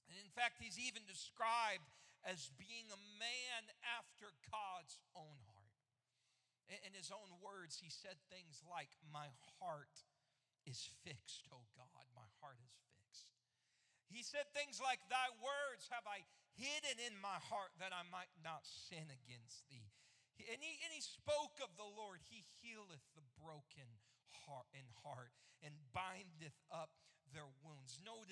And 0.06 0.14
in 0.22 0.30
fact, 0.30 0.62
he's 0.62 0.78
even 0.78 1.02
described 1.10 1.90
as 2.22 2.54
being 2.54 2.86
a 2.90 3.00
man 3.18 3.62
after 3.98 4.30
God's 4.50 5.02
own 5.18 5.38
heart. 5.42 5.45
In 6.66 6.98
his 6.98 7.14
own 7.14 7.30
words, 7.38 7.78
he 7.78 7.90
said 7.90 8.18
things 8.26 8.58
like, 8.66 8.90
My 9.06 9.30
heart 9.62 10.02
is 10.66 10.82
fixed, 11.06 11.46
oh 11.54 11.62
God. 11.78 12.04
My 12.10 12.26
heart 12.42 12.58
is 12.58 12.74
fixed. 12.90 13.30
He, 14.10 14.26
said 14.26 14.50
things 14.50 14.82
like, 14.82 14.98
Thy 15.06 15.30
words 15.38 15.86
have 15.94 16.02
I 16.10 16.26
hidden 16.58 16.98
in 17.06 17.14
my 17.22 17.38
heart 17.38 17.70
that 17.78 17.94
I 17.94 18.02
might 18.10 18.34
not 18.42 18.66
sin 18.66 19.06
against 19.06 19.62
thee. 19.70 19.94
And 20.50 20.58
he, 20.58 20.76
and 20.82 20.90
he 20.90 21.00
spoke 21.00 21.62
of 21.62 21.70
the 21.78 21.86
Lord. 21.86 22.20
He 22.26 22.44
healeth 22.60 23.02
the 23.14 23.24
broken 23.38 23.88
heart 24.44 24.68
in 24.74 24.84
heart 25.06 25.32
and 25.62 25.72
bindeth 25.94 26.58
up. 26.68 26.92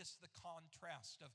Notice 0.05 0.19
the 0.21 0.41
contrast 0.45 1.23
of 1.23 1.31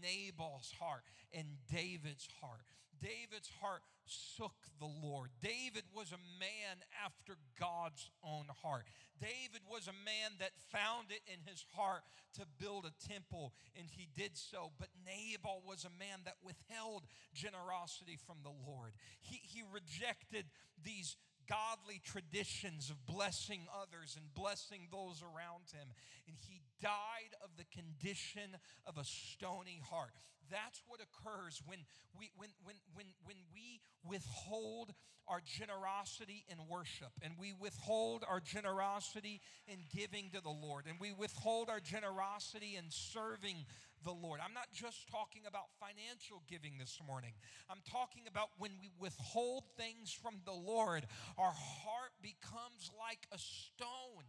Nabal's 0.00 0.72
heart 0.80 1.04
and 1.34 1.44
David's 1.70 2.26
heart. 2.40 2.62
David's 3.02 3.50
heart 3.60 3.82
shook 4.06 4.56
the 4.80 4.88
Lord. 4.88 5.28
David 5.42 5.84
was 5.94 6.10
a 6.10 6.40
man 6.40 6.80
after 7.04 7.36
God's 7.60 8.08
own 8.24 8.46
heart. 8.62 8.84
David 9.20 9.60
was 9.68 9.88
a 9.88 10.04
man 10.08 10.40
that 10.40 10.56
found 10.72 11.10
it 11.10 11.20
in 11.28 11.40
his 11.44 11.66
heart 11.76 12.00
to 12.40 12.46
build 12.58 12.86
a 12.86 13.12
temple, 13.12 13.52
and 13.76 13.88
he 13.90 14.08
did 14.16 14.38
so. 14.38 14.72
But 14.78 14.88
Nabal 15.04 15.60
was 15.66 15.84
a 15.84 15.92
man 15.98 16.24
that 16.24 16.40
withheld 16.42 17.04
generosity 17.34 18.16
from 18.16 18.38
the 18.42 18.56
Lord. 18.66 18.92
He, 19.20 19.36
he 19.42 19.62
rejected 19.70 20.46
these 20.82 21.16
godly 21.46 22.00
traditions 22.02 22.88
of 22.88 23.04
blessing 23.04 23.68
others 23.68 24.16
and 24.16 24.32
blessing 24.32 24.88
those 24.90 25.20
around 25.20 25.68
him. 25.76 25.92
And 26.26 26.36
he 26.48 26.63
died 26.80 27.34
of 27.42 27.50
the 27.56 27.64
condition 27.64 28.56
of 28.86 28.98
a 28.98 29.04
stony 29.04 29.80
heart. 29.90 30.12
That's 30.50 30.82
what 30.86 31.00
occurs 31.00 31.62
when 31.66 31.78
we, 32.18 32.30
when, 32.36 32.50
when, 32.64 32.76
when, 32.94 33.06
when 33.24 33.36
we 33.54 33.80
withhold 34.04 34.92
our 35.26 35.40
generosity 35.40 36.44
in 36.48 36.58
worship 36.68 37.08
and 37.22 37.34
we 37.40 37.54
withhold 37.58 38.24
our 38.28 38.40
generosity 38.40 39.40
in 39.66 39.78
giving 39.94 40.30
to 40.34 40.42
the 40.42 40.50
Lord 40.50 40.84
and 40.86 41.00
we 41.00 41.12
withhold 41.12 41.70
our 41.70 41.80
generosity 41.80 42.76
in 42.76 42.84
serving 42.90 43.64
the 44.04 44.12
Lord. 44.12 44.40
I'm 44.44 44.52
not 44.52 44.68
just 44.72 45.08
talking 45.08 45.42
about 45.48 45.72
financial 45.80 46.42
giving 46.46 46.76
this 46.78 47.00
morning, 47.06 47.32
I'm 47.70 47.80
talking 47.90 48.24
about 48.28 48.50
when 48.58 48.72
we 48.80 48.90
withhold 49.00 49.64
things 49.78 50.12
from 50.12 50.34
the 50.44 50.52
Lord, 50.52 51.06
our 51.38 51.54
heart 51.56 52.12
becomes 52.20 52.90
like 53.00 53.26
a 53.32 53.38
stone. 53.38 54.28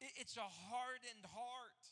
It's 0.00 0.38
a 0.38 0.46
hardened 0.70 1.26
heart. 1.34 1.82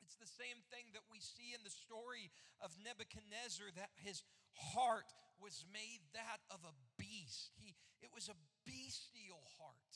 It's 0.00 0.16
the 0.16 0.28
same 0.28 0.64
thing 0.72 0.92
that 0.96 1.04
we 1.12 1.20
see 1.20 1.52
in 1.52 1.60
the 1.64 1.72
story 1.72 2.32
of 2.60 2.72
Nebuchadnezzar 2.80 3.68
that 3.76 3.92
his 4.00 4.24
heart 4.56 5.08
was 5.36 5.64
made 5.72 6.00
that 6.16 6.40
of 6.48 6.64
a 6.64 6.74
beast. 6.96 7.52
He, 7.60 7.76
it 8.00 8.10
was 8.12 8.32
a 8.32 8.36
bestial 8.64 9.44
heart. 9.60 9.92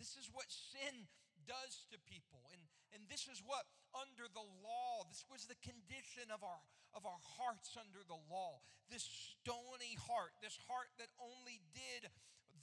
This 0.00 0.16
is 0.16 0.28
what 0.32 0.48
sin 0.48 1.08
does 1.44 1.88
to 1.92 1.96
people. 2.08 2.44
And, 2.52 2.60
and 2.92 3.02
this 3.08 3.28
is 3.28 3.40
what, 3.44 3.64
under 3.96 4.28
the 4.28 4.44
law, 4.64 5.04
this 5.08 5.24
was 5.28 5.48
the 5.48 5.58
condition 5.60 6.32
of 6.32 6.40
our, 6.40 6.60
of 6.92 7.04
our 7.04 7.20
hearts 7.38 7.76
under 7.76 8.00
the 8.04 8.18
law. 8.28 8.60
This 8.88 9.04
stony 9.04 9.96
heart, 10.08 10.36
this 10.40 10.58
heart 10.68 10.88
that 11.00 11.12
only 11.20 11.60
did 11.72 12.08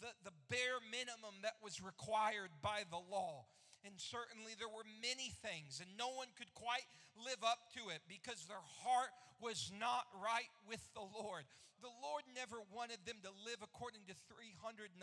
the, 0.01 0.11
the 0.25 0.35
bare 0.49 0.81
minimum 0.89 1.41
that 1.43 1.57
was 1.61 1.81
required 1.81 2.51
by 2.61 2.85
the 2.89 2.99
law 2.99 3.45
and 3.83 3.99
certainly 3.99 4.55
there 4.55 4.71
were 4.71 4.87
many 5.03 5.31
things, 5.43 5.83
and 5.83 5.91
no 5.99 6.09
one 6.15 6.31
could 6.39 6.51
quite 6.55 6.87
live 7.19 7.43
up 7.43 7.71
to 7.75 7.91
it 7.91 8.01
because 8.07 8.47
their 8.47 8.63
heart 8.83 9.11
was 9.43 9.71
not 9.75 10.07
right 10.17 10.49
with 10.67 10.81
the 10.95 11.03
Lord. 11.03 11.43
The 11.83 11.91
Lord 11.99 12.23
never 12.31 12.63
wanted 12.71 13.03
them 13.03 13.19
to 13.27 13.31
live 13.43 13.59
according 13.59 14.07
to 14.07 14.15
311 14.31 14.95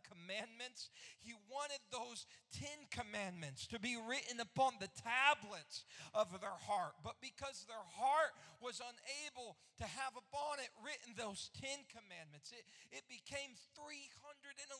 commandments, 0.00 0.88
He 1.20 1.36
wanted 1.52 1.84
those 1.92 2.24
10 2.56 2.88
commandments 2.88 3.68
to 3.68 3.76
be 3.76 4.00
written 4.00 4.40
upon 4.40 4.80
the 4.80 4.88
tablets 4.96 5.84
of 6.16 6.32
their 6.40 6.56
heart. 6.56 6.96
But 7.04 7.20
because 7.20 7.68
their 7.68 7.84
heart 8.00 8.32
was 8.64 8.80
unable 8.80 9.60
to 9.76 9.84
have 9.84 10.16
upon 10.16 10.56
it 10.64 10.72
written 10.80 11.12
those 11.20 11.52
10 11.60 11.84
commandments, 11.92 12.48
it, 12.48 12.64
it 12.96 13.04
became 13.12 13.52
311 13.76 14.72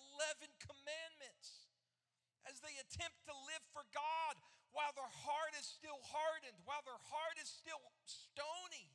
commandments 0.56 1.68
as 2.50 2.60
they 2.60 2.74
attempt 2.78 3.18
to 3.28 3.34
live 3.48 3.64
for 3.70 3.84
God 3.94 4.34
while 4.72 4.92
their 4.96 5.12
heart 5.28 5.52
is 5.58 5.68
still 5.68 6.00
hardened, 6.00 6.56
while 6.64 6.82
their 6.88 7.00
heart 7.12 7.36
is 7.36 7.48
still 7.48 7.80
stony. 8.08 8.88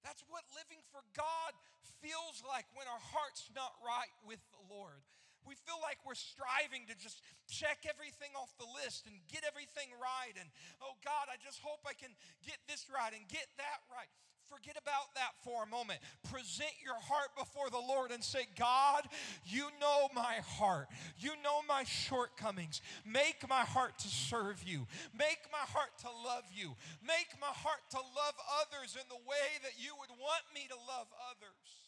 That's 0.00 0.24
what 0.30 0.46
living 0.56 0.80
for 0.94 1.02
God 1.12 1.52
feels 2.00 2.40
like 2.46 2.64
when 2.78 2.88
our 2.88 3.02
heart's 3.12 3.50
not 3.52 3.74
right 3.82 4.12
with 4.24 4.40
the 4.54 4.62
Lord. 4.70 5.02
We 5.46 5.54
feel 5.62 5.78
like 5.78 6.02
we're 6.02 6.18
striving 6.18 6.90
to 6.90 6.94
just 6.98 7.22
check 7.46 7.86
everything 7.86 8.34
off 8.34 8.50
the 8.58 8.66
list 8.82 9.06
and 9.06 9.14
get 9.30 9.46
everything 9.46 9.94
right. 9.94 10.34
And 10.34 10.50
oh 10.82 10.98
God, 11.06 11.30
I 11.30 11.38
just 11.38 11.62
hope 11.62 11.86
I 11.86 11.94
can 11.94 12.10
get 12.42 12.58
this 12.66 12.90
right 12.90 13.14
and 13.14 13.22
get 13.30 13.46
that 13.62 13.80
right. 13.86 14.10
Forget 14.48 14.78
about 14.78 15.10
that 15.18 15.34
for 15.42 15.64
a 15.64 15.70
moment. 15.70 15.98
Present 16.30 16.70
your 16.82 16.98
heart 16.98 17.34
before 17.36 17.70
the 17.70 17.82
Lord 17.82 18.10
and 18.10 18.22
say, 18.22 18.46
God, 18.58 19.02
you 19.44 19.66
know 19.80 20.08
my 20.14 20.38
heart. 20.58 20.86
You 21.18 21.34
know 21.42 21.66
my 21.66 21.82
shortcomings. 21.84 22.80
Make 23.04 23.42
my 23.48 23.66
heart 23.66 23.98
to 24.06 24.08
serve 24.08 24.62
you. 24.62 24.86
Make 25.10 25.42
my 25.50 25.66
heart 25.74 25.90
to 26.06 26.10
love 26.10 26.46
you. 26.54 26.78
Make 27.02 27.34
my 27.42 27.50
heart 27.50 27.82
to 27.94 28.00
love 28.00 28.36
others 28.62 28.94
in 28.94 29.06
the 29.10 29.22
way 29.26 29.48
that 29.66 29.74
you 29.82 29.94
would 29.98 30.14
want 30.14 30.46
me 30.54 30.70
to 30.70 30.78
love 30.86 31.10
others. 31.34 31.86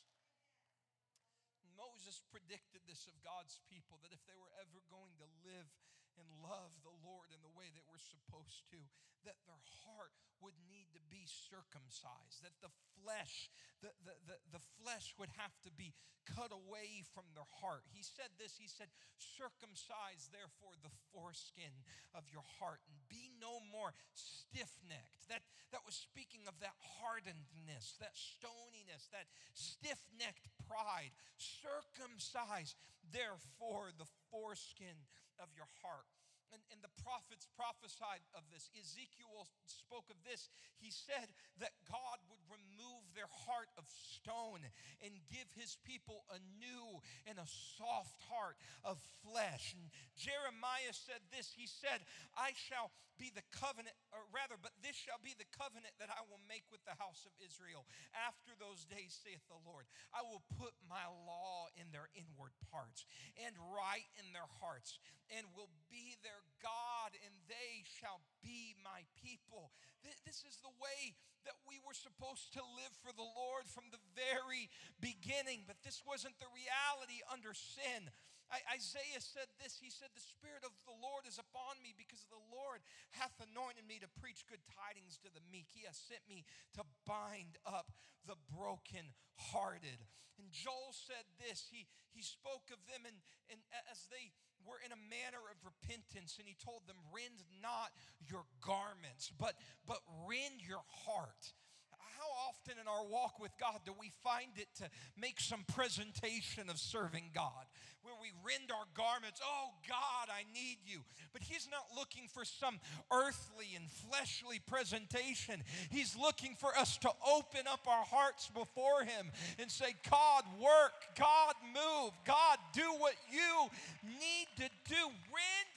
Moses 1.79 2.19
predicted 2.35 2.83
this 2.91 3.07
of 3.07 3.15
God's 3.23 3.63
people 3.71 4.03
that 4.03 4.11
if 4.11 4.19
they 4.27 4.35
were 4.35 4.51
ever 4.59 4.83
going 4.91 5.15
to 5.23 5.29
live 5.47 5.71
and 6.19 6.27
love 6.43 6.75
the 6.83 6.95
Lord 7.07 7.31
in 7.31 7.39
the 7.47 7.55
way 7.55 7.71
that 7.71 7.87
we're 7.87 8.03
supposed 8.03 8.67
to, 8.75 8.83
that 9.29 9.37
their 9.45 9.61
heart 9.85 10.16
would 10.41 10.57
need 10.64 10.89
to 10.97 11.03
be 11.12 11.29
circumcised, 11.29 12.41
that 12.41 12.57
the 12.64 12.72
flesh, 12.97 13.53
the, 13.85 13.93
the, 14.07 14.16
the, 14.24 14.37
the 14.57 14.64
flesh 14.81 15.12
would 15.20 15.29
have 15.37 15.53
to 15.66 15.70
be 15.74 15.93
cut 16.24 16.53
away 16.53 17.05
from 17.12 17.29
their 17.33 17.49
heart. 17.61 17.85
He 17.93 18.05
said 18.05 18.33
this, 18.37 18.57
he 18.57 18.68
said, 18.68 18.89
circumcise 19.16 20.29
therefore 20.33 20.76
the 20.81 20.93
foreskin 21.12 21.72
of 22.16 22.29
your 22.33 22.45
heart 22.61 22.81
and 22.89 22.97
be 23.09 23.33
no 23.41 23.61
more 23.68 23.97
stiff-necked. 24.12 25.29
That, 25.29 25.45
that 25.72 25.85
was 25.85 25.97
speaking 25.97 26.45
of 26.49 26.57
that 26.61 26.76
hardenedness, 27.01 27.97
that 28.01 28.16
stoniness, 28.16 29.09
that 29.12 29.29
stiff-necked 29.57 30.49
pride. 30.68 31.12
Circumcise 31.37 32.76
therefore 33.12 33.93
the 33.97 34.09
foreskin 34.29 35.09
of 35.41 35.49
your 35.57 35.68
heart 35.85 36.09
and, 36.53 36.63
and 36.73 36.81
the 36.81 36.93
prophets 37.03 37.47
prophesied 37.57 38.25
of 38.35 38.45
this. 38.53 38.71
Ezekiel 38.77 39.49
spoke 39.67 40.09
of 40.09 40.19
this. 40.25 40.49
He 40.81 40.91
said 40.91 41.29
that 41.61 41.75
God 41.89 42.19
would 42.29 42.43
remove 42.49 43.05
their 43.13 43.31
heart 43.49 43.69
of 43.77 43.85
stone 43.89 44.63
and 45.05 45.13
give 45.29 45.49
his 45.55 45.77
people 45.85 46.25
a 46.33 46.39
new 46.61 47.01
and 47.27 47.39
a 47.39 47.49
soft 47.77 48.21
heart 48.29 48.57
of 48.85 48.99
flesh. 49.25 49.75
And 49.77 49.91
Jeremiah 50.17 50.95
said 50.95 51.21
this 51.35 51.53
He 51.53 51.67
said, 51.67 52.05
I 52.37 52.55
shall 52.55 52.93
be 53.19 53.35
the 53.35 53.45
covenant, 53.51 53.99
or 54.15 54.23
rather, 54.31 54.55
but 54.55 54.71
this 54.79 54.95
shall 54.95 55.19
be 55.19 55.35
the 55.35 55.51
covenant 55.51 55.91
that 55.99 56.09
I 56.09 56.23
will 56.31 56.41
make 56.47 56.63
with 56.71 56.81
the 56.87 56.95
house 57.03 57.27
of 57.27 57.35
Israel. 57.43 57.83
After 58.15 58.55
those 58.55 58.87
days, 58.87 59.11
saith 59.11 59.43
the 59.51 59.59
Lord, 59.67 59.91
I 60.15 60.23
will 60.23 60.47
put 60.55 60.73
my 60.87 61.03
law 61.27 61.67
in 61.75 61.91
their 61.91 62.07
inward 62.15 62.55
parts 62.71 63.05
and 63.43 63.53
write 63.75 64.07
in 64.23 64.31
their 64.31 64.47
hearts 64.63 65.03
and 65.37 65.45
will 65.53 65.70
be 65.93 66.16
their 66.24 66.43
God, 66.62 67.16
and 67.24 67.35
they 67.49 67.85
shall 67.85 68.24
be 68.41 68.76
my 68.81 69.05
people. 69.20 69.70
This 70.01 70.45
is 70.45 70.61
the 70.61 70.72
way 70.81 71.16
that 71.49 71.59
we 71.64 71.81
were 71.81 71.97
supposed 71.97 72.53
to 72.57 72.62
live 72.76 72.93
for 73.01 73.12
the 73.12 73.24
Lord 73.24 73.64
from 73.68 73.89
the 73.89 74.03
very 74.12 74.68
beginning, 75.01 75.64
but 75.64 75.81
this 75.81 76.05
wasn't 76.05 76.37
the 76.41 76.51
reality 76.53 77.24
under 77.29 77.57
sin. 77.57 78.12
Isaiah 78.49 79.20
said 79.20 79.49
this 79.61 79.76
He 79.76 79.93
said, 79.93 80.09
The 80.16 80.24
Spirit 80.24 80.64
of 80.64 80.72
the 80.89 80.97
Lord 80.97 81.29
is 81.29 81.37
upon 81.37 81.81
me 81.85 81.93
because 81.93 82.24
the 82.33 82.41
Lord 82.49 82.81
hath 83.12 83.37
anointed 83.45 83.85
me 83.85 84.01
to 84.01 84.09
preach 84.20 84.49
good 84.49 84.64
tidings 84.72 85.20
to 85.20 85.31
the 85.33 85.45
meek. 85.53 85.68
He 85.68 85.85
has 85.85 86.01
sent 86.01 86.24
me 86.24 86.49
to 86.81 86.83
bind 87.05 87.61
up 87.68 87.93
the 88.24 88.41
brokenhearted. 88.49 90.01
And 90.41 90.49
Joel 90.49 90.97
said 90.97 91.29
this 91.37 91.68
He, 91.68 91.85
he 92.16 92.24
spoke 92.24 92.72
of 92.72 92.81
them 92.89 93.05
and, 93.05 93.20
and 93.53 93.61
as 93.93 94.09
they 94.09 94.33
were 94.67 94.81
in 94.85 94.93
a 94.93 95.01
manner 95.11 95.43
of 95.51 95.59
repentance, 95.63 96.37
and 96.39 96.47
he 96.49 96.57
told 96.59 96.87
them, 96.87 96.97
Rend 97.15 97.43
not 97.63 97.93
your 98.27 98.45
garments, 98.61 99.31
but, 99.39 99.55
but 99.87 99.99
rend 100.27 100.63
your 100.67 100.83
heart. 101.07 101.53
How 101.99 102.49
often 102.49 102.75
in 102.81 102.89
our 102.89 103.05
walk 103.05 103.41
with 103.41 103.53
God 103.59 103.81
do 103.85 103.93
we 103.99 104.11
find 104.23 104.53
it 104.57 104.69
to 104.79 104.91
make 105.21 105.41
some 105.41 105.65
presentation 105.75 106.71
of 106.71 106.79
serving 106.79 107.31
God 107.35 107.67
where 108.03 108.15
we 108.21 108.29
rend 108.45 108.71
our 108.71 108.87
garments? 108.95 109.41
Oh, 109.45 109.71
God, 109.89 110.29
I 110.31 110.45
need 110.55 110.79
you. 110.87 111.01
But 111.33 111.43
He's 111.43 111.69
not 111.71 111.85
looking 111.97 112.29
for 112.29 112.45
some 112.45 112.79
earthly 113.13 113.75
and 113.77 113.91
fleshly 113.91 114.61
presentation. 114.67 115.63
He's 115.91 116.17
looking 116.17 116.55
for 116.55 116.77
us 116.77 116.97
to 116.99 117.11
open 117.27 117.67
up 117.71 117.87
our 117.87 118.05
hearts 118.05 118.49
before 118.49 119.03
Him 119.03 119.31
and 119.59 119.71
say, 119.71 119.95
God, 120.11 120.45
work, 120.61 121.17
God, 121.19 121.55
move, 121.75 122.13
God, 122.25 122.59
do 122.73 122.87
what 122.99 123.15
you 123.31 123.69
need 124.05 124.49
to 124.57 124.69
do. 124.89 125.03
Rend, 125.31 125.75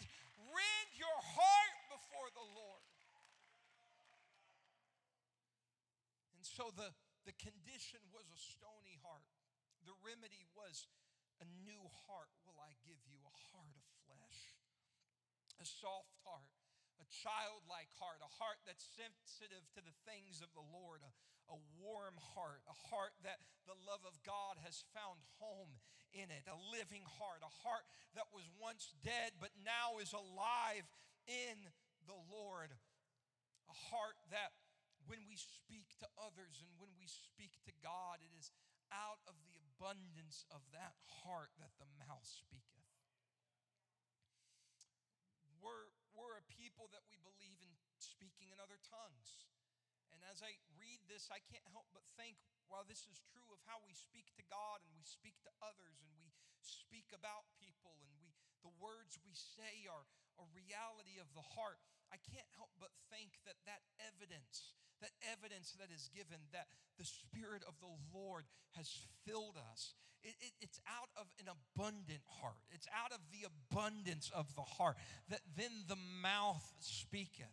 rend 0.53 0.89
your 0.97 1.19
heart 1.19 1.75
before 1.89 2.29
the 2.35 2.47
Lord. 2.55 2.81
So 6.61 6.69
the, 6.77 6.93
the 7.25 7.33
condition 7.41 7.97
was 8.13 8.29
a 8.29 8.37
stony 8.37 8.93
heart. 9.01 9.25
The 9.89 9.97
remedy 10.05 10.45
was 10.53 10.85
a 11.41 11.47
new 11.65 11.89
heart 12.05 12.29
will 12.45 12.61
I 12.61 12.77
give 12.85 13.01
you, 13.09 13.17
a 13.17 13.33
heart 13.49 13.73
of 13.73 13.81
flesh, 14.05 14.53
a 15.57 15.65
soft 15.65 16.13
heart, 16.21 16.53
a 17.01 17.07
childlike 17.09 17.89
heart, 17.97 18.21
a 18.21 18.29
heart 18.37 18.61
that's 18.61 18.85
sensitive 18.93 19.65
to 19.73 19.81
the 19.81 19.97
things 20.05 20.45
of 20.45 20.53
the 20.53 20.61
Lord, 20.61 21.01
a, 21.01 21.09
a 21.49 21.57
warm 21.81 22.21
heart, 22.37 22.61
a 22.69 22.77
heart 22.93 23.17
that 23.25 23.41
the 23.65 23.73
love 23.89 24.05
of 24.05 24.21
God 24.21 24.61
has 24.61 24.85
found 24.93 25.17
home 25.41 25.81
in 26.13 26.29
it, 26.29 26.45
a 26.45 26.61
living 26.69 27.09
heart, 27.17 27.41
a 27.41 27.49
heart 27.65 27.89
that 28.13 28.29
was 28.29 28.45
once 28.61 28.93
dead 29.01 29.33
but 29.41 29.57
now 29.65 29.97
is 29.97 30.13
alive 30.13 30.85
in 31.25 31.57
the 32.05 32.21
Lord, 32.29 32.69
a 33.65 33.77
heart 33.89 34.21
that 34.29 34.53
when 35.07 35.23
we 35.25 35.37
speak 35.37 35.93
to 36.01 36.07
others 36.17 36.61
and 36.61 36.71
when 36.77 36.93
we 36.97 37.07
speak 37.09 37.57
to 37.65 37.73
God, 37.81 38.21
it 38.21 38.33
is 38.35 38.53
out 38.91 39.23
of 39.25 39.37
the 39.47 39.55
abundance 39.57 40.43
of 40.51 40.61
that 40.75 40.97
heart 41.23 41.53
that 41.57 41.73
the 41.79 41.89
mouth 42.01 42.25
speaketh. 42.27 42.89
We're, 45.61 45.93
we're 46.17 46.41
a 46.41 46.45
people 46.57 46.89
that 46.91 47.05
we 47.07 47.21
believe 47.21 47.61
in 47.61 47.71
speaking 48.01 48.49
in 48.49 48.57
other 48.57 48.81
tongues. 48.81 49.45
And 50.11 50.19
as 50.27 50.43
I 50.43 50.57
read 50.75 51.05
this, 51.07 51.31
I 51.31 51.39
can't 51.39 51.65
help 51.71 51.87
but 51.95 52.03
think 52.19 52.41
while 52.67 52.83
this 52.83 53.07
is 53.07 53.21
true 53.31 53.47
of 53.53 53.61
how 53.69 53.79
we 53.83 53.93
speak 53.95 54.31
to 54.35 54.45
God 54.49 54.83
and 54.83 54.91
we 54.97 55.05
speak 55.05 55.37
to 55.47 55.51
others 55.63 56.01
and 56.03 56.11
we 56.17 56.33
speak 56.59 57.09
about 57.15 57.47
people 57.57 57.95
and 58.03 58.11
we 58.19 58.31
the 58.61 58.73
words 58.77 59.17
we 59.25 59.33
say 59.33 59.89
are 59.89 60.05
a 60.37 60.45
reality 60.53 61.17
of 61.17 61.29
the 61.33 61.45
heart, 61.57 61.81
I 62.13 62.21
can't 62.21 62.47
help 62.57 62.69
but 62.77 62.93
think 63.09 63.41
that 63.45 63.57
that 63.65 63.81
evidence, 63.97 64.77
that 65.01 65.11
evidence 65.33 65.75
that 65.79 65.89
is 65.93 66.09
given, 66.13 66.39
that 66.53 66.67
the 66.97 67.05
Spirit 67.05 67.63
of 67.67 67.73
the 67.81 67.91
Lord 68.13 68.45
has 68.77 68.89
filled 69.25 69.57
us, 69.71 69.93
it, 70.23 70.35
it, 70.39 70.53
it's 70.61 70.79
out 70.87 71.09
of 71.17 71.25
an 71.39 71.49
abundant 71.49 72.21
heart. 72.41 72.61
It's 72.71 72.87
out 72.93 73.11
of 73.11 73.19
the 73.31 73.47
abundance 73.49 74.31
of 74.33 74.53
the 74.55 74.61
heart 74.61 74.97
that 75.29 75.41
then 75.57 75.71
the 75.87 75.97
mouth 76.21 76.63
speaketh. 76.79 77.47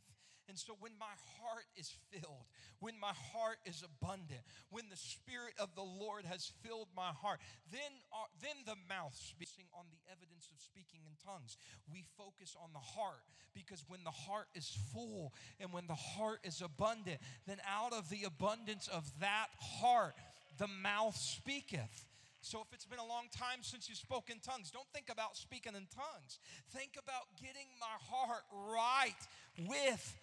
And 0.48 0.58
so 0.58 0.74
when 0.80 0.92
my 0.98 1.12
heart 1.36 1.68
is 1.76 1.92
filled, 2.10 2.48
when 2.80 2.98
my 2.98 3.12
heart 3.32 3.58
is 3.66 3.84
abundant, 3.84 4.40
when 4.70 4.88
the 4.88 4.96
Spirit 4.96 5.52
of 5.60 5.74
the 5.74 5.84
Lord 5.84 6.24
has 6.24 6.50
filled 6.64 6.88
my 6.96 7.12
heart, 7.12 7.40
then, 7.70 7.92
uh, 8.12 8.24
then 8.40 8.56
the 8.64 8.76
mouth 8.88 9.14
speaking 9.14 9.66
on 9.76 9.84
the 9.92 10.00
evidence 10.10 10.48
of 10.50 10.58
speaking 10.60 11.00
in 11.04 11.12
tongues. 11.20 11.58
We 11.92 12.04
focus 12.16 12.56
on 12.56 12.70
the 12.72 12.80
heart 12.80 13.20
because 13.54 13.84
when 13.88 14.04
the 14.04 14.10
heart 14.10 14.48
is 14.54 14.76
full 14.94 15.34
and 15.60 15.70
when 15.70 15.86
the 15.86 15.94
heart 15.94 16.40
is 16.44 16.62
abundant, 16.62 17.20
then 17.46 17.58
out 17.68 17.92
of 17.92 18.08
the 18.08 18.24
abundance 18.24 18.88
of 18.88 19.04
that 19.20 19.48
heart, 19.60 20.14
the 20.56 20.68
mouth 20.68 21.16
speaketh. 21.16 22.06
So, 22.40 22.60
if 22.60 22.72
it's 22.72 22.86
been 22.86 23.00
a 23.00 23.06
long 23.06 23.26
time 23.36 23.62
since 23.62 23.88
you 23.88 23.96
spoke 23.96 24.30
in 24.30 24.38
tongues, 24.38 24.70
don't 24.70 24.86
think 24.94 25.10
about 25.10 25.36
speaking 25.36 25.74
in 25.74 25.86
tongues. 25.92 26.38
Think 26.70 26.92
about 26.96 27.26
getting 27.36 27.66
my 27.80 27.98
heart 27.98 28.44
right 28.52 29.18
with 29.66 30.16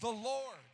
the 0.00 0.12
Lord. 0.12 0.66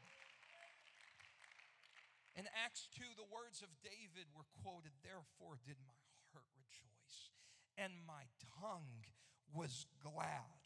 In 2.38 2.46
Acts 2.54 2.86
2, 2.94 3.02
the 3.18 3.26
words 3.34 3.66
of 3.66 3.70
David 3.82 4.30
were 4.30 4.46
quoted 4.62 4.94
Therefore 5.02 5.58
did 5.66 5.74
my 5.82 5.98
heart 6.30 6.46
rejoice, 6.54 7.34
and 7.74 7.90
my 8.06 8.30
tongue 8.62 9.02
was 9.50 9.90
glad. 9.98 10.62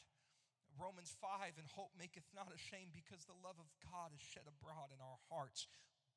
Romans 0.77 1.17
5 1.21 1.57
and 1.57 1.69
hope 1.73 1.93
maketh 1.97 2.29
not 2.37 2.53
ashamed 2.53 2.93
because 2.93 3.25
the 3.25 3.41
love 3.41 3.57
of 3.57 3.69
God 3.85 4.13
is 4.13 4.21
shed 4.21 4.45
abroad 4.49 4.93
in 4.93 5.01
our 5.01 5.21
hearts 5.33 5.69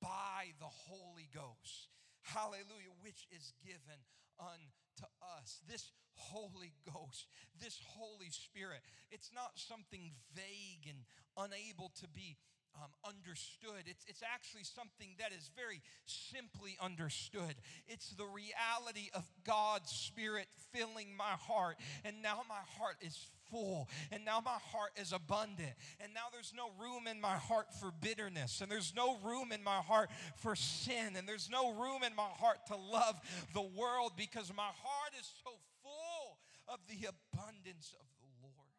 by 0.04 0.56
the 0.60 0.72
Holy 0.92 1.28
Ghost. 1.32 1.92
Hallelujah, 2.26 2.94
which 3.02 3.28
is 3.32 3.54
given 3.64 4.02
unto 4.40 5.08
us. 5.40 5.62
This 5.70 5.92
Holy 6.16 6.74
Ghost, 6.86 7.28
this 7.60 7.80
Holy 7.98 8.30
Spirit, 8.30 8.82
it's 9.12 9.32
not 9.34 9.52
something 9.56 10.12
vague 10.34 10.90
and 10.90 11.06
unable 11.38 11.92
to 12.02 12.08
be 12.08 12.38
um, 12.76 12.92
understood. 13.08 13.88
It's, 13.88 14.04
it's 14.08 14.24
actually 14.24 14.64
something 14.64 15.16
that 15.20 15.32
is 15.32 15.50
very 15.56 15.82
simply 16.06 16.78
understood. 16.82 17.56
It's 17.88 18.10
the 18.12 18.26
reality 18.26 19.10
of 19.14 19.24
God's 19.46 19.92
Spirit 19.92 20.48
filling 20.74 21.16
my 21.16 21.38
heart. 21.40 21.78
And 22.04 22.22
now 22.22 22.42
my 22.50 22.64
heart 22.78 22.98
is 23.02 23.18
full. 23.52 23.90
And 24.12 24.26
now 24.26 24.42
my 24.44 24.58
heart 24.72 24.92
is 24.96 25.12
abundant. 25.12 25.74
And 26.00 26.14
now 26.14 26.28
there's 26.32 26.54
no 26.56 26.72
room 26.80 27.08
in 27.08 27.20
my 27.20 27.36
heart 27.36 27.68
for 27.80 27.92
bitterness. 27.92 28.62
And 28.62 28.72
there's 28.72 28.94
no 28.96 29.18
room 29.24 29.52
in 29.52 29.64
my 29.64 29.78
heart 29.78 30.10
for 30.38 30.56
sin. 30.56 31.16
And 31.16 31.28
there's 31.28 31.50
no 31.50 31.74
room 31.74 32.04
in 32.04 32.16
my 32.16 32.30
heart 32.40 32.66
to 32.68 32.76
love 32.76 33.20
the 33.54 33.62
world 33.62 34.14
because 34.18 34.52
my 34.56 34.72
heart 34.84 35.14
is 35.20 35.30
so 35.44 35.52
full 35.84 36.38
of 36.68 36.80
the 36.90 37.08
abundance 37.08 37.94
of 38.00 38.08
the 38.20 38.32
Lord. 38.42 38.76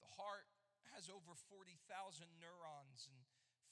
The 0.00 0.12
heart 0.16 0.48
has 0.96 1.08
over 1.08 1.36
40,000 1.52 2.26
neurons 2.40 3.08
and 3.08 3.18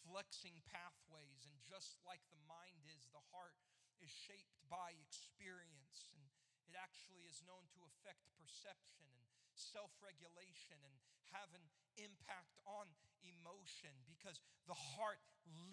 flexing 0.06 0.60
pathways. 0.68 1.46
And 1.48 1.56
just 1.64 2.00
like 2.04 2.20
the 2.32 2.40
mind 2.48 2.84
is, 2.90 3.08
the 3.12 3.24
heart 3.32 3.56
is 4.00 4.10
shaped 4.10 4.56
by 4.68 4.96
experience. 4.96 6.12
And 6.16 6.24
it 6.70 6.78
actually 6.78 7.26
is 7.26 7.42
known 7.42 7.66
to 7.74 7.82
affect 7.82 8.22
perception 8.38 9.02
and 9.10 9.18
self 9.58 9.90
regulation 9.98 10.78
and 10.86 10.94
have 11.34 11.50
an 11.50 11.66
impact 11.98 12.54
on 12.62 12.86
emotion 13.26 13.90
because 14.06 14.38
the 14.70 14.78
heart 14.94 15.18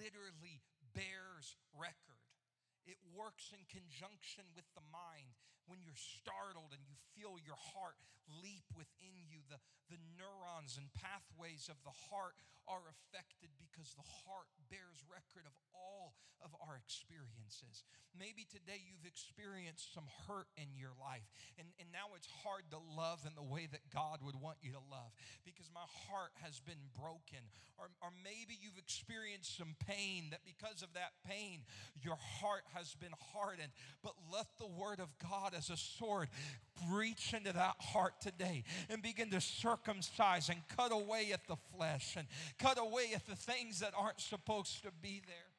literally 0.02 0.66
bears 0.98 1.54
record. 1.78 2.26
It 2.90 2.98
works 3.14 3.54
in 3.54 3.62
conjunction 3.70 4.50
with 4.58 4.66
the 4.74 4.86
mind. 4.90 5.38
When 5.68 5.84
you're 5.84 6.00
startled 6.00 6.72
and 6.72 6.84
you 6.88 6.96
feel 7.16 7.36
your 7.40 7.60
heart 7.76 8.00
leap 8.44 8.68
within 8.76 9.28
you, 9.28 9.44
the, 9.48 9.60
the 9.88 10.00
neurons 10.20 10.76
and 10.76 10.92
pathways 10.96 11.72
of 11.72 11.80
the 11.84 11.96
heart 12.12 12.36
are 12.68 12.84
affected 12.92 13.48
because 13.56 13.96
the 13.96 14.04
heart 14.28 14.52
bears 14.68 15.00
record 15.08 15.48
of 15.48 15.56
all 15.72 16.12
of 16.44 16.52
our 16.60 16.76
experiences. 16.76 17.88
Maybe 18.12 18.44
today 18.44 18.84
you've 18.84 19.08
experienced 19.08 19.96
some 19.96 20.06
hurt 20.28 20.52
in 20.60 20.76
your 20.76 20.94
life, 21.00 21.26
and, 21.56 21.72
and 21.80 21.88
now 21.96 22.14
it's 22.14 22.28
hard 22.44 22.68
to 22.76 22.80
love 22.94 23.24
in 23.24 23.34
the 23.40 23.46
way 23.46 23.72
that 23.72 23.88
God 23.90 24.20
would 24.22 24.36
want 24.36 24.60
you 24.62 24.76
to 24.76 24.84
love 24.92 25.16
because 25.48 25.72
my 25.72 25.88
heart 26.12 26.36
has 26.44 26.60
been 26.60 26.92
broken. 26.94 27.42
Or, 27.80 27.88
or 28.04 28.12
maybe 28.22 28.60
you've 28.60 28.78
experienced 28.78 29.56
some 29.56 29.80
pain 29.88 30.30
that 30.36 30.44
because 30.44 30.84
of 30.84 30.92
that 30.94 31.16
pain, 31.24 31.64
your 32.04 32.20
heart 32.20 32.68
has 32.76 32.94
been 33.00 33.16
hardened. 33.34 33.72
But 34.04 34.20
let 34.28 34.52
the 34.60 34.68
word 34.68 35.00
of 35.00 35.14
God 35.24 35.56
as 35.58 35.70
a 35.70 35.78
sword 35.78 36.30
reach 36.92 37.34
into 37.34 37.52
that 37.52 37.76
heart 37.80 38.22
today 38.22 38.64
and 38.90 39.02
begin 39.02 39.32
to 39.32 39.42
circumcise 39.42 40.50
and 40.50 40.62
cut 40.78 40.92
away 40.92 41.32
at 41.34 41.42
the 41.48 41.58
flesh 41.74 42.16
and 42.16 42.28
cut 42.60 42.78
away 42.78 43.14
at 43.16 43.26
the 43.26 43.36
things 43.36 43.80
that 43.80 43.94
aren't 43.98 44.22
supposed 44.22 44.84
to 44.84 44.92
be 45.02 45.22
there. 45.26 45.52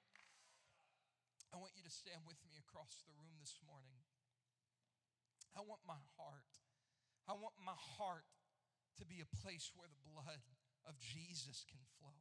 I 1.53 1.59
want 1.59 1.73
you 1.75 1.83
to 1.83 1.91
stand 1.91 2.23
with 2.29 2.39
me 2.47 2.55
across 2.63 3.03
the 3.03 3.11
room 3.19 3.35
this 3.41 3.59
morning. 3.67 3.99
I 5.57 5.61
want 5.67 5.83
my 5.83 5.99
heart, 6.15 6.53
I 7.27 7.35
want 7.35 7.59
my 7.59 7.75
heart 7.99 8.29
to 9.03 9.05
be 9.07 9.19
a 9.19 9.29
place 9.43 9.75
where 9.75 9.91
the 9.91 10.03
blood 10.07 10.39
of 10.87 10.95
Jesus 11.03 11.67
can 11.67 11.83
flow. 11.99 12.15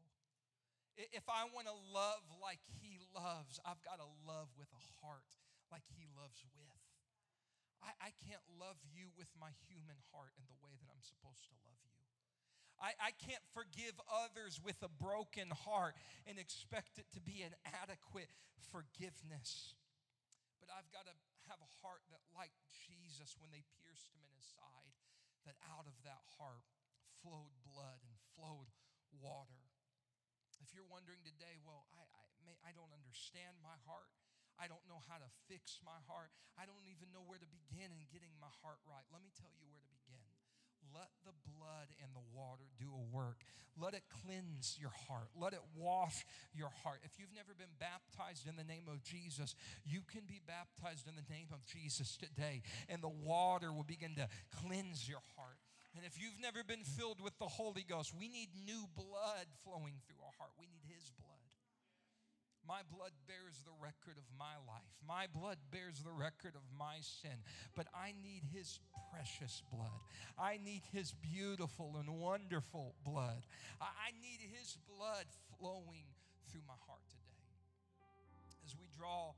If 0.97 1.29
I 1.29 1.45
want 1.53 1.69
to 1.69 1.77
love 1.93 2.25
like 2.41 2.57
He 2.81 2.97
loves, 3.13 3.61
I've 3.61 3.81
got 3.85 4.01
to 4.01 4.09
love 4.25 4.49
with 4.57 4.73
a 4.73 4.83
heart 5.05 5.29
like 5.69 5.85
He 5.93 6.09
loves 6.17 6.41
with. 6.57 6.76
I, 7.87 8.11
I 8.11 8.11
can't 8.27 8.43
love 8.59 8.75
you 8.91 9.15
with 9.15 9.31
my 9.39 9.55
human 9.71 9.95
heart 10.11 10.35
in 10.35 10.43
the 10.51 10.59
way 10.59 10.75
that 10.75 10.91
I'm 10.91 10.99
supposed 10.99 11.47
to 11.47 11.55
love 11.63 11.79
you. 11.87 11.95
I, 12.83 12.91
I 12.99 13.11
can't 13.15 13.41
forgive 13.55 13.95
others 14.11 14.59
with 14.59 14.77
a 14.83 14.91
broken 14.91 15.49
heart 15.65 15.95
and 16.27 16.35
expect 16.35 16.99
it 16.99 17.07
to 17.15 17.23
be 17.23 17.41
an 17.47 17.55
adequate 17.63 18.29
forgiveness. 18.69 19.73
But 20.59 20.69
I've 20.75 20.91
got 20.91 21.07
to 21.07 21.15
have 21.47 21.63
a 21.63 21.71
heart 21.81 22.03
that, 22.11 22.21
like 22.35 22.51
Jesus, 22.91 23.39
when 23.39 23.49
they 23.55 23.63
pierced 23.81 24.11
him 24.11 24.19
in 24.21 24.29
his 24.35 24.45
side, 24.51 24.93
that 25.47 25.55
out 25.71 25.87
of 25.87 25.95
that 26.03 26.21
heart 26.37 26.67
flowed 27.23 27.55
blood 27.63 28.03
and 28.03 28.13
flowed 28.35 28.69
water. 29.15 29.63
If 30.59 30.75
you're 30.75 30.89
wondering 30.91 31.23
today, 31.23 31.57
well, 31.63 31.87
I, 31.95 32.03
I, 32.03 32.23
may, 32.43 32.57
I 32.67 32.75
don't 32.75 32.91
understand 32.91 33.57
my 33.63 33.79
heart. 33.87 34.11
I 34.57 34.65
don't 34.65 34.83
know 34.89 35.05
how 35.05 35.21
to 35.21 35.29
fix 35.45 35.77
my 35.85 35.97
heart. 36.09 36.33
I 36.57 36.65
don't 36.65 36.85
even 36.89 37.13
know 37.13 37.21
where 37.25 37.37
to 37.37 37.49
begin 37.49 37.93
in 37.93 38.09
getting 38.09 38.33
my 38.41 38.51
heart 38.65 38.81
right. 38.89 39.05
Let 39.13 39.21
me 39.21 39.29
tell 39.37 39.53
you 39.53 39.65
where 39.69 39.81
to 39.81 39.91
begin. 39.93 40.25
Let 40.93 41.13
the 41.25 41.35
blood 41.45 41.93
and 42.01 42.09
the 42.17 42.25
water 42.33 42.65
do 42.79 42.89
a 42.89 43.03
work. 43.13 43.45
Let 43.77 43.93
it 43.93 44.03
cleanse 44.09 44.77
your 44.79 44.93
heart. 45.07 45.29
Let 45.37 45.53
it 45.53 45.61
wash 45.77 46.25
your 46.53 46.71
heart. 46.83 47.01
If 47.03 47.19
you've 47.19 47.33
never 47.35 47.53
been 47.53 47.73
baptized 47.77 48.47
in 48.47 48.57
the 48.57 48.65
name 48.65 48.89
of 48.89 49.03
Jesus, 49.03 49.53
you 49.85 50.01
can 50.01 50.25
be 50.25 50.41
baptized 50.41 51.05
in 51.07 51.13
the 51.13 51.27
name 51.29 51.53
of 51.53 51.65
Jesus 51.65 52.17
today, 52.17 52.63
and 52.89 53.01
the 53.01 53.13
water 53.13 53.71
will 53.71 53.85
begin 53.85 54.15
to 54.15 54.27
cleanse 54.65 55.07
your 55.07 55.21
heart. 55.37 55.61
And 55.95 56.05
if 56.05 56.21
you've 56.21 56.39
never 56.41 56.63
been 56.63 56.83
filled 56.83 57.21
with 57.21 57.37
the 57.37 57.49
Holy 57.49 57.85
Ghost, 57.87 58.13
we 58.17 58.27
need 58.27 58.49
new 58.65 58.85
blood 58.95 59.49
flowing 59.65 60.01
through 60.05 60.21
our 60.25 60.33
heart. 60.37 60.51
We 60.59 60.65
need 60.65 60.85
His 60.85 61.09
blood. 61.17 61.46
My 62.67 62.83
blood 62.91 63.15
bears 63.31 63.63
the 63.63 63.71
record 63.79 64.19
of 64.19 64.27
my 64.35 64.59
life. 64.67 64.91
My 65.07 65.31
blood 65.31 65.55
bears 65.71 66.03
the 66.03 66.11
record 66.11 66.51
of 66.51 66.67
my 66.75 66.99
sin. 66.99 67.39
But 67.79 67.87
I 67.95 68.11
need 68.19 68.43
His 68.51 68.83
precious 69.07 69.63
blood. 69.71 70.03
I 70.35 70.59
need 70.59 70.83
His 70.91 71.15
beautiful 71.15 71.95
and 71.95 72.19
wonderful 72.19 72.99
blood. 73.07 73.47
I 73.79 74.11
need 74.19 74.43
His 74.51 74.75
blood 74.83 75.31
flowing 75.55 76.11
through 76.51 76.67
my 76.67 76.75
heart 76.91 77.07
today. 77.07 77.47
As 78.67 78.75
we 78.75 78.91
draw 78.91 79.31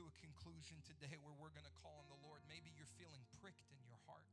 a 0.08 0.14
conclusion 0.16 0.80
today 0.88 1.12
where 1.20 1.36
we're 1.36 1.52
going 1.52 1.68
to 1.68 1.76
call 1.84 2.00
on 2.00 2.08
the 2.08 2.20
Lord, 2.24 2.40
maybe 2.48 2.72
you're 2.72 2.88
feeling 2.96 3.20
pricked 3.44 3.68
in 3.68 3.80
your 3.84 4.00
heart. 4.08 4.24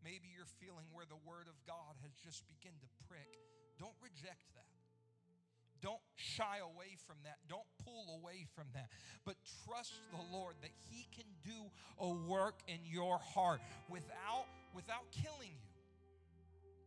Maybe 0.00 0.32
you're 0.32 0.48
feeling 0.56 0.88
where 0.88 1.04
the 1.04 1.20
Word 1.20 1.52
of 1.52 1.56
God 1.68 2.00
has 2.00 2.16
just 2.16 2.48
begun 2.48 2.80
to 2.80 2.88
prick. 3.04 3.28
Don't 3.76 3.96
reject 4.00 4.48
that. 4.56 4.75
Don't 5.80 6.00
shy 6.14 6.58
away 6.62 6.96
from 7.06 7.16
that. 7.24 7.38
Don't 7.48 7.66
pull 7.84 8.20
away 8.20 8.46
from 8.54 8.66
that. 8.74 8.90
But 9.24 9.36
trust 9.64 9.92
the 10.10 10.22
Lord 10.36 10.56
that 10.62 10.72
He 10.90 11.06
can 11.14 11.26
do 11.44 11.70
a 11.98 12.08
work 12.08 12.60
in 12.68 12.80
your 12.84 13.18
heart 13.18 13.60
without, 13.88 14.46
without 14.74 15.10
killing 15.12 15.52
you. 15.52 15.72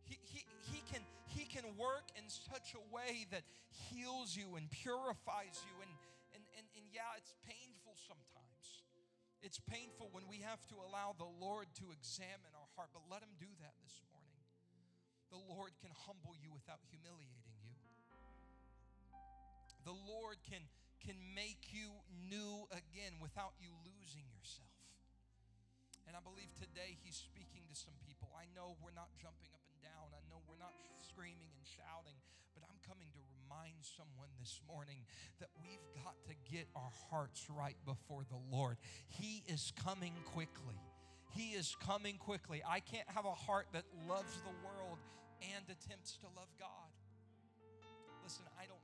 He, 0.04 0.18
he, 0.26 0.42
he, 0.72 0.82
can, 0.90 1.02
he 1.26 1.46
can 1.46 1.64
work 1.78 2.10
in 2.18 2.26
such 2.26 2.74
a 2.74 2.82
way 2.94 3.26
that 3.30 3.42
heals 3.70 4.34
you 4.34 4.56
and 4.56 4.66
purifies 4.70 5.62
you. 5.62 5.74
And, 5.82 5.92
and, 6.34 6.42
and, 6.58 6.66
and 6.74 6.84
yeah, 6.90 7.14
it's 7.14 7.34
painful 7.46 7.94
sometimes. 7.94 8.50
It's 9.40 9.56
painful 9.56 10.12
when 10.12 10.28
we 10.28 10.44
have 10.44 10.60
to 10.68 10.76
allow 10.84 11.16
the 11.16 11.30
Lord 11.40 11.64
to 11.80 11.88
examine 11.96 12.52
our 12.52 12.68
heart, 12.76 12.92
but 12.92 13.08
let 13.08 13.24
Him 13.24 13.32
do 13.40 13.48
that 13.64 13.72
this 13.80 13.96
morning. 14.12 14.20
The 15.32 15.40
Lord 15.40 15.72
can 15.80 15.94
humble 15.94 16.36
you 16.36 16.52
without 16.52 16.82
humiliating. 16.92 17.49
The 19.84 19.96
Lord 19.96 20.40
can, 20.44 20.64
can 21.00 21.16
make 21.34 21.72
you 21.72 21.90
new 22.28 22.68
again 22.70 23.16
without 23.20 23.56
you 23.60 23.72
losing 23.84 24.28
yourself. 24.32 24.70
And 26.08 26.18
I 26.18 26.22
believe 26.26 26.50
today 26.58 26.98
He's 27.00 27.16
speaking 27.16 27.62
to 27.70 27.76
some 27.78 27.94
people. 28.02 28.34
I 28.34 28.50
know 28.50 28.74
we're 28.82 28.96
not 28.96 29.14
jumping 29.20 29.50
up 29.54 29.62
and 29.70 29.78
down, 29.80 30.10
I 30.10 30.22
know 30.26 30.42
we're 30.50 30.60
not 30.60 30.74
screaming 30.98 31.54
and 31.54 31.62
shouting, 31.62 32.18
but 32.52 32.66
I'm 32.66 32.80
coming 32.82 33.06
to 33.14 33.20
remind 33.30 33.78
someone 33.82 34.30
this 34.38 34.58
morning 34.66 35.06
that 35.38 35.54
we've 35.62 35.86
got 36.02 36.18
to 36.26 36.34
get 36.50 36.66
our 36.74 36.90
hearts 37.10 37.46
right 37.46 37.78
before 37.86 38.26
the 38.26 38.42
Lord. 38.50 38.76
He 39.06 39.42
is 39.46 39.72
coming 39.78 40.14
quickly. 40.34 40.78
He 41.30 41.54
is 41.54 41.76
coming 41.78 42.18
quickly. 42.18 42.62
I 42.66 42.80
can't 42.80 43.06
have 43.14 43.24
a 43.24 43.34
heart 43.34 43.66
that 43.72 43.84
loves 44.08 44.34
the 44.42 44.54
world 44.66 44.98
and 45.54 45.62
attempts 45.70 46.18
to 46.20 46.26
love 46.34 46.50
God. 46.58 46.90
Listen, 48.22 48.44
I 48.58 48.66
don't 48.66 48.79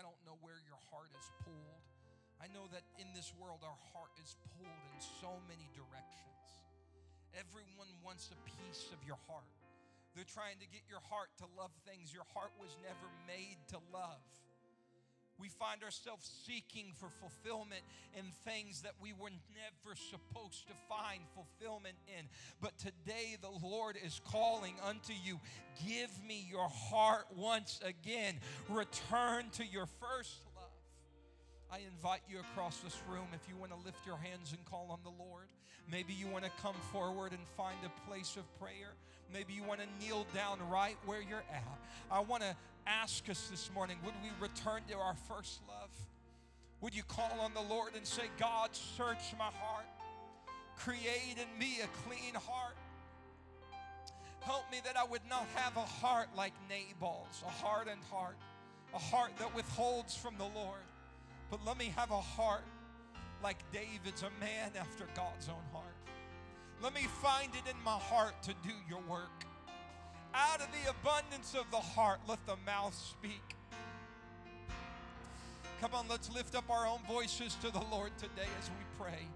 I 0.00 0.02
don't 0.02 0.24
know 0.24 0.40
where 0.40 0.56
your 0.64 0.80
heart 0.88 1.12
is 1.12 1.28
pulled. 1.44 1.84
I 2.40 2.48
know 2.56 2.64
that 2.72 2.88
in 2.96 3.12
this 3.12 3.36
world, 3.36 3.60
our 3.60 3.76
heart 3.92 4.08
is 4.16 4.32
pulled 4.56 4.80
in 4.96 5.00
so 5.20 5.36
many 5.44 5.68
directions. 5.76 6.40
Everyone 7.36 7.92
wants 8.00 8.32
a 8.32 8.38
piece 8.48 8.88
of 8.96 9.04
your 9.04 9.20
heart. 9.28 9.44
They're 10.16 10.24
trying 10.24 10.56
to 10.64 10.68
get 10.72 10.88
your 10.88 11.04
heart 11.12 11.28
to 11.44 11.46
love 11.52 11.68
things 11.84 12.16
your 12.16 12.24
heart 12.32 12.48
was 12.56 12.72
never 12.80 13.12
made 13.28 13.60
to 13.76 13.78
love. 13.92 14.24
We 15.40 15.48
find 15.48 15.82
ourselves 15.82 16.30
seeking 16.46 16.92
for 16.94 17.08
fulfillment 17.08 17.80
in 18.14 18.24
things 18.44 18.82
that 18.82 18.92
we 19.00 19.12
were 19.12 19.30
never 19.30 19.96
supposed 19.96 20.68
to 20.68 20.74
find 20.88 21.20
fulfillment 21.34 21.96
in. 22.18 22.26
But 22.60 22.76
today, 22.78 23.36
the 23.40 23.66
Lord 23.66 23.96
is 24.04 24.20
calling 24.30 24.74
unto 24.86 25.14
you 25.24 25.40
give 25.86 26.10
me 26.26 26.46
your 26.50 26.68
heart 26.68 27.24
once 27.34 27.80
again, 27.82 28.38
return 28.68 29.46
to 29.52 29.64
your 29.64 29.86
first 29.86 30.40
love. 30.54 30.70
I 31.72 31.78
invite 31.90 32.20
you 32.28 32.40
across 32.40 32.78
this 32.78 33.00
room 33.08 33.28
if 33.32 33.48
you 33.48 33.56
want 33.56 33.72
to 33.72 33.78
lift 33.78 34.04
your 34.04 34.18
hands 34.18 34.52
and 34.52 34.62
call 34.64 34.88
on 34.90 34.98
the 35.02 35.24
Lord. 35.24 35.46
Maybe 35.90 36.12
you 36.12 36.28
want 36.28 36.44
to 36.44 36.50
come 36.62 36.74
forward 36.92 37.32
and 37.32 37.40
find 37.56 37.78
a 37.84 38.10
place 38.10 38.36
of 38.36 38.44
prayer. 38.58 38.94
Maybe 39.32 39.52
you 39.52 39.62
want 39.62 39.80
to 39.80 39.86
kneel 40.04 40.26
down 40.34 40.58
right 40.70 40.96
where 41.06 41.20
you're 41.22 41.44
at. 41.52 41.78
I 42.10 42.20
want 42.20 42.42
to 42.42 42.56
ask 42.86 43.28
us 43.28 43.48
this 43.50 43.70
morning 43.74 43.96
would 44.04 44.14
we 44.22 44.30
return 44.40 44.82
to 44.88 44.96
our 44.96 45.14
first 45.28 45.60
love? 45.68 45.90
Would 46.80 46.94
you 46.94 47.02
call 47.02 47.38
on 47.40 47.52
the 47.54 47.60
Lord 47.60 47.94
and 47.94 48.06
say, 48.06 48.24
God, 48.38 48.70
search 48.72 49.34
my 49.38 49.50
heart, 49.60 49.86
create 50.76 51.36
in 51.36 51.58
me 51.58 51.78
a 51.82 52.08
clean 52.08 52.34
heart? 52.34 52.76
Help 54.40 54.64
me 54.72 54.78
that 54.84 54.96
I 54.96 55.04
would 55.04 55.20
not 55.28 55.46
have 55.54 55.76
a 55.76 55.80
heart 55.80 56.28
like 56.34 56.54
Nabal's, 56.68 57.42
a 57.46 57.50
hardened 57.50 58.02
heart, 58.10 58.36
a 58.94 58.98
heart 58.98 59.32
that 59.38 59.54
withholds 59.54 60.16
from 60.16 60.34
the 60.38 60.44
Lord. 60.44 60.80
But 61.50 61.64
let 61.66 61.78
me 61.78 61.92
have 61.96 62.10
a 62.10 62.20
heart 62.20 62.64
like 63.42 63.58
David's, 63.72 64.22
a 64.22 64.30
man 64.40 64.70
after 64.78 65.06
God's 65.14 65.48
own 65.48 65.62
heart. 65.72 65.94
Let 66.82 66.94
me 66.94 67.02
find 67.22 67.50
it 67.54 67.70
in 67.70 67.76
my 67.84 67.98
heart 67.98 68.42
to 68.44 68.54
do 68.62 68.74
your 68.88 69.00
work. 69.08 69.44
Out 70.32 70.60
of 70.60 70.68
the 70.72 70.90
abundance 70.90 71.54
of 71.54 71.70
the 71.70 71.76
heart, 71.76 72.20
let 72.26 72.38
the 72.46 72.56
mouth 72.64 72.94
speak. 72.94 73.56
Come 75.80 75.94
on, 75.94 76.06
let's 76.08 76.32
lift 76.32 76.54
up 76.54 76.70
our 76.70 76.86
own 76.86 77.00
voices 77.06 77.56
to 77.62 77.70
the 77.70 77.82
Lord 77.90 78.16
today 78.16 78.48
as 78.58 78.70
we 78.70 79.04
pray. 79.04 79.26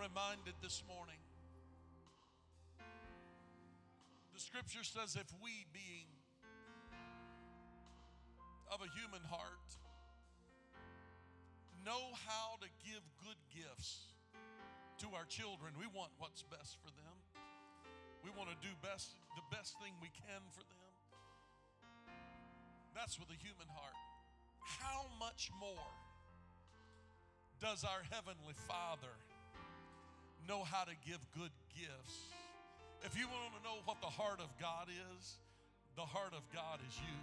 Reminded 0.00 0.56
this 0.64 0.80
morning. 0.88 1.20
The 4.32 4.40
scripture 4.40 4.80
says, 4.80 5.12
if 5.12 5.28
we, 5.44 5.68
being 5.76 6.08
of 8.72 8.80
a 8.80 8.88
human 8.96 9.20
heart, 9.28 9.68
know 11.84 12.16
how 12.24 12.56
to 12.64 12.68
give 12.80 13.04
good 13.20 13.36
gifts 13.52 14.08
to 15.04 15.12
our 15.12 15.28
children, 15.28 15.76
we 15.76 15.84
want 15.92 16.16
what's 16.16 16.48
best 16.48 16.80
for 16.80 16.88
them. 16.96 17.16
We 18.24 18.32
want 18.32 18.48
to 18.48 18.56
do 18.64 18.72
best 18.80 19.20
the 19.36 19.44
best 19.52 19.76
thing 19.84 19.92
we 20.00 20.08
can 20.16 20.40
for 20.56 20.64
them. 20.64 20.88
That's 22.96 23.20
with 23.20 23.28
a 23.28 23.36
human 23.36 23.68
heart. 23.68 23.96
How 24.64 25.12
much 25.20 25.52
more 25.60 25.92
does 27.60 27.84
our 27.84 28.00
heavenly 28.08 28.56
Father 28.64 29.12
know 30.50 30.66
how 30.66 30.82
to 30.82 30.98
give 31.06 31.22
good 31.38 31.54
gifts. 31.78 32.26
If 33.06 33.14
you 33.14 33.30
want 33.30 33.54
to 33.54 33.62
know 33.62 33.78
what 33.86 34.02
the 34.02 34.10
heart 34.10 34.42
of 34.42 34.50
God 34.58 34.90
is, 34.90 35.38
the 35.94 36.02
heart 36.02 36.34
of 36.34 36.42
God 36.50 36.82
is 36.82 36.98
you. 36.98 37.18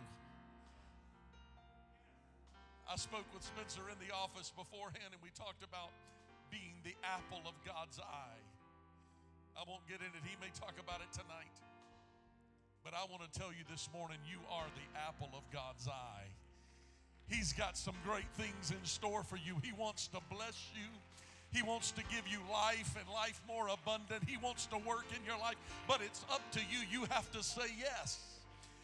I 2.88 2.96
spoke 2.96 3.28
with 3.36 3.44
Spencer 3.44 3.84
in 3.92 4.00
the 4.00 4.16
office 4.16 4.56
beforehand 4.56 5.12
and 5.12 5.20
we 5.20 5.28
talked 5.36 5.60
about 5.60 5.92
being 6.48 6.80
the 6.88 6.96
apple 7.04 7.44
of 7.44 7.52
God's 7.68 8.00
eye. 8.00 8.40
I 9.60 9.68
won't 9.68 9.84
get 9.92 10.00
in 10.00 10.08
it, 10.08 10.24
he 10.24 10.40
may 10.40 10.56
talk 10.56 10.80
about 10.80 11.04
it 11.04 11.12
tonight. 11.12 11.58
But 12.80 12.96
I 12.96 13.04
want 13.12 13.28
to 13.28 13.32
tell 13.36 13.52
you 13.52 13.68
this 13.68 13.92
morning 13.92 14.24
you 14.24 14.40
are 14.48 14.72
the 14.72 14.88
apple 15.04 15.36
of 15.36 15.44
God's 15.52 15.92
eye. 15.92 16.32
He's 17.28 17.52
got 17.52 17.76
some 17.76 18.00
great 18.08 18.32
things 18.40 18.72
in 18.72 18.80
store 18.88 19.28
for 19.28 19.36
you. 19.36 19.60
He 19.60 19.76
wants 19.76 20.08
to 20.16 20.24
bless 20.32 20.72
you. 20.72 20.88
He 21.58 21.64
wants 21.64 21.90
to 21.94 22.04
give 22.04 22.28
you 22.30 22.38
life 22.54 22.96
and 23.00 23.12
life 23.12 23.42
more 23.48 23.70
abundant. 23.70 24.22
He 24.30 24.38
wants 24.38 24.68
to 24.68 24.78
work 24.78 25.06
in 25.10 25.26
your 25.26 25.40
life, 25.40 25.56
but 25.88 26.02
it's 26.06 26.24
up 26.32 26.42
to 26.52 26.60
you. 26.60 26.86
You 26.92 27.08
have 27.10 27.32
to 27.32 27.42
say 27.42 27.66
yes. 27.80 28.20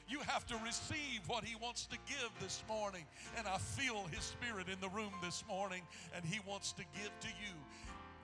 You 0.10 0.18
have 0.22 0.48
to 0.48 0.58
receive 0.66 1.22
what 1.28 1.46
He 1.46 1.56
wants 1.56 1.86
to 1.86 1.98
give 2.08 2.32
this 2.42 2.64
morning. 2.68 3.06
And 3.38 3.46
I 3.46 3.60
feel 3.60 4.08
His 4.10 4.24
Spirit 4.24 4.70
in 4.70 4.82
the 4.82 4.90
room 4.90 5.14
this 5.22 5.44
morning, 5.48 5.84
and 6.16 6.26
He 6.26 6.40
wants 6.48 6.72
to 6.72 6.84
give 6.96 7.12
to 7.22 7.28
you. 7.28 7.54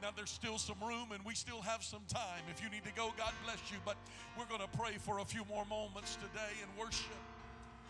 Now, 0.01 0.09
there's 0.15 0.31
still 0.31 0.57
some 0.57 0.79
room 0.81 1.11
and 1.13 1.23
we 1.23 1.35
still 1.35 1.61
have 1.61 1.83
some 1.83 2.01
time. 2.07 2.41
If 2.49 2.63
you 2.63 2.71
need 2.71 2.85
to 2.85 2.93
go, 2.93 3.13
God 3.17 3.33
bless 3.45 3.59
you. 3.69 3.77
But 3.85 3.97
we're 4.35 4.49
going 4.49 4.61
to 4.61 4.77
pray 4.79 4.93
for 4.97 5.19
a 5.19 5.25
few 5.25 5.43
more 5.47 5.65
moments 5.65 6.15
today 6.15 6.55
and 6.63 6.71
worship. 6.79 7.21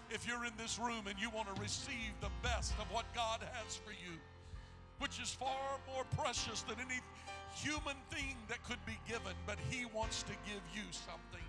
If 0.10 0.28
you're 0.28 0.43
in 0.43 0.53
this 0.57 0.78
room 0.78 1.07
and 1.07 1.16
you 1.22 1.30
want 1.30 1.55
to 1.55 1.62
receive 1.62 2.12
the 2.20 2.34
best 2.43 2.74
of 2.80 2.91
what 2.91 3.05
God 3.14 3.39
has 3.53 3.76
for 3.78 3.91
you, 3.91 4.18
which 5.00 5.20
is 5.20 5.32
far 5.32 5.80
more 5.88 6.04
precious 6.18 6.62
than 6.64 6.76
any 6.80 7.00
human 7.56 7.95
thing 8.12 8.36
that 8.47 8.64
could 8.64 8.84
be 8.86 8.97
given, 9.08 9.34
but 9.45 9.58
He 9.70 9.86
wants 9.86 10.24
to 10.24 10.34
give 10.45 10.62
you 10.74 10.84
something 10.91 11.45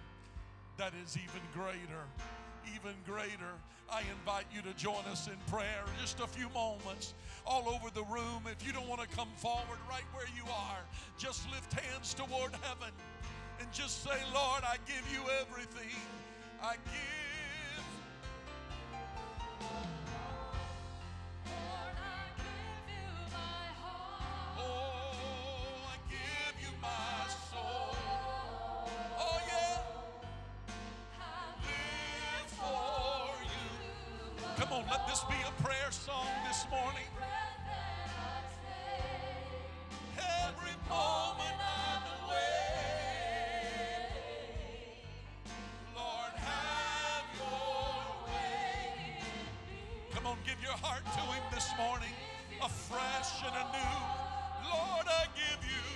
that 0.77 0.93
is 1.05 1.17
even 1.17 1.43
greater. 1.53 2.03
Even 2.75 2.95
greater. 3.05 3.53
I 3.91 4.03
invite 4.19 4.47
you 4.55 4.63
to 4.63 4.73
join 4.77 5.05
us 5.11 5.27
in 5.27 5.37
prayer 5.51 5.85
just 6.01 6.21
a 6.21 6.27
few 6.27 6.49
moments 6.51 7.15
all 7.45 7.69
over 7.69 7.91
the 7.93 8.05
room. 8.05 8.43
If 8.47 8.65
you 8.65 8.73
don't 8.73 8.89
want 8.89 9.01
to 9.03 9.09
come 9.09 9.29
forward 9.37 9.79
right 9.89 10.05
where 10.15 10.29
you 10.37 10.45
are, 10.45 10.81
just 11.19 11.51
lift 11.51 11.73
hands 11.73 12.15
toward 12.15 12.53
heaven 12.63 12.95
and 13.59 13.71
just 13.73 14.05
say, 14.05 14.17
Lord, 14.33 14.63
I 14.63 14.77
give 14.87 15.05
you 15.13 15.21
everything. 15.41 15.97
I 16.63 16.75
give 16.75 17.21
let 34.91 35.07
this 35.07 35.23
be 35.29 35.37
a 35.47 35.63
prayer 35.63 35.91
song 35.93 36.27
this 36.49 36.67
morning. 36.69 37.07
Every 40.19 40.75
moment 40.89 41.59
I'm 41.63 42.03
away. 42.27 43.07
Lord, 45.95 46.35
have 46.35 47.27
your 47.39 48.27
way. 48.27 49.23
Come 50.11 50.27
on, 50.27 50.39
give 50.45 50.61
your 50.61 50.73
heart 50.83 51.05
to 51.05 51.21
Him 51.21 51.45
this 51.55 51.71
morning, 51.79 52.15
afresh 52.61 53.47
and 53.47 53.55
anew. 53.55 53.97
Lord, 54.75 55.07
I 55.07 55.27
give 55.39 55.63
you, 55.71 55.87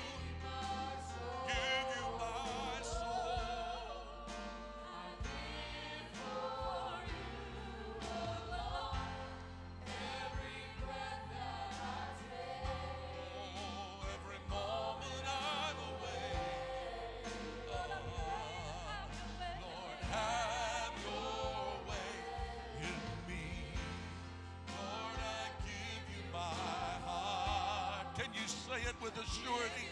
with 29.04 29.12
a 29.18 29.26
surety? 29.28 29.88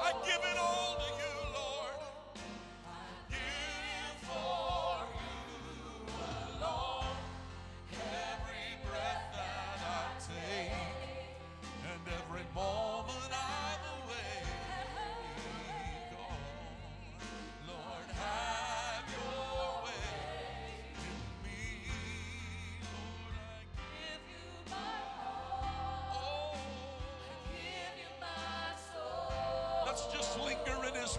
I 0.00 0.12
give 0.24 0.40
it 0.42 0.58
all 0.58 0.71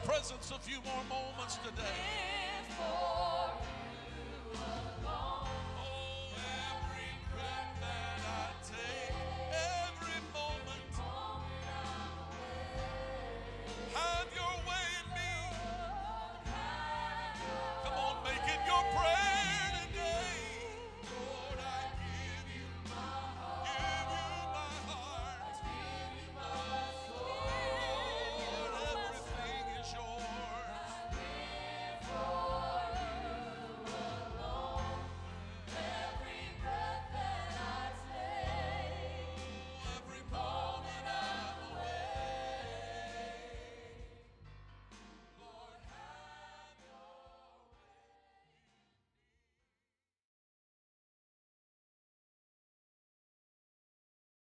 presence 0.05 0.51
a 0.51 0.59
few 0.59 0.81
more 0.83 1.03
moments 1.09 1.57
today. 1.57 2.32